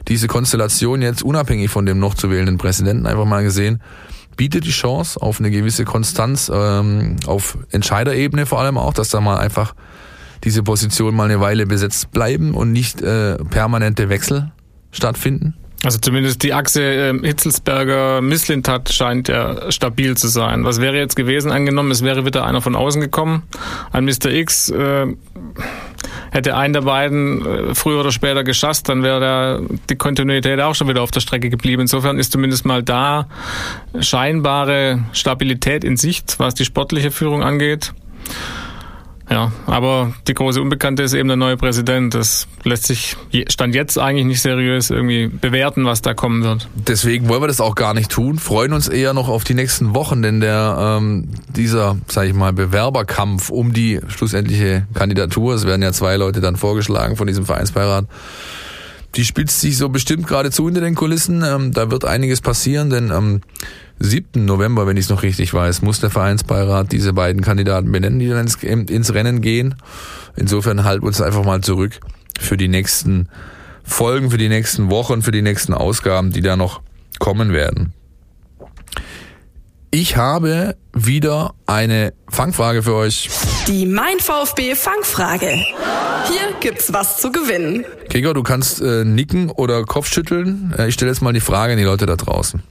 diese 0.09 0.27
Konstellation 0.27 1.03
jetzt 1.03 1.23
unabhängig 1.23 1.71
von 1.71 1.85
dem 1.85 1.99
noch 1.99 2.15
zu 2.15 2.31
wählenden 2.31 2.59
Präsidenten 2.59 3.07
einfach 3.07 3.25
mal 3.25 3.43
gesehen, 3.43 3.83
bietet 4.37 4.65
die 4.65 4.71
Chance 4.71 5.21
auf 5.21 5.41
eine 5.41 5.51
gewisse 5.51 5.85
Konstanz, 5.85 6.51
ähm, 6.53 7.17
auf 7.27 7.59
Entscheiderebene 7.71 8.47
vor 8.47 8.61
allem 8.61 8.79
auch, 8.79 8.95
dass 8.95 9.09
da 9.09 9.21
mal 9.21 9.39
einfach 9.39 9.75
diese 10.47 10.63
Position 10.63 11.15
mal 11.15 11.25
eine 11.25 11.41
Weile 11.41 11.67
besetzt 11.67 12.13
bleiben 12.13 12.55
und 12.55 12.73
nicht 12.73 13.03
äh, 13.03 13.37
permanente 13.51 14.09
Wechsel 14.09 14.53
stattfinden? 14.93 15.55
Also 15.85 15.99
zumindest 15.99 16.43
die 16.43 16.55
Achse 16.55 16.83
äh, 16.83 17.19
Hitzelsberger-Misslintat 17.21 18.93
scheint 18.93 19.29
ja 19.29 19.71
stabil 19.71 20.17
zu 20.17 20.29
sein. 20.29 20.65
Was 20.65 20.81
wäre 20.81 20.97
jetzt 20.97 21.17
gewesen, 21.17 21.51
angenommen, 21.51 21.91
es 21.91 22.03
wäre 22.03 22.25
wieder 22.25 22.47
einer 22.47 22.63
von 22.63 22.75
außen 22.75 23.01
gekommen, 23.01 23.43
ein 23.93 24.05
Mr. 24.05 24.31
X, 24.31 24.71
äh, 24.71 25.07
hätte 26.31 26.57
einen 26.57 26.73
der 26.75 26.83
beiden 26.83 27.45
äh, 27.45 27.75
früher 27.75 28.01
oder 28.01 28.13
später 28.13 28.43
geschasst, 28.45 28.89
dann 28.89 29.03
wäre 29.03 29.21
der, 29.21 29.77
die 29.91 29.97
Kontinuität 29.97 30.61
auch 30.61 30.75
schon 30.75 30.89
wieder 30.89 31.03
auf 31.03 31.11
der 31.11 31.21
Strecke 31.21 31.51
geblieben. 31.51 31.83
Insofern 31.83 32.19
ist 32.19 32.33
zumindest 32.33 32.65
mal 32.65 32.83
da 32.83 33.29
scheinbare 33.99 35.05
Stabilität 35.13 35.85
in 35.85 35.97
Sicht, 35.97 36.37
was 36.39 36.55
die 36.55 36.65
sportliche 36.65 37.11
Führung 37.11 37.43
angeht. 37.43 37.93
Ja, 39.29 39.51
aber 39.67 40.15
die 40.29 40.35
große 40.35 40.61
Unbekannte 40.63 41.03
ist 41.03 41.13
eben 41.13 41.27
der 41.27 41.37
neue 41.37 41.57
Präsident. 41.57 42.15
Das 42.15 42.47
lässt 42.63 42.85
sich 42.87 43.17
Stand 43.49 43.75
jetzt 43.75 43.99
eigentlich 43.99 44.25
nicht 44.25 44.41
seriös 44.41 44.91
irgendwie 44.91 45.27
bewerten, 45.27 45.85
was 45.85 46.01
da 46.01 46.15
kommen 46.15 46.45
wird. 46.45 46.69
Deswegen 46.75 47.29
wollen 47.29 47.43
wir 47.43 47.49
das 47.49 47.61
auch 47.61 47.75
gar 47.75 47.93
nicht 47.93 48.11
tun. 48.11 48.39
Freuen 48.39 48.73
uns 48.73 48.87
eher 48.87 49.15
noch 49.15 49.29
auf 49.29 49.43
die 49.43 49.55
nächsten 49.55 49.95
Wochen, 49.95 50.23
denn 50.23 50.41
der 50.41 50.99
ähm, 51.01 51.29
dieser, 51.49 51.97
sage 52.07 52.29
ich 52.29 52.35
mal, 52.35 52.53
Bewerberkampf 52.53 53.51
um 53.51 53.73
die 53.73 54.01
schlussendliche 54.07 54.87
Kandidatur, 54.95 55.55
es 55.55 55.67
werden 55.67 55.83
ja 55.83 55.93
zwei 55.93 56.17
Leute 56.17 56.41
dann 56.41 56.55
vorgeschlagen 56.57 57.17
von 57.17 57.27
diesem 57.27 57.47
Vereinsbeirat, 57.47 58.07
die 59.17 59.25
spitzt 59.25 59.61
sich 59.61 59.77
so 59.77 59.89
bestimmt 59.89 60.27
gerade 60.27 60.51
zu 60.51 60.67
hinter 60.67 60.83
den 60.83 60.95
Kulissen. 60.95 61.43
Ähm, 61.43 61.73
da 61.73 61.91
wird 61.91 62.05
einiges 62.05 62.41
passieren, 62.41 62.91
denn 62.91 63.11
am 63.11 63.41
7. 63.99 64.45
November, 64.45 64.87
wenn 64.87 64.97
ich 64.97 65.07
es 65.07 65.11
noch 65.11 65.23
richtig 65.23 65.55
weiß, 65.55 65.83
muss 65.83 66.01
der 66.01 66.11
Vereinsbeirat 66.11 66.93
diese 66.93 67.13
beiden 67.15 67.43
Kandidaten 67.43 67.91
benennen, 67.91 68.19
die 68.19 68.29
dann 68.29 68.41
ins, 68.41 68.57
ins 68.63 69.15
Rennen 69.15 69.41
gehen. 69.41 69.75
Insofern 70.37 70.85
halten 70.85 71.03
wir 71.03 71.09
uns 71.09 71.23
einfach 71.23 71.45
mal 71.45 71.63
zurück 71.63 71.99
für 72.39 72.59
die 72.59 72.69
nächsten 72.69 73.29
Folgen, 73.83 74.31
für 74.31 74.39
die 74.39 74.51
nächsten 74.51 74.91
Wochen, 74.91 75.23
für 75.23 75.33
die 75.33 75.43
nächsten 75.43 75.73
Ausgaben, 75.73 76.31
die 76.31 76.43
da 76.43 76.57
noch 76.57 76.83
kommen 77.19 77.53
werden. 77.53 77.95
Ich 79.91 80.17
habe 80.17 80.77
wieder 80.93 81.55
eine 81.65 82.13
Fangfrage 82.29 82.83
für 82.83 82.95
euch. 82.95 83.31
Die 83.69 83.85
Mein 83.85 84.21
VfB 84.21 84.77
Fangfrage. 84.77 85.49
Hier 85.49 86.55
gibt's 86.61 86.93
was 86.93 87.17
zu 87.21 87.33
gewinnen. 87.33 87.85
Gregor, 88.09 88.33
du 88.33 88.45
kannst 88.45 88.81
äh, 88.81 89.05
nicken 89.05 89.51
oder 89.51 89.85
Kopfschütteln. 89.85 90.73
Äh, 90.79 90.87
ich 90.89 90.95
stelle 90.95 91.11
jetzt 91.11 91.21
mal 91.21 91.33
die 91.33 91.41
Frage 91.41 91.73
an 91.73 91.79
die 91.79 91.85
Leute 91.85 92.07
da 92.07 92.15
draußen. 92.15 92.63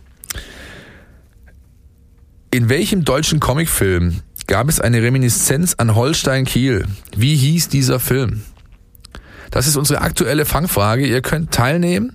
In 2.49 2.69
welchem 2.69 3.03
deutschen 3.03 3.41
Comicfilm 3.41 4.21
gab 4.47 4.69
es 4.69 4.79
eine 4.79 5.01
Reminiszenz 5.01 5.73
an 5.77 5.95
Holstein 5.95 6.45
Kiel? 6.45 6.85
Wie 7.17 7.35
hieß 7.35 7.67
dieser 7.67 7.99
Film? 7.99 8.43
Das 9.55 9.67
ist 9.67 9.77
unsere 9.77 10.01
aktuelle 10.01 10.43
Fangfrage. 10.43 11.07
Ihr 11.07 11.21
könnt 11.21 11.51
teilnehmen. 11.51 12.11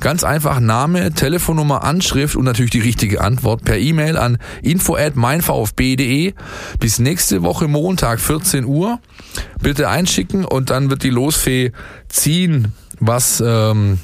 Ganz 0.00 0.24
einfach 0.24 0.58
Name, 0.58 1.12
Telefonnummer, 1.12 1.84
Anschrift 1.84 2.34
und 2.34 2.46
natürlich 2.46 2.70
die 2.70 2.80
richtige 2.80 3.20
Antwort 3.20 3.62
per 3.62 3.76
E-Mail 3.76 4.16
an 4.16 4.38
info 4.62 4.96
at 4.96 5.14
meinvfb.de. 5.14 6.32
Bis 6.80 6.98
nächste 6.98 7.42
Woche 7.42 7.68
Montag 7.68 8.20
14 8.20 8.64
Uhr. 8.64 9.00
Bitte 9.60 9.90
einschicken 9.90 10.46
und 10.46 10.70
dann 10.70 10.88
wird 10.88 11.02
die 11.02 11.10
Losfee 11.10 11.72
ziehen, 12.08 12.72
was 13.00 13.42
ähm, 13.44 13.98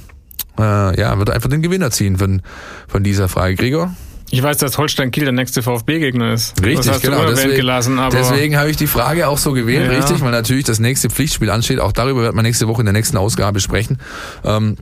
äh, 0.58 1.00
ja 1.00 1.18
wird 1.18 1.30
einfach 1.30 1.48
den 1.48 1.62
Gewinner 1.62 1.90
ziehen 1.90 2.18
von 2.18 2.42
von 2.86 3.02
dieser 3.02 3.30
Frage. 3.30 3.54
Gregor? 3.54 3.94
Ich 4.30 4.42
weiß, 4.42 4.58
dass 4.58 4.78
Holstein 4.78 5.10
Kiel 5.10 5.24
der 5.24 5.32
nächste 5.32 5.62
VfB-Gegner 5.62 6.32
ist. 6.32 6.60
Richtig, 6.60 6.86
das 6.86 6.96
hast 6.96 7.02
genau. 7.02 7.22
Du 7.22 7.28
deswegen 7.28 7.56
gelassen, 7.56 7.98
aber 7.98 8.16
deswegen 8.16 8.56
habe 8.56 8.70
ich 8.70 8.76
die 8.76 8.86
Frage 8.86 9.28
auch 9.28 9.38
so 9.38 9.52
gewählt, 9.52 9.90
ja. 9.90 9.98
richtig, 9.98 10.20
weil 10.22 10.32
natürlich 10.32 10.64
das 10.64 10.80
nächste 10.80 11.10
Pflichtspiel 11.10 11.50
ansteht. 11.50 11.78
Auch 11.78 11.92
darüber 11.92 12.22
wird 12.22 12.34
man 12.34 12.44
nächste 12.44 12.66
Woche 12.66 12.80
in 12.82 12.86
der 12.86 12.92
nächsten 12.92 13.16
Ausgabe 13.16 13.60
sprechen. 13.60 13.98
Ähm, 14.44 14.76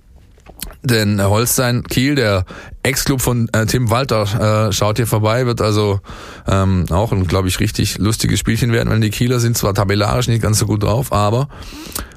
denn 0.85 1.23
Holstein 1.23 1.85
Kiel, 1.85 2.15
der 2.15 2.45
Ex-Club 2.83 3.21
von 3.21 3.49
äh, 3.53 3.67
Tim 3.67 3.91
Walter, 3.91 4.69
äh, 4.69 4.73
schaut 4.73 4.97
hier 4.97 5.07
vorbei, 5.07 5.47
wird 5.47 5.61
also 5.61 6.01
ähm, 6.49 6.87
auch 6.91 7.13
ein, 7.13 7.27
glaube 7.27 7.49
ich, 7.49 7.61
richtig 7.61 7.99
lustiges 7.99 8.41
Spielchen 8.41 8.73
werden, 8.73 8.91
wenn 8.91 9.01
die 9.01 9.11
Kieler 9.11 9.39
sind 9.39 9.57
zwar 9.57 9.75
tabellarisch 9.75 10.29
nicht 10.29 10.43
ganz 10.43 10.59
so 10.59 10.67
gut 10.67 10.83
drauf, 10.83 11.13
aber 11.13 11.49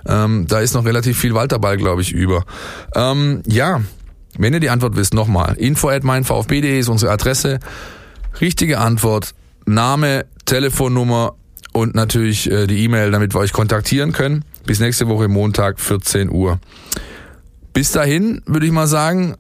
ähm, 0.08 0.46
da 0.48 0.60
ist 0.60 0.74
noch 0.74 0.86
relativ 0.86 1.20
viel 1.20 1.34
Walterball, 1.34 1.78
glaube 1.78 2.02
ich, 2.02 2.12
über. 2.12 2.44
Ähm, 2.96 3.42
ja, 3.46 3.82
wenn 4.38 4.54
ihr 4.54 4.60
die 4.60 4.70
Antwort 4.70 4.96
wisst, 4.96 5.14
nochmal. 5.14 5.56
Info 5.56 5.90
at 5.90 6.04
meinvfb.de 6.04 6.80
ist 6.80 6.90
unsere 6.90 7.12
Adresse. 7.12 7.60
Richtige 8.42 8.80
Antwort, 8.80 9.34
Name, 9.66 10.26
Telefonnummer 10.46 11.36
und 11.74 11.96
natürlich 11.96 12.50
äh, 12.50 12.68
die 12.68 12.84
E-Mail, 12.84 13.12
damit 13.12 13.34
wir 13.34 13.40
euch 13.40 13.54
kontaktieren 13.54 14.12
können. 14.12 14.46
Bis 14.66 14.80
nächste 14.80 15.08
Woche 15.08 15.28
Montag, 15.28 15.80
14 15.80 16.30
Uhr. 16.30 16.60
Bis 17.74 17.92
dahin 17.92 18.42
würde 18.46 18.66
ich 18.66 18.72
mal 18.72 18.88
sagen, 18.88 19.36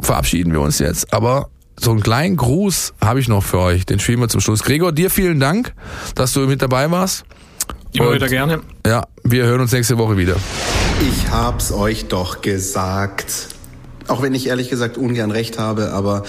verabschieden 0.00 0.52
wir 0.52 0.60
uns 0.60 0.78
jetzt. 0.78 1.12
Aber 1.12 1.50
so 1.78 1.90
einen 1.90 2.00
kleinen 2.00 2.36
Gruß 2.36 2.94
habe 3.00 3.20
ich 3.20 3.28
noch 3.28 3.42
für 3.42 3.58
euch. 3.58 3.86
Den 3.86 4.00
spielen 4.00 4.20
wir 4.20 4.28
zum 4.28 4.40
Schluss. 4.40 4.62
Gregor, 4.62 4.92
dir 4.92 5.10
vielen 5.10 5.40
Dank, 5.40 5.72
dass 6.14 6.32
du 6.32 6.40
mit 6.40 6.62
dabei 6.62 6.90
warst. 6.90 7.24
Immer 7.92 8.14
wieder 8.14 8.28
gerne. 8.28 8.60
Ja, 8.84 9.06
wir 9.22 9.44
hören 9.44 9.60
uns 9.60 9.72
nächste 9.72 9.98
Woche 9.98 10.16
wieder. 10.16 10.34
Ich 11.00 11.30
hab's 11.30 11.70
euch 11.70 12.06
doch 12.08 12.42
gesagt. 12.42 13.53
Auch 14.06 14.22
wenn 14.22 14.34
ich 14.34 14.46
ehrlich 14.46 14.68
gesagt 14.68 14.98
ungern 14.98 15.30
recht 15.30 15.58
habe, 15.58 15.92
aber 15.92 16.24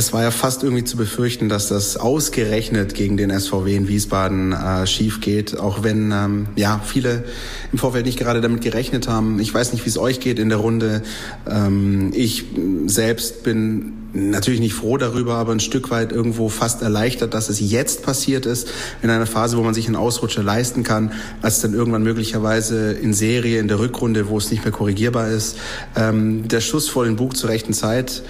es 0.00 0.14
war 0.14 0.22
ja 0.22 0.30
fast 0.30 0.62
irgendwie 0.62 0.82
zu 0.82 0.96
befürchten, 0.96 1.50
dass 1.50 1.68
das 1.68 1.98
ausgerechnet 1.98 2.94
gegen 2.94 3.18
den 3.18 3.38
SVW 3.38 3.76
in 3.76 3.86
Wiesbaden 3.86 4.52
äh, 4.52 4.86
schief 4.86 5.20
geht, 5.20 5.58
auch 5.58 5.82
wenn 5.82 6.10
ähm, 6.10 6.48
ja 6.56 6.80
viele 6.82 7.24
im 7.70 7.78
Vorfeld 7.78 8.06
nicht 8.06 8.18
gerade 8.18 8.40
damit 8.40 8.62
gerechnet 8.62 9.08
haben. 9.08 9.38
Ich 9.40 9.52
weiß 9.52 9.74
nicht, 9.74 9.84
wie 9.84 9.90
es 9.90 9.98
euch 9.98 10.18
geht 10.18 10.38
in 10.38 10.48
der 10.48 10.56
Runde. 10.56 11.02
Ähm, 11.46 12.12
ich 12.14 12.46
selbst 12.86 13.42
bin 13.42 13.92
natürlich 14.14 14.60
nicht 14.60 14.72
froh 14.72 14.96
darüber, 14.96 15.34
aber 15.34 15.52
ein 15.52 15.60
Stück 15.60 15.90
weit 15.90 16.12
irgendwo 16.12 16.48
fast 16.48 16.80
erleichtert, 16.80 17.34
dass 17.34 17.48
es 17.50 17.60
jetzt 17.60 18.02
passiert 18.02 18.46
ist, 18.46 18.68
in 19.02 19.10
einer 19.10 19.26
Phase, 19.26 19.58
wo 19.58 19.62
man 19.62 19.74
sich 19.74 19.86
einen 19.86 19.96
Ausrutscher 19.96 20.42
leisten 20.42 20.82
kann, 20.82 21.12
als 21.42 21.60
dann 21.60 21.74
irgendwann 21.74 22.02
möglicherweise 22.02 22.92
in 22.92 23.12
Serie, 23.12 23.60
in 23.60 23.68
der 23.68 23.78
Rückrunde, 23.78 24.28
wo 24.28 24.38
es 24.38 24.50
nicht 24.50 24.64
mehr 24.64 24.72
korrigierbar 24.72 25.28
ist. 25.28 25.58
Ähm, 25.94 26.48
der 26.48 26.60
Schuss 26.60 26.88
vor 26.88 27.04
den 27.04 27.16
Bug 27.16 27.36
zur 27.36 27.50
rechten 27.50 27.74
Zeit 27.74 28.22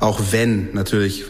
auch 0.00 0.20
wenn 0.30 0.72
natürlich 0.72 1.24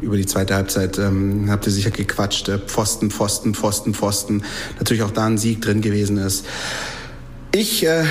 über 0.00 0.16
die 0.16 0.26
zweite 0.26 0.54
Halbzeit 0.54 0.98
ähm, 0.98 1.50
habt 1.50 1.66
ihr 1.66 1.72
sicher 1.72 1.90
gequatscht, 1.90 2.48
äh, 2.48 2.58
Pfosten, 2.58 3.10
Pfosten, 3.10 3.54
Pfosten, 3.54 3.94
Pfosten, 3.94 4.42
natürlich 4.78 5.02
auch 5.02 5.10
da 5.10 5.26
ein 5.26 5.38
Sieg 5.38 5.60
drin 5.60 5.80
gewesen 5.80 6.18
ist. 6.18 6.44
Ich 7.50 7.82
äh, 7.86 8.04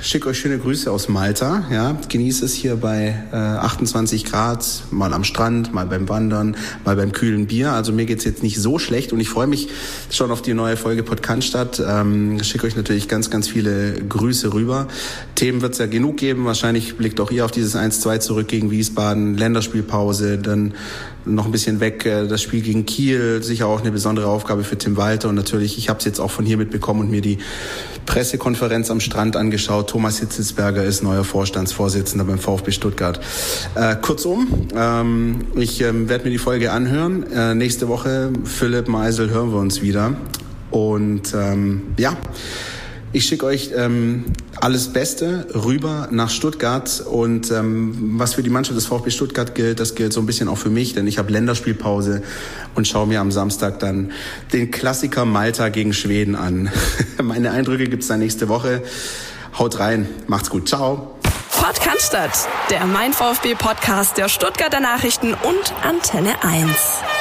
schicke 0.00 0.30
euch 0.30 0.38
schöne 0.38 0.58
Grüße 0.58 0.90
aus 0.90 1.10
Malta. 1.10 1.66
Ja, 1.70 1.94
genieße 2.08 2.46
es 2.46 2.54
hier 2.54 2.76
bei 2.76 3.22
äh, 3.30 3.36
28 3.36 4.24
Grad, 4.24 4.64
mal 4.90 5.12
am 5.12 5.24
Strand, 5.24 5.74
mal 5.74 5.84
beim 5.84 6.08
Wandern, 6.08 6.56
mal 6.86 6.96
beim 6.96 7.12
kühlen 7.12 7.46
Bier. 7.46 7.72
Also 7.72 7.92
mir 7.92 8.06
geht's 8.06 8.24
jetzt 8.24 8.42
nicht 8.42 8.58
so 8.58 8.78
schlecht 8.78 9.12
und 9.12 9.20
ich 9.20 9.28
freue 9.28 9.46
mich 9.46 9.68
schon 10.10 10.30
auf 10.30 10.40
die 10.40 10.54
neue 10.54 10.78
Folge 10.78 11.02
Podcast. 11.02 11.54
Ähm, 11.86 12.42
schicke 12.42 12.66
euch 12.66 12.76
natürlich 12.76 13.08
ganz, 13.08 13.28
ganz 13.28 13.46
viele 13.46 13.92
Grüße 13.92 14.54
rüber. 14.54 14.88
Themen 15.34 15.60
wird 15.60 15.74
es 15.74 15.78
ja 15.80 15.86
genug 15.86 16.16
geben. 16.16 16.46
Wahrscheinlich 16.46 16.96
blickt 16.96 17.20
auch 17.20 17.30
ihr 17.30 17.44
auf 17.44 17.50
dieses 17.50 17.76
1-2 17.76 18.20
zurück 18.20 18.48
gegen 18.48 18.70
Wiesbaden, 18.70 19.36
Länderspielpause, 19.36 20.38
dann 20.38 20.72
noch 21.26 21.44
ein 21.44 21.52
bisschen 21.52 21.80
weg 21.80 22.06
äh, 22.06 22.26
das 22.26 22.42
Spiel 22.42 22.62
gegen 22.62 22.86
Kiel, 22.86 23.42
sicher 23.42 23.66
auch 23.66 23.80
eine 23.80 23.92
besondere 23.92 24.28
Aufgabe 24.28 24.64
für 24.64 24.78
Tim 24.78 24.96
Walter 24.96 25.28
und 25.28 25.34
natürlich, 25.34 25.76
ich 25.78 25.88
habe 25.88 25.98
es 25.98 26.04
jetzt 26.04 26.20
auch 26.20 26.30
von 26.30 26.46
hier 26.46 26.56
mitbekommen 26.56 27.00
und 27.00 27.10
mir 27.10 27.20
die 27.20 27.38
Pressekonferenz 28.08 28.90
am 28.90 29.00
Strand 29.00 29.36
angeschaut. 29.36 29.90
Thomas 29.90 30.18
Hitzelsberger 30.18 30.82
ist 30.82 31.02
neuer 31.02 31.24
Vorstandsvorsitzender 31.24 32.24
beim 32.24 32.38
VfB 32.38 32.72
Stuttgart. 32.72 33.20
Äh, 33.74 33.96
kurzum, 33.96 34.68
ähm, 34.74 35.40
ich 35.56 35.82
ähm, 35.82 36.08
werde 36.08 36.24
mir 36.24 36.30
die 36.30 36.38
Folge 36.38 36.72
anhören. 36.72 37.30
Äh, 37.30 37.54
nächste 37.54 37.86
Woche, 37.86 38.32
Philipp 38.44 38.88
Meisel, 38.88 39.28
hören 39.28 39.52
wir 39.52 39.58
uns 39.58 39.82
wieder. 39.82 40.14
Und 40.70 41.34
ähm, 41.34 41.82
ja, 41.98 42.16
ich 43.12 43.24
schicke 43.24 43.46
euch 43.46 43.70
ähm, 43.74 44.24
alles 44.60 44.92
Beste 44.92 45.46
rüber 45.54 46.08
nach 46.10 46.30
Stuttgart 46.30 47.02
und 47.10 47.50
ähm, 47.50 48.14
was 48.18 48.34
für 48.34 48.42
die 48.42 48.50
Mannschaft 48.50 48.76
des 48.76 48.86
VfB 48.86 49.10
Stuttgart 49.10 49.54
gilt, 49.54 49.80
das 49.80 49.94
gilt 49.94 50.12
so 50.12 50.20
ein 50.20 50.26
bisschen 50.26 50.48
auch 50.48 50.58
für 50.58 50.70
mich, 50.70 50.94
denn 50.94 51.06
ich 51.06 51.18
habe 51.18 51.32
Länderspielpause 51.32 52.22
und 52.74 52.86
schaue 52.86 53.06
mir 53.06 53.20
am 53.20 53.32
Samstag 53.32 53.78
dann 53.78 54.12
den 54.52 54.70
Klassiker 54.70 55.24
Malta 55.24 55.68
gegen 55.70 55.92
Schweden 55.92 56.34
an. 56.34 56.70
Meine 57.22 57.50
Eindrücke 57.50 57.88
gibt's 57.88 58.08
dann 58.08 58.20
nächste 58.20 58.48
Woche. 58.48 58.82
Haut 59.58 59.78
rein, 59.78 60.08
macht's 60.26 60.50
gut, 60.50 60.68
ciao. 60.68 61.14
Podcast, 61.50 62.16
der 62.70 62.86
Mein 62.86 63.12
VfB 63.12 63.54
Podcast 63.54 64.16
der 64.16 64.28
Stuttgarter 64.28 64.80
Nachrichten 64.80 65.34
und 65.34 65.74
Antenne 65.82 66.42
1. 66.42 67.17